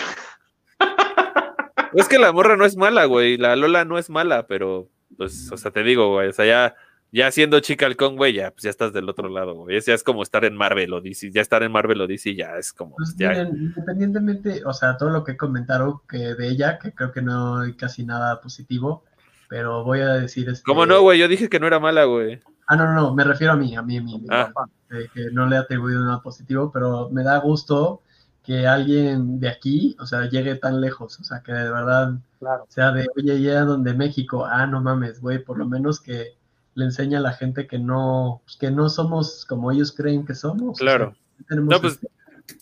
Es 1.93 2.09
que 2.09 2.17
la 2.17 2.31
morra 2.31 2.57
no 2.57 2.65
es 2.65 2.75
mala, 2.75 3.05
güey. 3.05 3.37
La 3.37 3.55
Lola 3.55 3.85
no 3.85 3.99
es 3.99 4.09
mala, 4.09 4.47
pero, 4.47 4.89
pues, 5.15 5.51
o 5.51 5.57
sea, 5.57 5.69
te 5.69 5.83
digo, 5.83 6.13
güey. 6.13 6.29
O 6.29 6.33
sea, 6.33 6.45
ya, 6.45 6.75
ya 7.14 7.32
siendo 7.32 7.59
chica 7.59 7.86
halcón, 7.86 8.18
güey, 8.18 8.34
ya, 8.34 8.49
pues 8.49 8.64
ya 8.64 8.72
estás 8.72 8.91
del 8.91 9.07
otro 9.07 9.30
lado, 9.30 9.53
güey. 9.53 9.80
Ya 9.80 9.93
es 9.93 10.03
como 10.03 10.24
estar 10.24 10.43
en 10.45 10.57
Marvel 10.57 10.93
o 10.93 10.99
DC. 10.99 11.32
Ya 11.32 11.41
estar 11.41 11.61
en 11.61 11.72
Marvel 11.72 12.01
o 12.01 12.07
DC 12.07 12.36
ya 12.36 12.57
es 12.57 12.74
como. 12.74 12.95
Pues, 12.95 13.16
ya... 13.16 13.30
miren, 13.30 13.55
independientemente, 13.55 14.66
o 14.66 14.74
sea, 14.74 14.97
todo 14.97 15.11
lo 15.11 15.24
que 15.24 15.38
comentaron 15.38 15.99
que 16.09 16.34
de 16.34 16.49
ella, 16.49 16.80
que 16.80 16.91
creo 16.91 17.11
que 17.11 17.22
no 17.22 17.59
hay 17.59 17.74
casi 17.76 18.03
nada 18.03 18.41
positivo, 18.41 19.03
pero 19.47 19.84
voy 19.84 19.99
a 19.99 20.16
decir. 20.16 20.49
Este... 20.49 20.64
¿Cómo 20.64 20.88
no, 20.88 21.01
güey? 21.01 21.20
Yo 21.20 21.28
dije 21.28 21.49
que 21.49 21.59
no 21.59 21.68
era 21.68 21.80
mala, 21.80 22.05
güey. 22.05 22.39
Ah, 22.66 22.76
no, 22.76 22.86
no, 22.88 22.93
no, 22.93 23.14
me 23.14 23.24
refiero 23.24 23.53
a 23.53 23.57
mí, 23.57 23.76
a 23.76 23.84
mí, 23.84 23.97
a 23.97 24.01
mí. 24.01 24.26
Ah. 24.32 24.51
De 24.89 25.07
que 25.14 25.30
no 25.32 25.45
le 25.45 25.55
he 25.55 25.59
atribuido 25.59 26.03
nada 26.03 26.20
positivo, 26.22 26.72
pero 26.72 27.09
me 27.11 27.22
da 27.24 27.38
gusto 27.38 28.01
que 28.43 28.66
alguien 28.66 29.39
de 29.39 29.49
aquí, 29.49 29.95
o 29.99 30.07
sea, 30.07 30.28
llegue 30.30 30.55
tan 30.55 30.82
lejos, 30.82 31.20
o 31.20 31.24
sea, 31.24 31.41
que 31.41 31.53
de 31.53 31.72
verdad 31.72 32.14
claro. 32.39 32.66
sea 32.70 32.91
de, 32.91 33.07
oye, 33.16 33.39
ya 33.39 33.61
donde 33.61 33.93
México, 33.93 34.45
ah, 34.45 34.66
no 34.66 34.82
mames, 34.82 35.22
güey, 35.22 35.43
por 35.43 35.59
lo 35.59 35.66
menos 35.66 36.01
que 36.01 36.36
le 36.76 36.86
enseña 36.86 37.19
a 37.19 37.21
la 37.21 37.34
gente 37.34 37.67
que 37.67 37.80
no, 37.80 38.41
que 38.59 38.71
no 38.71 38.89
somos 38.89 39.45
como 39.45 39.71
ellos 39.71 39.91
creen 39.91 40.26
que 40.26 40.34
somos. 40.36 40.80
Claro. 40.80 41.09
O 41.09 41.38
sea, 41.38 41.45
tenemos 41.49 41.69
No, 41.69 41.82
pues 41.82 41.93
este- 41.93 42.07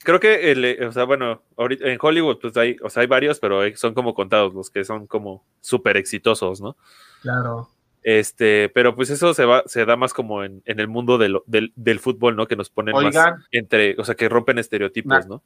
creo 0.03 0.19
que, 0.19 0.51
el, 0.51 0.83
o 0.85 0.91
sea, 0.91 1.05
bueno, 1.05 1.41
ahorita 1.57 1.87
en 1.87 1.97
Hollywood, 2.01 2.39
pues 2.41 2.55
hay, 2.57 2.77
o 2.83 2.89
sea, 2.89 3.01
hay 3.01 3.07
varios, 3.07 3.39
pero 3.39 3.61
hay- 3.61 3.75
son 3.75 3.93
como 3.93 4.13
contados 4.13 4.53
los 4.53 4.69
que 4.69 4.83
son 4.83 5.07
como 5.07 5.43
súper 5.61 5.97
exitosos, 5.97 6.61
¿no? 6.61 6.75
claro. 7.21 7.69
Este, 8.03 8.67
pero 8.69 8.95
pues 8.95 9.11
eso 9.11 9.35
se 9.35 9.45
va, 9.45 9.61
se 9.67 9.85
da 9.85 9.95
más 9.95 10.11
como 10.11 10.43
en, 10.43 10.63
en 10.65 10.79
el 10.79 10.87
mundo 10.87 11.19
de 11.19 11.29
lo- 11.29 11.43
del, 11.45 11.71
del 11.75 11.99
fútbol, 11.99 12.35
¿no? 12.35 12.47
Que 12.47 12.55
nos 12.55 12.71
ponen 12.71 12.95
más 12.95 13.15
entre, 13.51 13.95
o 13.99 14.03
sea, 14.03 14.15
que 14.15 14.27
rompen 14.27 14.57
estereotipos, 14.57 15.25
Me- 15.25 15.29
¿no? 15.29 15.43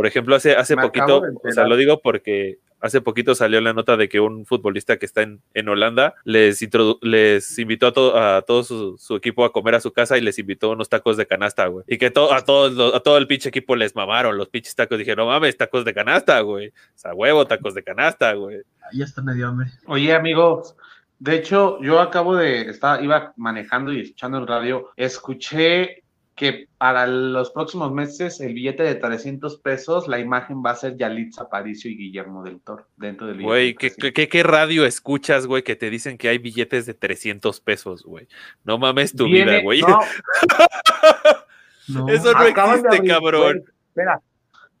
Por 0.00 0.06
ejemplo, 0.06 0.34
hace, 0.34 0.56
hace 0.56 0.76
me 0.76 0.82
poquito, 0.82 1.18
o 1.44 1.52
sea, 1.52 1.66
lo 1.66 1.76
digo 1.76 2.00
porque 2.00 2.56
hace 2.80 3.02
poquito 3.02 3.34
salió 3.34 3.60
la 3.60 3.74
nota 3.74 3.98
de 3.98 4.08
que 4.08 4.20
un 4.20 4.46
futbolista 4.46 4.96
que 4.96 5.04
está 5.04 5.20
en, 5.20 5.42
en 5.52 5.68
Holanda 5.68 6.14
les, 6.24 6.62
introdu- 6.62 6.98
les 7.02 7.58
invitó 7.58 7.88
a, 7.88 7.92
to- 7.92 8.16
a 8.18 8.40
todo 8.40 8.62
su, 8.64 8.96
su 8.96 9.16
equipo 9.16 9.44
a 9.44 9.52
comer 9.52 9.74
a 9.74 9.80
su 9.80 9.92
casa 9.92 10.16
y 10.16 10.22
les 10.22 10.38
invitó 10.38 10.70
unos 10.70 10.88
tacos 10.88 11.18
de 11.18 11.26
canasta, 11.26 11.66
güey. 11.66 11.84
Y 11.86 11.98
que 11.98 12.10
to- 12.10 12.32
a, 12.32 12.42
todos 12.42 12.72
los- 12.72 12.94
a 12.94 13.00
todo 13.00 13.18
el 13.18 13.26
pinche 13.26 13.50
equipo 13.50 13.76
les 13.76 13.94
mamaron 13.94 14.38
los 14.38 14.48
pinches 14.48 14.74
tacos. 14.74 14.96
Dije, 14.98 15.14
no 15.14 15.26
mames, 15.26 15.58
tacos 15.58 15.84
de 15.84 15.92
canasta, 15.92 16.40
güey. 16.40 16.68
O 16.68 16.72
sea, 16.94 17.12
huevo, 17.12 17.46
tacos 17.46 17.74
de 17.74 17.82
canasta, 17.82 18.32
güey. 18.32 18.62
Ya 18.94 19.04
está 19.04 19.20
medio 19.20 19.48
hambre. 19.48 19.68
Oye, 19.86 20.14
amigos, 20.14 20.74
de 21.18 21.34
hecho, 21.36 21.78
yo 21.82 22.00
acabo 22.00 22.34
de 22.34 22.62
estar, 22.70 23.04
iba 23.04 23.34
manejando 23.36 23.92
y 23.92 24.00
escuchando 24.00 24.38
el 24.38 24.46
radio, 24.46 24.88
escuché 24.96 26.02
que 26.40 26.68
para 26.78 27.06
los 27.06 27.50
próximos 27.50 27.92
meses 27.92 28.40
el 28.40 28.54
billete 28.54 28.82
de 28.82 28.94
300 28.94 29.58
pesos, 29.58 30.08
la 30.08 30.18
imagen 30.18 30.62
va 30.64 30.70
a 30.70 30.74
ser 30.74 30.96
Yalitza 30.96 31.42
Aparicio 31.42 31.90
y 31.90 31.98
Guillermo 31.98 32.42
del 32.42 32.62
Toro 32.62 32.86
dentro 32.96 33.26
del 33.26 33.36
billete. 33.36 33.46
Güey, 33.50 33.66
de 33.66 33.74
¿qué, 33.74 33.90
300. 33.90 34.12
qué, 34.14 34.28
qué 34.30 34.42
radio 34.42 34.86
escuchas, 34.86 35.46
güey, 35.46 35.62
que 35.62 35.76
te 35.76 35.90
dicen 35.90 36.16
que 36.16 36.30
hay 36.30 36.38
billetes 36.38 36.86
de 36.86 36.94
300 36.94 37.60
pesos, 37.60 38.04
güey? 38.04 38.26
No 38.64 38.78
mames 38.78 39.14
tu 39.14 39.26
Viene- 39.26 39.50
vida, 39.52 39.62
güey. 39.62 39.82
no, 39.82 39.98
No, 41.88 42.08
Eso 42.08 42.32
no 42.32 42.38
acaban 42.38 42.76
existe, 42.78 42.96
abrir, 42.96 43.10
cabrón. 43.12 43.42
güey, 43.58 43.64
espera, 43.88 44.20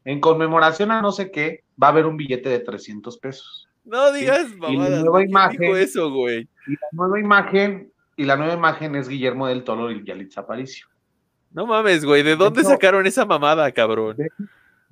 en 0.06 0.20
conmemoración 0.20 0.90
a 0.92 1.02
no 1.02 1.12
sé 1.12 1.30
qué, 1.30 1.64
va 1.82 1.88
a 1.88 1.90
haber 1.90 2.06
un 2.06 2.16
billete 2.16 2.48
de 2.48 2.60
300 2.60 3.18
pesos. 3.18 3.68
No 3.84 4.12
digas 4.12 4.46
Y 4.68 4.76
la 4.76 4.88
nueva 4.88 5.10
güey. 5.10 5.24
¿Quién 5.26 5.30
imagen- 5.30 5.60
dijo 5.60 5.76
eso, 5.76 6.10
güey? 6.10 6.48
Y 6.66 6.72
la 6.72 6.88
nueva 6.92 7.20
imagen, 7.20 7.92
y 8.16 8.24
la 8.24 8.36
nueva 8.36 8.54
imagen 8.54 8.94
es 8.94 9.08
Guillermo 9.08 9.46
del 9.46 9.62
Toro 9.64 9.90
y 9.90 10.02
Yalitza 10.06 10.40
Aparicio. 10.42 10.86
No 11.52 11.66
mames, 11.66 12.04
güey. 12.04 12.22
¿De 12.22 12.36
dónde 12.36 12.62
sacaron 12.64 13.06
esa 13.06 13.24
mamada, 13.24 13.70
cabrón? 13.72 14.16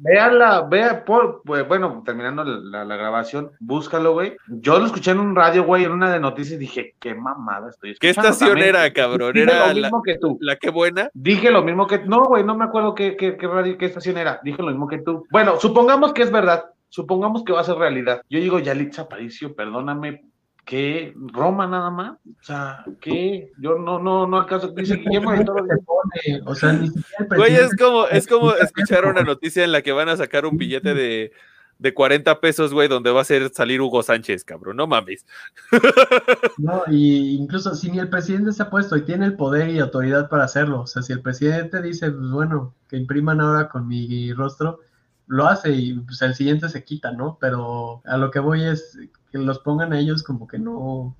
Veanla, 0.00 0.61
vea, 0.70 1.04
por, 1.04 1.42
pues, 1.44 1.66
bueno, 1.66 2.04
terminando 2.06 2.44
la, 2.44 2.59
la- 2.61 2.84
la 2.84 2.96
grabación, 2.96 3.50
búscalo, 3.59 4.12
güey. 4.12 4.36
Yo 4.46 4.78
lo 4.78 4.86
escuché 4.86 5.11
en 5.11 5.18
un 5.18 5.34
radio, 5.34 5.64
güey, 5.64 5.84
en 5.84 5.90
una 5.90 6.12
de 6.12 6.20
noticias 6.20 6.54
y 6.54 6.59
dije, 6.59 6.94
qué 7.00 7.16
mamada 7.16 7.70
estoy 7.70 7.96
¿Qué 7.98 8.11
escuchando. 8.11 8.28
estación 8.30 8.50
También 8.50 8.68
era, 8.76 8.92
cabrón? 8.92 9.32
dije 9.32 9.42
Era 9.42 9.66
lo 9.68 9.80
la, 9.80 9.88
mismo 9.88 10.02
que 10.04 10.18
tú. 10.18 10.38
la 10.40 10.54
que 10.54 10.70
buena. 10.70 11.11
Dije 11.14 11.50
lo 11.50 11.64
mismo 11.64 11.88
que 11.88 11.98
no, 11.98 12.22
güey, 12.26 12.44
no 12.44 12.56
me 12.56 12.64
acuerdo 12.66 12.94
qué, 12.94 13.16
qué, 13.16 13.36
qué 13.36 13.46
radio, 13.48 13.76
qué 13.76 13.86
estación 13.86 14.18
era. 14.18 14.38
Dije 14.44 14.62
lo 14.62 14.68
mismo 14.68 14.86
que 14.86 14.98
tú. 14.98 15.26
Bueno, 15.32 15.59
supongamos 15.59 16.12
que 16.12 16.22
es 16.22 16.30
verdad. 16.30 16.66
Supongamos 16.90 17.42
que 17.42 17.52
va 17.52 17.61
a 17.62 17.64
ser 17.64 17.74
realidad. 17.76 18.22
Yo 18.30 18.38
digo, 18.38 18.61
Yalitza 18.61 19.02
Aparicio, 19.02 19.54
perdóname, 19.56 20.22
¿qué? 20.69 21.14
¿Roma 21.33 21.66
nada 21.66 21.89
más? 21.91 22.12
O 22.27 22.43
sea, 22.45 22.85
¿qué? 23.01 23.51
Yo 23.59 23.79
no, 23.79 23.99
no, 23.99 24.27
no 24.27 24.41
alcanzo. 24.41 24.69
Dice 24.69 24.97
Guillermo 24.97 25.33
del 25.33 25.45
Toro. 25.47 25.64
se 25.66 25.77
pone, 25.79 26.43
o 26.45 26.55
sea, 26.55 26.73
ni 26.75 26.89
siquiera 26.89 27.09
el 27.21 27.27
Güey, 27.39 27.53
es 27.55 27.59
presidente- 27.61 27.83
como, 27.85 28.07
es 28.07 28.27
como 28.27 28.51
escucha 28.51 28.64
escuchar 28.64 29.07
una 29.07 29.23
noticia 29.23 29.64
en 29.64 29.73
la 29.73 29.81
que 29.81 29.93
van 29.93 30.11
a 30.11 30.16
sacar 30.19 30.45
un 30.45 30.59
billete 30.59 30.93
de, 30.93 31.33
de 31.79 31.95
40 31.95 32.41
pesos, 32.41 32.75
güey, 32.75 32.87
donde 32.87 33.11
va 33.11 33.23
a 33.23 33.25
ser 33.25 33.49
salir 33.55 33.81
Hugo 33.81 34.03
Sánchez, 34.03 34.45
cabrón. 34.45 34.77
No 34.77 34.87
mames. 34.87 35.25
No, 36.59 36.83
y 36.91 37.37
incluso 37.37 37.75
si 37.75 37.91
ni 37.91 37.99
el 38.01 38.09
presidente 38.11 38.53
se 38.53 38.62
ha 38.62 38.69
puesto 38.71 38.97
y 38.97 39.03
tiene 39.03 39.27
el 39.27 39.37
poder 39.37 39.69
y 39.71 39.79
autoridad 39.79 40.29
para 40.29 40.45
hacerlo, 40.45 40.81
o 40.83 40.87
sea, 40.87 41.03
si 41.03 41.12
el 41.12 41.23
presidente 41.23 41.81
dice, 41.81 42.11
pues 42.11 42.31
bueno, 42.31 42.75
que 42.89 42.97
impriman 42.97 43.41
ahora 43.41 43.69
con 43.69 43.87
mi 43.87 44.33
rostro, 44.33 44.81
lo 45.29 45.47
hace 45.47 45.71
y 45.71 45.95
pues 46.01 46.21
el 46.23 46.35
siguiente 46.35 46.69
se 46.69 46.85
quita, 46.85 47.12
¿no? 47.12 47.39
Pero 47.41 48.03
a 48.07 48.16
lo 48.16 48.31
que 48.31 48.41
voy 48.41 48.64
es 48.64 48.99
que 49.31 49.39
los 49.39 49.59
pongan 49.61 49.93
a 49.93 49.99
ellos 49.99 50.22
como 50.22 50.47
que 50.47 50.59
no, 50.59 51.14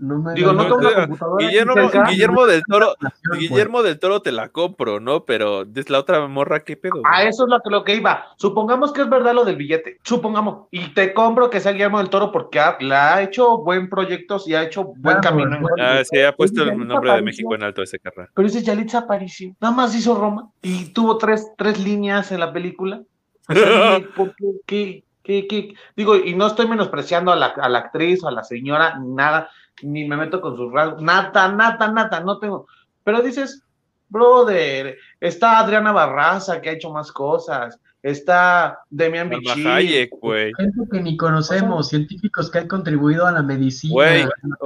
no 0.00 0.18
me 0.18 0.34
Digo, 0.34 0.52
no 0.52 0.62
aquí 0.62 1.46
Guillermo. 1.46 1.90
Guillermo 2.08 2.46
del 2.46 2.62
Toro, 2.64 2.94
pues. 2.98 3.38
Guillermo 3.38 3.82
del 3.82 3.98
Toro 3.98 4.22
te 4.22 4.32
la 4.32 4.48
compro, 4.48 4.98
¿no? 4.98 5.24
Pero 5.24 5.66
es 5.74 5.90
la 5.90 5.98
otra 5.98 6.26
morra, 6.26 6.60
¿qué 6.60 6.76
pedo? 6.76 7.02
A 7.04 7.24
eso 7.24 7.44
es 7.44 7.50
lo 7.50 7.60
que, 7.60 7.70
lo 7.70 7.84
que 7.84 7.96
iba. 7.96 8.24
Supongamos 8.36 8.92
que 8.92 9.02
es 9.02 9.10
verdad 9.10 9.34
lo 9.34 9.44
del 9.44 9.56
billete. 9.56 9.98
Supongamos. 10.02 10.68
Y 10.70 10.94
te 10.94 11.12
compro 11.12 11.50
que 11.50 11.60
sea 11.60 11.72
Guillermo 11.72 11.98
del 11.98 12.08
Toro 12.08 12.32
porque 12.32 12.58
ha, 12.58 12.78
la 12.80 13.16
ha 13.16 13.22
hecho 13.22 13.58
buen 13.58 13.90
proyectos 13.90 14.48
y 14.48 14.54
ha 14.54 14.62
hecho 14.62 14.84
buen 14.84 15.18
camino. 15.18 15.54
en 15.54 15.62
bueno. 15.62 15.76
Ah, 15.78 16.02
sí, 16.02 16.18
ha 16.20 16.34
puesto 16.34 16.62
el 16.62 16.86
nombre 16.86 17.12
de. 17.12 17.22
México 17.22 17.54
en 17.54 17.62
alto 17.62 17.82
ese 17.82 17.98
carnal. 17.98 18.30
Pero 18.34 18.48
ese 18.48 18.62
Yalitza 18.62 19.00
Aparicio. 19.00 19.54
Nada 19.60 19.74
más 19.74 19.94
hizo 19.94 20.14
Roma 20.14 20.50
y 20.62 20.92
tuvo 20.92 21.18
tres, 21.18 21.52
tres 21.58 21.78
líneas 21.78 22.32
en 22.32 22.40
la 22.40 22.52
película. 22.52 23.02
O 23.48 23.52
sea, 23.52 23.96
dime, 23.96 24.08
¿por 24.16 24.34
qué? 24.64 25.04
¿Qué? 25.30 25.46
¿Qué? 25.46 25.68
¿Qué? 25.68 25.74
Digo, 25.94 26.16
y 26.16 26.34
no 26.34 26.48
estoy 26.48 26.66
menospreciando 26.66 27.30
a 27.30 27.36
la, 27.36 27.46
a 27.46 27.68
la 27.68 27.78
actriz 27.78 28.22
o 28.24 28.28
a 28.28 28.32
la 28.32 28.42
señora, 28.42 28.98
ni 28.98 29.08
nada, 29.14 29.48
ni 29.82 30.04
me 30.08 30.16
meto 30.16 30.40
con 30.40 30.56
sus 30.56 30.72
rasgos, 30.72 31.00
nada, 31.02 31.48
nada, 31.52 31.86
nada, 31.92 32.18
no 32.20 32.38
tengo. 32.40 32.66
Pero 33.04 33.22
dices, 33.22 33.62
brother, 34.08 34.96
está 35.20 35.60
Adriana 35.60 35.92
Barraza 35.92 36.60
que 36.60 36.70
ha 36.70 36.72
hecho 36.72 36.90
más 36.90 37.12
cosas, 37.12 37.78
está 38.02 38.80
Demian 38.90 39.28
Bichir. 39.28 39.68
Hayek, 39.68 40.10
güey. 40.20 40.52
Gente 40.56 40.80
que 40.90 41.00
ni 41.00 41.16
conocemos, 41.16 41.88
científicos 41.90 42.50
que 42.50 42.58
han 42.58 42.66
contribuido 42.68 43.26
a 43.26 43.30
la 43.32 43.42
medicina, 43.42 43.92
Güey, 43.92 44.22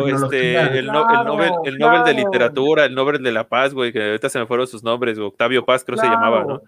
este, 0.07 0.79
el, 0.79 0.87
no- 0.87 1.01
el 1.03 1.07
Claro, 1.09 1.25
Nobel, 1.25 1.53
el 1.65 1.79
Nobel 1.79 2.05
de. 2.05 2.15
Literatura, 2.15 2.85
el 2.87 2.95
Nobel 2.95 3.23
de 3.23 3.33
la 3.33 3.47
Paz, 3.49 3.75
güey, 3.75 3.93
que 3.93 4.03
ahorita 4.03 4.29
se 4.31 4.39
me 4.39 4.47
fueron 4.47 4.67
sus 4.67 4.83
nombres, 4.83 5.19
Octavio 5.19 5.65
Paz 5.65 5.85
creo 5.85 5.99
se 5.99 6.07
Claro. 6.07 6.15
llamaba, 6.17 6.45
¿no? 6.45 6.63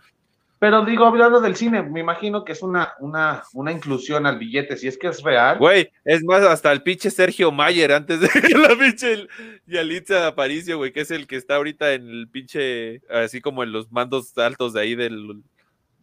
Pero 0.58 0.84
digo, 0.84 1.04
hablando 1.04 1.40
del 1.40 1.54
cine, 1.54 1.82
me 1.82 2.00
imagino 2.00 2.44
que 2.44 2.52
es 2.52 2.62
una, 2.62 2.94
una, 3.00 3.42
una 3.52 3.72
inclusión 3.72 4.26
al 4.26 4.38
billete, 4.38 4.76
si 4.78 4.88
es 4.88 4.96
que 4.96 5.08
es 5.08 5.22
real. 5.22 5.58
Güey, 5.58 5.90
es 6.04 6.24
más, 6.24 6.42
hasta 6.42 6.72
el 6.72 6.82
pinche 6.82 7.10
Sergio 7.10 7.52
Mayer, 7.52 7.92
antes 7.92 8.20
de 8.20 8.28
que 8.40 8.56
la 8.56 8.70
pinche 8.70 9.26
Yalitza 9.66 10.26
Aparicio, 10.26 10.78
güey, 10.78 10.92
que 10.92 11.00
es 11.02 11.10
el 11.10 11.26
que 11.26 11.36
está 11.36 11.56
ahorita 11.56 11.92
en 11.92 12.08
el 12.08 12.28
pinche, 12.28 13.02
así 13.10 13.42
como 13.42 13.62
en 13.62 13.72
los 13.72 13.92
mandos 13.92 14.36
altos 14.38 14.72
de 14.72 14.80
ahí 14.80 14.94
del, 14.94 15.42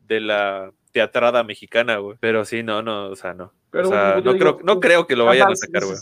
de 0.08 0.20
la 0.20 0.72
teatrada 0.92 1.44
mexicana, 1.44 1.98
güey. 1.98 2.18
Pero 2.20 2.46
sí, 2.46 2.62
no, 2.62 2.84
no, 2.84 3.08
o 3.08 3.16
sea, 3.16 3.34
no. 3.34 3.52
Pero 3.72 3.88
o 3.88 3.92
sea, 3.92 4.16
no, 4.16 4.22
digo, 4.22 4.38
creo, 4.38 4.60
no 4.64 4.80
creo 4.80 5.08
que 5.08 5.16
lo 5.16 5.26
vayan 5.26 5.52
a 5.52 5.56
sacar, 5.56 5.84
güey. 5.84 5.98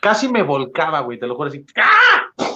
Casi 0.00 0.26
me 0.26 0.42
volcaba, 0.42 1.00
güey, 1.00 1.18
te 1.18 1.26
lo 1.26 1.34
juro 1.36 1.50
así. 1.50 1.66
¡Ah! 1.76 2.49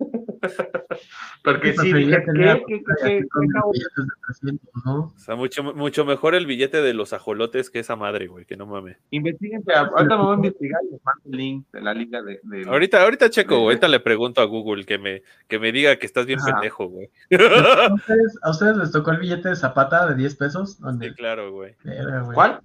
Porque 1.44 1.72
sí, 1.74 1.92
dije, 1.92 2.16
¿qué? 2.24 2.32
¿Qué? 2.34 2.48
a- 2.50 2.54
¿Qué? 2.66 2.74
así 2.74 3.04
¿Qué? 3.04 3.28
con 3.28 3.42
¿Qué 3.42 3.48
acabo? 3.58 3.72
billetes 3.72 3.96
de 3.96 4.12
300, 4.26 4.84
¿no? 4.84 4.98
O 5.14 5.18
sea, 5.18 5.36
mucho, 5.36 5.62
mucho 5.62 6.04
mejor 6.04 6.34
el 6.34 6.46
billete 6.46 6.80
de 6.82 6.94
los 6.94 7.12
ajolotes 7.12 7.70
que 7.70 7.78
esa 7.78 7.96
madre, 7.96 8.26
güey, 8.26 8.44
que 8.44 8.56
no 8.56 8.66
mames. 8.66 8.96
Investíguense, 9.10 9.72
ahorita 9.72 10.16
me 10.16 10.22
voy 10.22 10.32
a 10.32 10.36
investigar 10.36 10.80
y 10.88 10.92
les 10.92 11.04
mando 11.04 11.22
el 11.26 11.36
link 11.36 11.66
de 11.72 11.80
la 11.80 11.94
liga 11.94 12.22
de... 12.22 12.40
de- 12.42 12.68
Ahorita, 12.68 13.02
ahorita 13.02 13.30
checo, 13.30 13.56
güey, 13.56 13.66
ahorita 13.68 13.88
le 13.88 14.00
pregunto 14.00 14.40
a 14.40 14.44
Google 14.44 14.84
que 14.84 14.98
me, 14.98 15.22
que 15.48 15.58
me 15.58 15.72
diga 15.72 15.96
que 15.96 16.06
estás 16.06 16.26
bien 16.26 16.38
Ajá. 16.40 16.52
pendejo, 16.52 16.86
güey. 16.88 17.10
¿A 17.30 17.30
ustedes, 17.94 18.38
a 18.42 18.50
ustedes 18.50 18.76
les 18.76 18.92
tocó 18.92 19.10
el 19.12 19.18
billete 19.18 19.48
de 19.50 19.56
Zapata 19.56 20.06
de 20.06 20.14
10 20.14 20.36
pesos? 20.36 20.80
¿Dónde? 20.80 21.08
Sí, 21.10 21.14
claro, 21.14 21.52
güey. 21.52 21.74
Verga, 21.84 22.20
güey. 22.22 22.34
¿Cuál? 22.34 22.60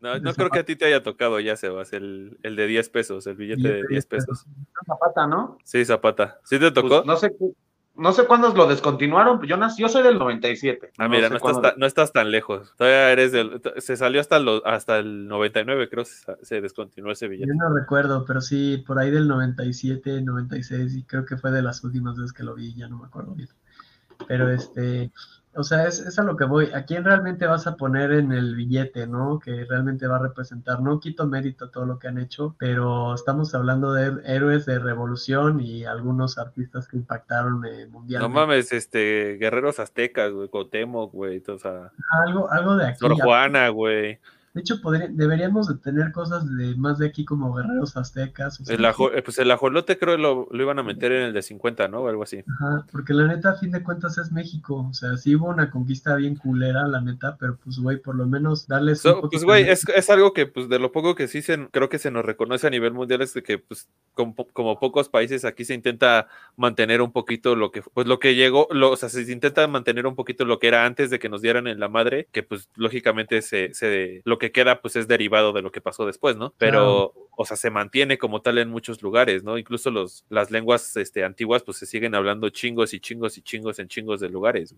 No, 0.00 0.18
no 0.18 0.34
creo 0.34 0.50
que 0.50 0.58
a 0.58 0.64
ti 0.64 0.76
te 0.76 0.84
haya 0.84 1.02
tocado 1.02 1.40
ya, 1.40 1.56
Sebas, 1.56 1.92
el, 1.92 2.38
el 2.42 2.56
de 2.56 2.66
10 2.66 2.88
pesos, 2.90 3.26
el 3.26 3.36
billete 3.36 3.68
de 3.68 3.82
10 3.88 4.06
pesos. 4.06 4.46
Zapata, 4.86 5.26
¿no? 5.26 5.58
Sí, 5.64 5.84
Zapata. 5.84 6.38
¿Sí 6.44 6.58
te 6.58 6.70
tocó? 6.70 7.02
Pues 7.02 7.06
no 7.06 7.16
sé, 7.16 7.34
no 7.96 8.12
sé 8.12 8.26
cuándo 8.26 8.52
lo 8.54 8.66
descontinuaron, 8.66 9.38
pero 9.38 9.50
yo 9.50 9.56
nací, 9.56 9.80
yo 9.80 9.88
soy 9.88 10.02
del 10.02 10.18
97. 10.18 10.92
Ah, 10.98 11.08
mira, 11.08 11.30
no, 11.30 11.36
estás, 11.36 11.78
no 11.78 11.86
estás, 11.86 12.12
tan 12.12 12.30
lejos. 12.30 12.74
Todavía 12.76 13.10
eres 13.10 13.32
del. 13.32 13.62
Se 13.78 13.96
salió 13.96 14.20
hasta, 14.20 14.38
hasta 14.64 14.98
el 14.98 15.26
99, 15.26 15.88
creo, 15.88 16.04
se, 16.04 16.36
se 16.42 16.60
descontinuó 16.60 17.12
ese 17.12 17.26
billete. 17.26 17.48
Yo 17.48 17.54
no 17.54 17.74
recuerdo, 17.74 18.24
pero 18.26 18.42
sí, 18.42 18.84
por 18.86 18.98
ahí 18.98 19.10
del 19.10 19.26
97, 19.26 20.20
96, 20.20 20.94
y 20.94 21.04
creo 21.04 21.24
que 21.24 21.38
fue 21.38 21.50
de 21.50 21.62
las 21.62 21.82
últimas 21.84 22.16
veces 22.16 22.34
que 22.34 22.42
lo 22.42 22.54
vi, 22.54 22.74
ya 22.74 22.86
no 22.88 22.98
me 22.98 23.06
acuerdo 23.06 23.32
bien. 23.34 23.48
Pero 24.28 24.50
este, 24.50 25.10
o 25.56 25.62
sea, 25.64 25.86
es, 25.86 26.18
a 26.18 26.22
lo 26.22 26.36
que 26.36 26.44
voy. 26.44 26.70
¿A 26.74 26.84
quién 26.84 27.04
realmente 27.04 27.46
vas 27.46 27.66
a 27.66 27.76
poner 27.76 28.12
en 28.12 28.32
el 28.32 28.54
billete, 28.54 29.06
no? 29.06 29.38
Que 29.38 29.64
realmente 29.64 30.06
va 30.06 30.16
a 30.16 30.22
representar. 30.22 30.80
No 30.80 31.00
quito 31.00 31.26
mérito 31.26 31.66
a 31.66 31.70
todo 31.70 31.86
lo 31.86 31.98
que 31.98 32.08
han 32.08 32.18
hecho, 32.18 32.54
pero 32.58 33.14
estamos 33.14 33.54
hablando 33.54 33.92
de 33.92 34.20
héroes 34.24 34.66
de 34.66 34.78
revolución 34.78 35.60
y 35.60 35.84
algunos 35.84 36.38
artistas 36.38 36.88
que 36.88 36.98
impactaron 36.98 37.64
eh, 37.64 37.86
mundialmente. 37.86 38.18
No 38.18 38.28
mames, 38.28 38.72
este, 38.72 39.38
guerreros 39.40 39.80
aztecas, 39.80 40.32
güey, 40.32 40.48
Cotemo, 40.48 41.08
güey, 41.08 41.42
o 41.48 41.58
sea. 41.58 41.90
Algo, 42.24 42.50
algo 42.50 42.76
de 42.76 42.88
aquí. 42.88 42.98
Sor 42.98 43.14
Juana, 43.14 43.68
güey. 43.70 44.20
De 44.56 44.62
hecho, 44.62 44.80
deberíamos 45.10 45.68
de 45.68 45.74
tener 45.74 46.12
cosas 46.12 46.48
de 46.56 46.74
más 46.76 46.96
de 46.96 47.08
aquí 47.08 47.26
como 47.26 47.52
guerreros 47.54 47.94
aztecas. 47.98 48.58
el 48.66 48.82
eh, 48.86 49.22
pues 49.22 49.36
el 49.38 49.50
ajolote 49.50 49.98
creo 49.98 50.16
lo, 50.16 50.48
lo 50.50 50.62
iban 50.62 50.78
a 50.78 50.82
meter 50.82 51.12
en 51.12 51.24
el 51.24 51.34
de 51.34 51.42
50, 51.42 51.88
¿no? 51.88 52.00
O 52.00 52.08
algo 52.08 52.22
así. 52.22 52.38
Ajá, 52.38 52.86
porque 52.90 53.12
la 53.12 53.26
neta, 53.26 53.50
a 53.50 53.56
fin 53.56 53.70
de 53.70 53.82
cuentas, 53.82 54.16
es 54.16 54.32
México. 54.32 54.86
O 54.88 54.94
sea, 54.94 55.18
sí 55.18 55.36
hubo 55.36 55.50
una 55.50 55.70
conquista 55.70 56.16
bien 56.16 56.36
culera, 56.36 56.88
la 56.88 57.02
neta, 57.02 57.36
pero 57.38 57.58
pues, 57.62 57.78
güey, 57.78 57.98
por 57.98 58.14
lo 58.14 58.24
menos 58.24 58.66
darles 58.66 59.02
Pues, 59.30 59.44
güey, 59.44 59.68
es, 59.68 59.86
es, 59.94 60.08
algo 60.08 60.32
que, 60.32 60.46
pues, 60.46 60.70
de 60.70 60.78
lo 60.78 60.90
poco 60.90 61.14
que 61.14 61.28
sí 61.28 61.42
se, 61.42 61.68
creo 61.68 61.90
que 61.90 61.98
se 61.98 62.10
nos 62.10 62.24
reconoce 62.24 62.66
a 62.66 62.70
nivel 62.70 62.94
mundial 62.94 63.20
es 63.20 63.34
de 63.34 63.42
que, 63.42 63.58
pues, 63.58 63.90
como, 64.14 64.34
como, 64.54 64.80
pocos 64.80 65.10
países 65.10 65.44
aquí 65.44 65.66
se 65.66 65.74
intenta 65.74 66.28
mantener 66.56 67.02
un 67.02 67.12
poquito 67.12 67.56
lo 67.56 67.72
que, 67.72 67.82
pues, 67.82 68.06
lo 68.06 68.18
que 68.20 68.34
llegó, 68.34 68.68
lo, 68.70 68.92
o 68.92 68.96
sea, 68.96 69.10
se 69.10 69.30
intenta 69.30 69.68
mantener 69.68 70.06
un 70.06 70.14
poquito 70.14 70.46
lo 70.46 70.58
que 70.58 70.68
era 70.68 70.86
antes 70.86 71.10
de 71.10 71.18
que 71.18 71.28
nos 71.28 71.42
dieran 71.42 71.66
en 71.66 71.78
la 71.78 71.90
madre, 71.90 72.26
que, 72.32 72.42
pues, 72.42 72.70
lógicamente 72.74 73.42
se, 73.42 73.74
se 73.74 74.22
lo 74.24 74.38
que 74.38 74.45
queda, 74.52 74.80
pues, 74.80 74.96
es 74.96 75.08
derivado 75.08 75.52
de 75.52 75.62
lo 75.62 75.72
que 75.72 75.80
pasó 75.80 76.06
después, 76.06 76.36
¿no? 76.36 76.54
Pero, 76.58 77.12
o 77.36 77.44
sea, 77.44 77.56
se 77.56 77.70
mantiene 77.70 78.18
como 78.18 78.40
tal 78.40 78.58
en 78.58 78.68
muchos 78.68 79.02
lugares, 79.02 79.44
¿no? 79.44 79.58
Incluso 79.58 79.90
los, 79.90 80.24
las 80.28 80.50
lenguas 80.50 80.96
este, 80.96 81.24
antiguas, 81.24 81.62
pues 81.62 81.78
se 81.78 81.86
siguen 81.86 82.14
hablando 82.14 82.48
chingos 82.50 82.94
y 82.94 83.00
chingos 83.00 83.38
y 83.38 83.42
chingos 83.42 83.78
en 83.78 83.88
chingos 83.88 84.20
de 84.20 84.28
lugares. 84.28 84.74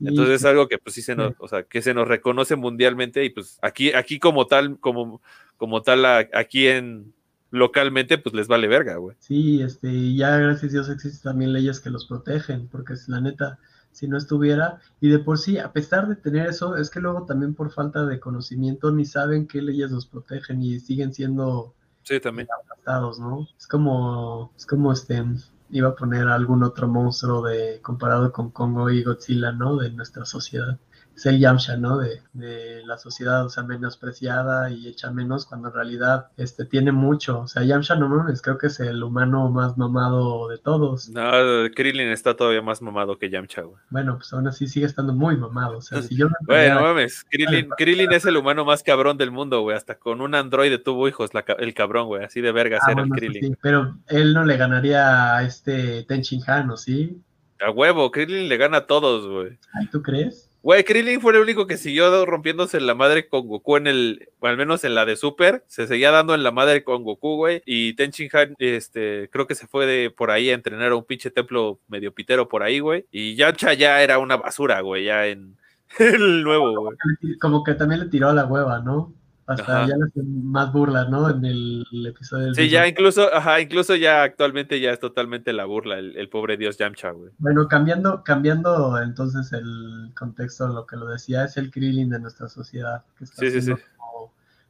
Entonces 0.00 0.36
es 0.36 0.44
algo 0.44 0.68
que, 0.68 0.78
pues 0.78 0.94
sí 0.94 1.02
se 1.02 1.14
nos, 1.14 1.34
o 1.38 1.48
sea, 1.48 1.62
que 1.62 1.82
se 1.82 1.94
nos 1.94 2.08
reconoce 2.08 2.56
mundialmente 2.56 3.24
y 3.24 3.30
pues 3.30 3.58
aquí, 3.62 3.92
aquí 3.92 4.18
como 4.18 4.46
tal, 4.46 4.78
como, 4.78 5.20
como 5.56 5.82
tal, 5.82 6.04
aquí 6.06 6.68
en, 6.68 7.12
localmente, 7.50 8.18
pues 8.18 8.34
les 8.34 8.48
vale 8.48 8.68
verga, 8.68 8.96
güey. 8.96 9.16
Sí, 9.18 9.60
este, 9.62 10.14
ya 10.14 10.36
gracias 10.38 10.70
a 10.70 10.72
Dios 10.72 10.88
existen 10.88 11.32
también 11.32 11.52
leyes 11.52 11.80
que 11.80 11.90
los 11.90 12.06
protegen, 12.06 12.68
porque 12.68 12.94
es 12.94 13.08
la 13.08 13.20
neta, 13.20 13.58
si 14.00 14.08
no 14.08 14.16
estuviera. 14.16 14.80
Y 14.98 15.10
de 15.10 15.18
por 15.18 15.36
sí, 15.36 15.58
a 15.58 15.72
pesar 15.72 16.08
de 16.08 16.16
tener 16.16 16.46
eso, 16.46 16.76
es 16.76 16.88
que 16.88 17.00
luego 17.00 17.26
también 17.26 17.54
por 17.54 17.70
falta 17.70 18.06
de 18.06 18.18
conocimiento 18.18 18.90
ni 18.90 19.04
saben 19.04 19.46
qué 19.46 19.60
leyes 19.60 19.90
los 19.90 20.06
protegen 20.06 20.62
y 20.62 20.80
siguen 20.80 21.12
siendo 21.12 21.74
sí, 22.02 22.18
también. 22.18 22.48
¿no? 22.86 23.46
Es 23.58 23.66
como, 23.66 24.52
es 24.56 24.64
como 24.64 24.90
este, 24.90 25.22
iba 25.68 25.90
a 25.90 25.94
poner 25.94 26.28
algún 26.28 26.62
otro 26.62 26.88
monstruo 26.88 27.42
de 27.42 27.80
comparado 27.82 28.32
con 28.32 28.50
Congo 28.50 28.88
y 28.88 29.04
Godzilla, 29.04 29.52
¿no? 29.52 29.76
De 29.76 29.90
nuestra 29.90 30.24
sociedad 30.24 30.78
es 31.20 31.26
el 31.26 31.38
Yamcha, 31.38 31.76
¿no? 31.76 31.98
De, 31.98 32.22
de, 32.32 32.82
la 32.86 32.96
sociedad, 32.96 33.44
o 33.44 33.50
sea, 33.50 33.62
menospreciada 33.62 34.70
y 34.70 34.88
hecha 34.88 35.10
menos 35.10 35.44
cuando 35.44 35.68
en 35.68 35.74
realidad 35.74 36.28
este, 36.38 36.64
tiene 36.64 36.92
mucho. 36.92 37.40
O 37.40 37.46
sea, 37.46 37.62
Yamcha 37.62 37.94
no 37.94 38.08
mames, 38.08 38.40
creo 38.40 38.56
que 38.56 38.68
es 38.68 38.80
el 38.80 39.02
humano 39.02 39.50
más 39.50 39.76
mamado 39.76 40.48
de 40.48 40.56
todos. 40.56 41.10
No, 41.10 41.30
Krillin 41.74 42.08
está 42.08 42.34
todavía 42.34 42.62
más 42.62 42.80
mamado 42.80 43.18
que 43.18 43.28
Yamcha, 43.28 43.62
güey. 43.62 43.76
Bueno, 43.90 44.16
pues 44.16 44.32
aún 44.32 44.48
así 44.48 44.66
sigue 44.66 44.86
estando 44.86 45.12
muy 45.12 45.36
mamado. 45.36 45.78
O 45.78 45.82
sea, 45.82 46.00
si 46.00 46.16
yo 46.16 46.28
Bueno, 46.46 46.80
mames, 46.80 47.22
Krillin, 47.30 47.68
Krillin 47.76 48.12
es 48.12 48.24
el 48.24 48.38
humano 48.38 48.64
más 48.64 48.82
cabrón 48.82 49.18
del 49.18 49.30
mundo, 49.30 49.60
güey. 49.60 49.76
Hasta 49.76 49.96
con 49.96 50.22
un 50.22 50.34
androide 50.34 50.78
tuvo 50.78 51.06
hijos, 51.06 51.30
el 51.58 51.74
cabrón, 51.74 52.06
güey. 52.06 52.24
Así 52.24 52.40
de 52.40 52.50
verga 52.50 52.78
ah, 52.80 52.92
era 52.92 53.02
el 53.02 53.10
Krillin. 53.10 53.42
Sí, 53.42 53.58
pero 53.60 53.98
él 54.08 54.32
no 54.32 54.44
le 54.44 54.56
ganaría 54.56 55.36
a 55.36 55.44
este 55.44 56.02
Tenchin 56.04 56.40
Han, 56.46 56.70
¿o 56.70 56.78
sí? 56.78 57.20
A 57.60 57.70
huevo, 57.70 58.10
Krillin 58.10 58.48
le 58.48 58.56
gana 58.56 58.78
a 58.78 58.86
todos, 58.86 59.28
güey. 59.28 59.58
¿Tú 59.92 60.00
crees? 60.00 60.49
Güey, 60.62 60.84
Krillin 60.84 61.22
fue 61.22 61.32
el 61.32 61.40
único 61.40 61.66
que 61.66 61.78
siguió 61.78 62.26
rompiéndose 62.26 62.80
la 62.80 62.94
madre 62.94 63.28
con 63.28 63.48
Goku 63.48 63.78
en 63.78 63.86
el, 63.86 64.28
al 64.42 64.58
menos 64.58 64.84
en 64.84 64.94
la 64.94 65.06
de 65.06 65.16
Super, 65.16 65.64
se 65.68 65.86
seguía 65.86 66.10
dando 66.10 66.34
en 66.34 66.42
la 66.42 66.50
madre 66.50 66.84
con 66.84 67.02
Goku, 67.02 67.36
güey, 67.36 67.62
y 67.64 67.94
Tenchin 67.94 68.28
Han, 68.34 68.54
este, 68.58 69.30
creo 69.32 69.46
que 69.46 69.54
se 69.54 69.66
fue 69.66 69.86
de 69.86 70.10
por 70.10 70.30
ahí 70.30 70.50
a 70.50 70.54
entrenar 70.54 70.92
a 70.92 70.96
un 70.96 71.04
pinche 71.04 71.30
templo 71.30 71.80
medio 71.88 72.12
pitero 72.12 72.46
por 72.48 72.62
ahí, 72.62 72.80
güey, 72.80 73.06
y 73.10 73.36
Yancha 73.36 73.72
ya 73.72 74.02
era 74.02 74.18
una 74.18 74.36
basura, 74.36 74.82
güey, 74.82 75.04
ya 75.04 75.26
en 75.28 75.56
el 75.98 76.42
nuevo, 76.42 76.78
güey. 76.78 76.96
Como 77.40 77.64
que 77.64 77.74
también 77.74 78.00
le 78.00 78.06
tiró 78.08 78.28
a 78.28 78.34
la 78.34 78.44
hueva, 78.44 78.80
¿no? 78.80 79.14
Hasta 79.50 79.86
ya 79.86 79.96
le 79.96 80.04
hacen 80.04 80.46
más 80.46 80.72
burla, 80.72 81.06
¿no? 81.06 81.28
En 81.28 81.44
el, 81.44 81.84
episodio 82.06 82.46
del 82.46 82.54
Sí, 82.54 82.68
ya 82.68 82.86
incluso, 82.86 83.34
ajá, 83.34 83.60
incluso 83.60 83.96
ya 83.96 84.22
actualmente 84.22 84.80
ya 84.80 84.92
es 84.92 85.00
totalmente 85.00 85.52
la 85.52 85.64
burla, 85.64 85.98
el, 85.98 86.28
pobre 86.28 86.56
dios 86.56 86.78
Yamcha, 86.78 87.10
güey. 87.10 87.30
Bueno, 87.38 87.66
cambiando, 87.68 88.22
cambiando 88.22 89.00
entonces 89.02 89.52
el 89.52 90.12
contexto, 90.16 90.68
lo 90.68 90.86
que 90.86 90.96
lo 90.96 91.06
decía, 91.06 91.44
es 91.44 91.56
el 91.56 91.70
Krillin 91.70 92.10
de 92.10 92.20
nuestra 92.20 92.48
sociedad, 92.48 93.04
que 93.18 93.24
está 93.24 93.50
sí, 93.50 93.72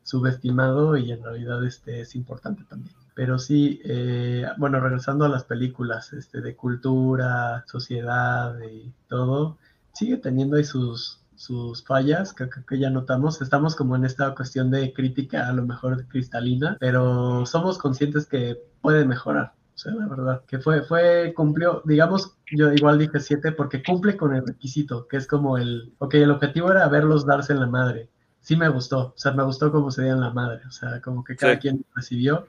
subestimado 0.02 0.96
y 0.96 1.12
en 1.12 1.22
realidad 1.22 1.64
este 1.64 2.00
es 2.00 2.16
importante 2.16 2.64
también. 2.68 2.94
Pero 3.14 3.38
sí, 3.38 3.80
eh, 3.84 4.46
bueno, 4.56 4.80
regresando 4.80 5.24
a 5.24 5.28
las 5.28 5.44
películas 5.44 6.12
este, 6.12 6.40
de 6.40 6.56
cultura, 6.56 7.64
sociedad 7.66 8.58
y 8.60 8.92
todo, 9.08 9.58
sigue 9.92 10.16
teniendo 10.16 10.56
ahí 10.56 10.64
sus, 10.64 11.19
sus 11.40 11.82
fallas, 11.82 12.34
que, 12.34 12.50
que, 12.68 12.78
ya 12.78 12.90
notamos. 12.90 13.40
Estamos 13.40 13.74
como 13.74 13.96
en 13.96 14.04
esta 14.04 14.34
cuestión 14.34 14.70
de 14.70 14.92
crítica, 14.92 15.48
a 15.48 15.52
lo 15.54 15.64
mejor 15.64 16.06
cristalina, 16.06 16.76
pero 16.78 17.46
somos 17.46 17.78
conscientes 17.78 18.26
que 18.26 18.58
puede 18.82 19.06
mejorar. 19.06 19.54
O 19.74 19.78
sea, 19.78 19.92
la 19.94 20.06
verdad, 20.06 20.42
que 20.46 20.58
fue, 20.58 20.82
fue, 20.82 21.32
cumplió, 21.34 21.80
digamos, 21.86 22.36
yo 22.52 22.70
igual 22.74 22.98
dije 22.98 23.20
siete 23.20 23.52
porque 23.52 23.82
cumple 23.82 24.18
con 24.18 24.34
el 24.34 24.46
requisito, 24.46 25.08
que 25.08 25.16
es 25.16 25.26
como 25.26 25.56
el, 25.56 25.94
ok, 25.96 26.12
el 26.16 26.30
objetivo 26.30 26.72
era 26.72 26.86
verlos 26.88 27.24
darse 27.24 27.54
en 27.54 27.60
la 27.60 27.66
madre. 27.66 28.10
Sí 28.40 28.54
me 28.54 28.68
gustó, 28.68 28.98
o 28.98 29.14
sea, 29.16 29.32
me 29.32 29.42
gustó 29.42 29.72
cómo 29.72 29.90
se 29.90 30.02
dieron 30.02 30.20
la 30.20 30.34
madre, 30.34 30.60
o 30.68 30.70
sea, 30.70 31.00
como 31.00 31.24
que 31.24 31.36
cada 31.36 31.58
quien 31.58 31.86
recibió, 31.94 32.48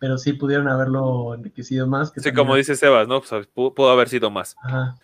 pero 0.00 0.18
sí 0.18 0.34
pudieron 0.34 0.68
haberlo 0.68 1.32
enriquecido 1.34 1.86
más. 1.86 2.12
sí, 2.14 2.30
como 2.34 2.56
dice 2.56 2.76
Sebas, 2.76 3.08
¿no? 3.08 3.22
Pues, 3.22 3.46
pudo, 3.46 3.90
haber 3.90 4.10
sido 4.10 4.30
más. 4.30 4.54
Ajá. 4.62 4.98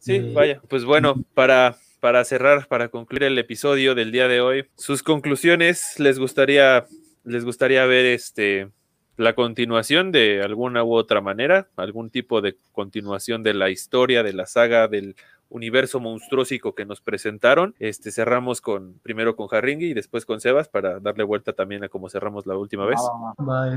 Sí, 0.00 0.16
este, 0.16 0.34
vaya, 0.34 0.60
pues 0.68 0.84
bueno, 0.84 1.14
para 1.34 1.76
para 2.04 2.22
cerrar, 2.26 2.68
para 2.68 2.90
concluir 2.90 3.22
el 3.22 3.38
episodio 3.38 3.94
del 3.94 4.12
día 4.12 4.28
de 4.28 4.42
hoy, 4.42 4.66
sus 4.76 5.02
conclusiones, 5.02 5.98
les 5.98 6.18
gustaría, 6.18 6.84
les 7.24 7.46
gustaría 7.46 7.86
ver 7.86 8.04
este 8.04 8.68
la 9.16 9.34
continuación 9.34 10.12
de 10.12 10.42
alguna 10.42 10.82
u 10.82 10.94
otra 10.94 11.20
manera, 11.20 11.68
algún 11.76 12.10
tipo 12.10 12.40
de 12.40 12.56
continuación 12.72 13.42
de 13.42 13.54
la 13.54 13.70
historia, 13.70 14.22
de 14.22 14.32
la 14.32 14.46
saga, 14.46 14.88
del 14.88 15.14
universo 15.54 16.00
monstruosico 16.00 16.74
que 16.74 16.84
nos 16.84 17.00
presentaron. 17.00 17.74
Este 17.78 18.10
cerramos 18.10 18.60
con 18.60 18.94
primero 19.02 19.36
con 19.36 19.48
Harringi 19.50 19.86
y 19.86 19.94
después 19.94 20.26
con 20.26 20.40
Sebas 20.40 20.68
para 20.68 20.98
darle 20.98 21.22
vuelta 21.22 21.52
también 21.52 21.84
a 21.84 21.88
como 21.88 22.08
cerramos 22.08 22.44
la 22.46 22.56
última 22.56 22.86
vez. 22.86 23.00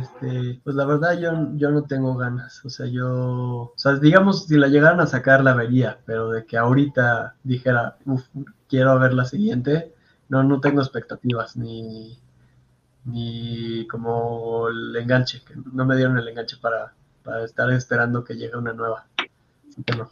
este, 0.02 0.60
pues 0.64 0.76
la 0.76 0.86
verdad 0.86 1.20
yo, 1.20 1.32
yo 1.56 1.70
no 1.70 1.84
tengo 1.84 2.16
ganas, 2.16 2.66
o 2.66 2.70
sea, 2.70 2.88
yo, 2.88 3.08
o 3.08 3.74
sea, 3.76 3.96
digamos 3.96 4.46
si 4.46 4.58
la 4.58 4.68
llegaran 4.68 5.00
a 5.00 5.08
sacar 5.08 5.44
la 5.44 5.54
vería, 5.54 6.00
pero 6.06 6.32
de 6.32 6.46
que 6.46 6.58
ahorita 6.58 7.36
dijera, 7.44 7.98
uff, 8.06 8.26
quiero 8.68 8.98
ver 9.00 9.14
la 9.14 9.26
siguiente, 9.26 9.94
no, 10.30 10.44
no 10.44 10.60
tengo 10.60 10.82
expectativas 10.82 11.56
ni 11.58 12.18
ni 13.08 13.88
como 13.88 14.68
el 14.68 14.96
enganche, 14.96 15.42
que 15.44 15.54
no 15.74 15.86
me 15.86 15.96
dieron 15.96 16.18
el 16.18 16.28
enganche 16.28 16.58
para, 16.58 16.94
para 17.24 17.46
estar 17.46 17.72
esperando 17.72 18.24
que 18.24 18.36
llegue 18.36 18.58
una 18.58 18.74
nueva. 18.74 19.06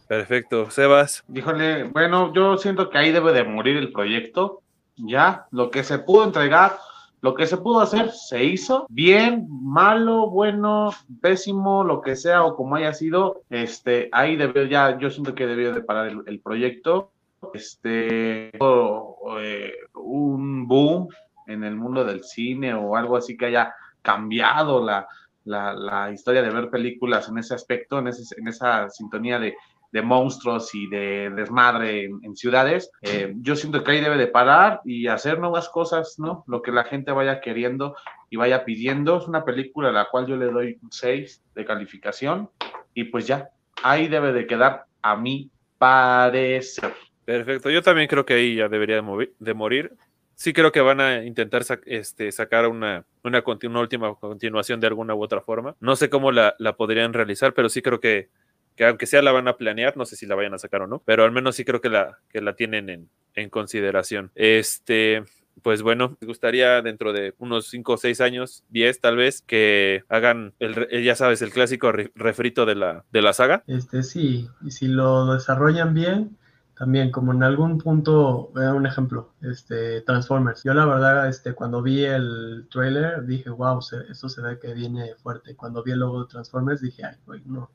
Perfecto. 0.08 0.70
Sebas. 0.70 1.24
Díjole, 1.28 1.86
bueno, 1.86 2.32
yo 2.34 2.58
siento 2.58 2.89
que 2.89 2.98
ahí 2.98 3.12
debe 3.12 3.34
de 3.34 3.43
morir 3.43 3.78
el 3.78 3.91
proyecto. 3.91 4.62
Ya, 4.96 5.48
lo 5.52 5.72
que 5.72 5.84
se 5.84 6.00
pudo 6.00 6.24
entregar, 6.24 6.78
lo 7.20 7.34
que 7.34 7.48
se 7.48 7.58
pudo 7.58 7.82
hacer, 7.82 8.12
se 8.12 8.46
hizo. 8.46 8.86
Bien, 8.89 9.48
malo, 9.50 10.30
bueno, 10.30 10.91
pésimo, 11.22 11.84
lo 11.84 12.02
que 12.02 12.16
sea 12.16 12.43
o 12.43 12.56
como 12.56 12.76
haya 12.76 12.93
sido, 12.93 13.41
este, 13.50 14.08
ahí 14.14 14.38
debió 14.38 14.64
ya, 14.64 14.98
yo 15.00 15.10
siento 15.10 15.36
que 15.36 15.48
debió 15.48 15.74
de 15.74 15.82
parar 15.82 16.12
el, 16.26 16.39
proyecto. 16.39 17.12
Este, 17.54 18.52
eh, 18.56 19.74
un 19.93 20.68
boom 20.68 21.10
en 21.48 21.64
el 21.64 21.76
mundo 21.76 22.04
del 22.04 22.24
cine 22.24 22.74
o 22.74 22.96
algo 22.96 23.18
así 23.18 23.38
que 23.38 23.48
haya 23.48 23.74
cambiado 24.02 24.84
la, 24.84 25.08
la, 25.43 26.12
historia 26.12 26.41
de 26.41 26.50
ver 26.50 26.70
películas 26.70 27.30
en 27.30 27.38
ese 27.38 27.54
aspecto, 27.54 28.00
en, 28.00 28.08
ese, 28.08 28.36
en 28.39 28.48
esa 28.48 28.89
sintonía 28.89 29.39
de, 29.39 29.56
de 29.96 30.02
monstruos 30.02 30.76
y 30.76 30.88
de 30.88 31.30
desmadre 31.30 32.06
en, 32.06 32.36
ciudades. 32.36 32.91
Eh, 33.02 33.34
yo 33.38 33.56
siento 33.56 33.84
que 33.84 33.91
ahí 33.91 34.02
debe 34.02 34.18
de 34.18 34.28
parar 34.28 34.82
y 34.84 35.08
hacer 35.08 35.39
nuevas 35.39 35.70
cosas, 35.70 36.16
¿no? 36.20 36.43
Lo 36.48 36.62
que 36.62 36.72
la 36.72 36.84
gente 36.84 37.12
vaya 37.14 37.39
queriendo 37.39 37.96
y 38.30 38.36
vaya 38.36 38.66
pidiendo. 38.66 39.18
Es 39.18 39.28
una 39.28 39.46
película 39.46 39.89
a 39.89 39.93
la 39.93 40.10
cual 40.10 40.28
yo 40.28 40.36
le 40.36 40.48
doy 40.48 40.78
un 40.82 40.91
6 40.91 41.43
de 41.56 41.66
calificación 41.66 42.50
y 42.93 43.06
pues 43.06 43.26
ya, 43.26 43.50
ahí 43.84 44.08
debe 44.08 44.34
de 44.34 44.48
quedar 44.48 44.86
a 45.02 45.16
mi 45.16 45.50
parecer. 45.78 46.93
Perfecto, 47.24 47.70
yo 47.70 47.82
también 47.82 48.08
creo 48.08 48.26
que 48.26 48.34
ahí 48.34 48.56
ya 48.56 48.68
debería 48.68 49.02
de, 49.39 49.54
morir. 49.54 49.93
Sí 50.36 50.54
creo 50.54 50.72
que 50.72 50.82
van 50.82 51.00
a 51.00 51.24
intentar 51.24 51.64
este, 51.86 52.32
sacar 52.32 52.68
una, 52.68 53.06
última 53.24 54.16
continuación 54.16 54.80
de 54.80 54.88
alguna 54.88 55.16
u 55.16 55.24
otra 55.24 55.42
forma. 55.42 55.76
No 55.80 55.96
sé 55.96 56.10
cómo 56.10 56.32
la, 56.32 56.56
podrían 56.78 57.14
realizar, 57.14 57.54
pero 57.54 57.70
sí 57.70 57.82
creo 57.82 58.00
que 58.00 58.30
que 58.76 58.86
aunque 58.86 59.06
sea 59.06 59.22
la 59.22 59.32
van 59.32 59.48
a 59.48 59.56
planear, 59.56 59.96
no 59.96 60.06
sé 60.06 60.18
si 60.18 60.26
la 60.26 60.36
vayan 60.36 60.54
a 60.54 60.58
sacar 60.58 60.82
o 60.82 60.88
no, 60.88 61.02
pero 61.06 61.24
al 61.24 61.32
menos 61.32 61.56
sí 61.56 61.64
creo 61.64 61.80
que 61.80 61.88
la, 61.88 62.20
que 62.28 62.42
tienen 62.58 62.90
en, 62.90 63.10
en 63.34 63.50
consideración. 63.50 64.32
Este, 64.36 65.24
pues 65.62 65.82
bueno, 65.82 66.18
me 66.20 66.28
gustaría 66.28 66.82
dentro 66.82 67.14
de 67.14 67.34
unos 67.38 67.68
5 67.68 67.94
o 67.94 67.98
6 67.98 68.22
años, 68.22 68.64
10 68.70 69.00
tal 69.00 69.18
vez, 69.18 69.42
que 69.42 70.04
hagan, 70.10 70.54
el, 70.60 71.04
ya 71.04 71.16
sabes, 71.16 71.42
el 71.42 71.52
clásico 71.52 71.92
refrito 71.92 72.66
de 72.66 72.76
la, 72.76 73.06
de 73.12 73.22
la 73.22 73.34
saga. 73.34 73.64
Este 73.68 74.04
sí, 74.04 74.48
y 74.62 74.72
si 74.72 74.88
lo 74.88 75.34
desarrollan 75.34 75.94
bien, 75.94 76.38
también 76.78 77.11
como 77.11 77.34
en 77.34 77.43
algún 77.43 77.78
punto, 77.80 78.51
dar 78.53 78.76
un 78.76 78.86
ejemplo, 78.86 79.34
este, 79.41 80.01
Transformers. 80.01 80.63
Yo 80.63 80.73
la 80.73 80.86
verdad, 80.86 81.28
este, 81.28 81.53
cuando 81.53 81.82
vi 81.82 82.03
el 82.03 82.67
trailer, 82.69 83.26
dije, 83.26 83.49
wow, 83.49 83.80
eso 84.09 84.30
se 84.30 84.41
ve 84.41 84.59
que 84.59 84.73
viene 84.73 85.15
fuerte. 85.15 85.55
Cuando 85.55 85.84
vi 85.84 85.91
el 85.91 85.99
logo 85.99 86.23
de 86.23 86.30
Transformers, 86.30 86.82
dije, 86.82 87.03
ay, 87.05 87.17
no 87.45 87.69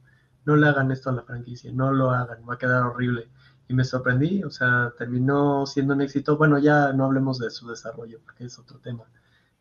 no 0.44 0.56
le 0.56 0.66
hagan 0.68 0.90
esto 0.90 1.10
a 1.10 1.12
la 1.12 1.22
franquicia, 1.22 1.70
no 1.72 1.92
lo 1.92 2.10
hagan, 2.10 2.38
va 2.48 2.54
a 2.54 2.58
quedar 2.58 2.82
horrible. 2.82 3.28
Y 3.68 3.74
me 3.74 3.84
sorprendí, 3.84 4.42
o 4.42 4.50
sea, 4.50 4.92
terminó 4.98 5.64
siendo 5.66 5.94
un 5.94 6.00
éxito. 6.00 6.36
Bueno, 6.36 6.58
ya 6.58 6.92
no 6.92 7.04
hablemos 7.04 7.38
de 7.38 7.50
su 7.50 7.68
desarrollo, 7.68 8.18
porque 8.24 8.44
es 8.44 8.58
otro 8.58 8.78
tema. 8.80 9.04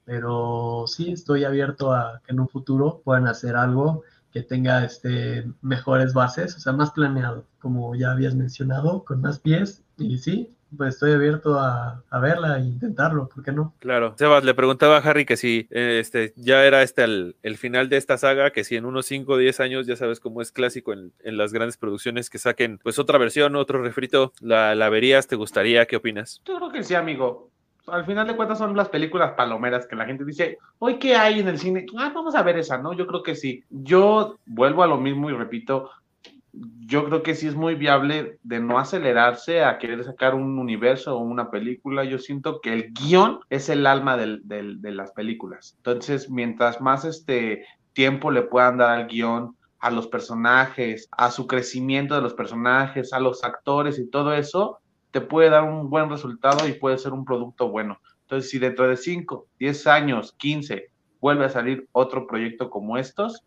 Pero 0.04 0.86
sí 0.88 1.12
estoy 1.12 1.44
abierto 1.44 1.94
a 1.94 2.22
que 2.26 2.32
en 2.32 2.40
un 2.40 2.50
futuro 2.50 3.02
puedan 3.04 3.28
hacer 3.28 3.56
algo 3.56 4.04
que 4.32 4.44
tenga 4.44 4.84
este, 4.86 5.46
mejores 5.62 6.14
bases, 6.14 6.56
o 6.56 6.60
sea, 6.60 6.74
más 6.74 6.92
planeado, 6.92 7.46
como 7.60 7.96
ya 7.96 8.12
habías 8.12 8.36
mencionado, 8.36 9.04
con 9.04 9.22
más 9.22 9.40
pies. 9.40 9.84
Y 9.98 10.18
sí, 10.20 10.56
pues 10.78 10.96
estoy 10.96 11.14
abierto 11.14 11.60
a, 11.60 12.04
verla 12.22 12.58
e 12.58 12.62
intentarlo, 12.62 13.28
¿por 13.28 13.44
qué 13.44 13.52
no? 13.52 13.74
Claro. 13.80 14.16
Sebas, 14.18 14.44
le 14.44 14.54
preguntaba 14.54 14.98
a 14.98 15.02
Harry 15.02 15.26
que 15.26 15.38
si 15.38 15.68
este, 15.72 16.34
ya 16.36 16.64
era 16.64 16.84
este 16.84 17.04
el, 17.04 17.58
final 17.58 17.90
de 17.90 17.98
esta 17.98 18.18
saga, 18.18 18.52
que 18.52 18.64
si 18.64 18.76
en 18.76 18.86
unos 18.86 19.06
5 19.08 19.34
o 19.34 19.38
10 19.38 19.60
años, 19.60 19.88
ya 19.88 19.96
sabes 19.96 20.20
cómo 20.20 20.42
es 20.42 20.52
clásico 20.52 20.94
en, 20.94 21.14
las 21.24 21.54
grandes 21.54 21.78
producciones, 21.78 22.30
que 22.30 22.38
saquen 22.38 22.80
pues 22.84 23.00
otra 23.00 23.18
versión, 23.18 23.56
otro 23.56 23.82
refrito, 23.82 24.34
¿la, 24.42 24.76
¿la 24.76 24.90
verías? 24.90 25.28
¿Te 25.28 25.36
gustaría? 25.36 25.86
¿Qué 25.86 25.96
opinas? 25.96 26.42
Yo 26.46 26.58
creo 26.58 26.72
que 26.72 26.84
sí, 26.84 26.96
amigo. 26.96 27.50
Al 27.92 28.06
final 28.06 28.28
de 28.28 28.36
cuentas 28.36 28.58
son 28.58 28.76
las 28.76 28.90
películas 28.90 29.34
palomeras 29.34 29.88
que 29.88 29.96
la 29.96 30.06
gente 30.06 30.26
dice, 30.26 30.58
hoy 30.80 31.00
qué 31.00 31.16
hay 31.16 31.40
en 31.40 31.48
el 31.48 31.60
cine, 31.60 31.86
ah, 31.98 32.12
vamos 32.14 32.36
a 32.36 32.44
ver 32.44 32.58
esa, 32.58 32.78
¿no? 32.78 32.94
Yo 32.94 33.08
creo 33.08 33.24
que 33.24 33.36
sí. 33.36 33.64
Yo 33.70 34.38
vuelvo 34.46 34.84
a 34.84 34.88
lo 34.88 34.98
mismo 34.98 35.30
y 35.30 35.34
repito, 35.34 35.90
yo 36.52 37.06
creo 37.06 37.24
que 37.24 37.36
sí 37.36 37.48
es 37.48 37.56
muy 37.56 37.76
viable 37.76 38.40
de 38.44 38.60
no 38.60 38.80
acelerarse 38.80 39.64
a 39.64 39.78
querer 39.78 40.04
sacar 40.04 40.34
un 40.34 40.58
universo 40.58 41.16
o 41.16 41.20
una 41.20 41.52
película. 41.52 42.04
Yo 42.04 42.18
siento 42.18 42.60
que 42.62 42.74
el 42.74 42.94
guion 42.94 43.40
es 43.50 43.70
el 43.70 43.86
alma 43.86 44.18
de 44.18 44.92
las 44.92 45.12
películas. 45.12 45.76
Entonces, 45.78 46.30
mientras 46.30 46.82
más 46.82 47.06
este 47.06 47.66
tiempo 47.94 48.32
le 48.32 48.42
puedan 48.42 48.78
dar 48.78 48.92
al 48.92 49.08
guion, 49.08 49.56
a 49.80 49.92
los 49.92 50.08
personajes, 50.08 51.08
a 51.12 51.32
su 51.32 51.48
crecimiento 51.48 52.16
de 52.16 52.22
los 52.22 52.34
personajes, 52.34 53.14
a 53.14 53.20
los 53.20 53.44
actores 53.44 53.98
y 53.98 54.10
todo 54.10 54.34
eso, 54.34 54.80
te 55.12 55.22
puede 55.22 55.50
dar 55.50 55.64
un 55.64 55.90
buen 55.90 56.10
resultado 56.10 56.68
y 56.68 56.74
puede 56.74 56.98
ser 56.98 57.14
un 57.14 57.26
producto 57.26 57.70
bueno. 57.70 58.00
Entonces, 58.22 58.50
si 58.50 58.60
dentro 58.60 58.88
de 58.88 58.96
5, 58.96 59.48
10 59.60 59.88
años, 59.88 60.34
15, 60.38 60.90
vuelve 61.20 61.46
a 61.46 61.50
salir 61.50 61.88
otro 61.92 62.28
proyecto 62.28 62.70
como 62.70 62.98
estos, 62.98 63.44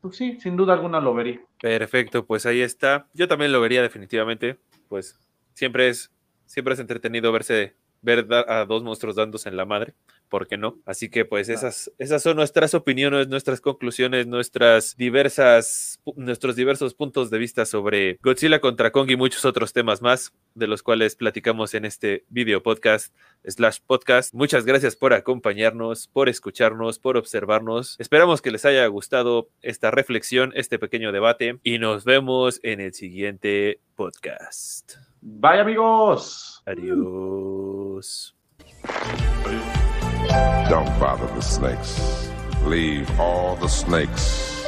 pues 0.00 0.16
sí, 0.16 0.38
sin 0.40 0.56
duda 0.56 0.74
alguna 0.74 1.00
lo 1.00 1.14
vería. 1.14 1.40
Perfecto, 1.60 2.26
pues 2.26 2.46
ahí 2.46 2.60
está. 2.60 3.06
Yo 3.14 3.28
también 3.28 3.52
lo 3.52 3.60
vería 3.60 3.82
definitivamente. 3.82 4.58
Pues 4.88 5.18
siempre 5.54 5.88
es, 5.88 6.12
siempre 6.46 6.74
es 6.74 6.80
entretenido 6.80 7.32
verse, 7.32 7.74
ver 8.02 8.26
a 8.30 8.64
dos 8.66 8.82
monstruos 8.82 9.16
dándose 9.16 9.48
en 9.48 9.56
la 9.56 9.64
madre. 9.64 9.94
¿Por 10.34 10.48
qué 10.48 10.56
no? 10.56 10.80
Así 10.84 11.10
que 11.10 11.24
pues 11.24 11.48
esas, 11.48 11.92
esas 11.96 12.20
son 12.20 12.34
nuestras 12.34 12.74
opiniones, 12.74 13.28
nuestras 13.28 13.60
conclusiones, 13.60 14.26
nuestras 14.26 14.96
diversas, 14.96 16.00
nuestros 16.16 16.56
diversos 16.56 16.92
puntos 16.92 17.30
de 17.30 17.38
vista 17.38 17.64
sobre 17.64 18.18
Godzilla 18.20 18.60
contra 18.60 18.90
Kong 18.90 19.08
y 19.12 19.16
muchos 19.16 19.44
otros 19.44 19.72
temas 19.72 20.02
más, 20.02 20.32
de 20.56 20.66
los 20.66 20.82
cuales 20.82 21.14
platicamos 21.14 21.72
en 21.74 21.84
este 21.84 22.24
video 22.30 22.64
podcast 22.64 23.14
slash 23.44 23.78
podcast. 23.86 24.34
Muchas 24.34 24.64
gracias 24.64 24.96
por 24.96 25.12
acompañarnos, 25.12 26.08
por 26.08 26.28
escucharnos, 26.28 26.98
por 26.98 27.16
observarnos. 27.16 27.94
Esperamos 28.00 28.42
que 28.42 28.50
les 28.50 28.64
haya 28.64 28.84
gustado 28.88 29.50
esta 29.62 29.92
reflexión, 29.92 30.52
este 30.56 30.80
pequeño 30.80 31.12
debate 31.12 31.60
y 31.62 31.78
nos 31.78 32.04
vemos 32.04 32.58
en 32.64 32.80
el 32.80 32.92
siguiente 32.92 33.78
podcast. 33.94 34.94
Bye 35.20 35.60
amigos. 35.60 36.60
Adiós. 36.66 38.34
Don't 40.68 40.98
bother 40.98 41.26
the 41.34 41.40
snakes. 41.40 42.30
Leave 42.62 43.08
all 43.20 43.56
the 43.56 43.68
snakes 43.68 44.64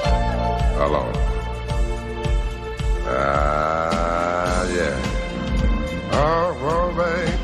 alone. 0.79 1.15
Ah, 3.09 4.65
yeah. 4.75 4.99
Oh, 6.13 6.57
well, 6.63 6.91
babe. 6.93 7.41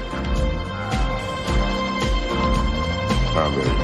Oh, 3.34 3.50
baby. 3.56 3.81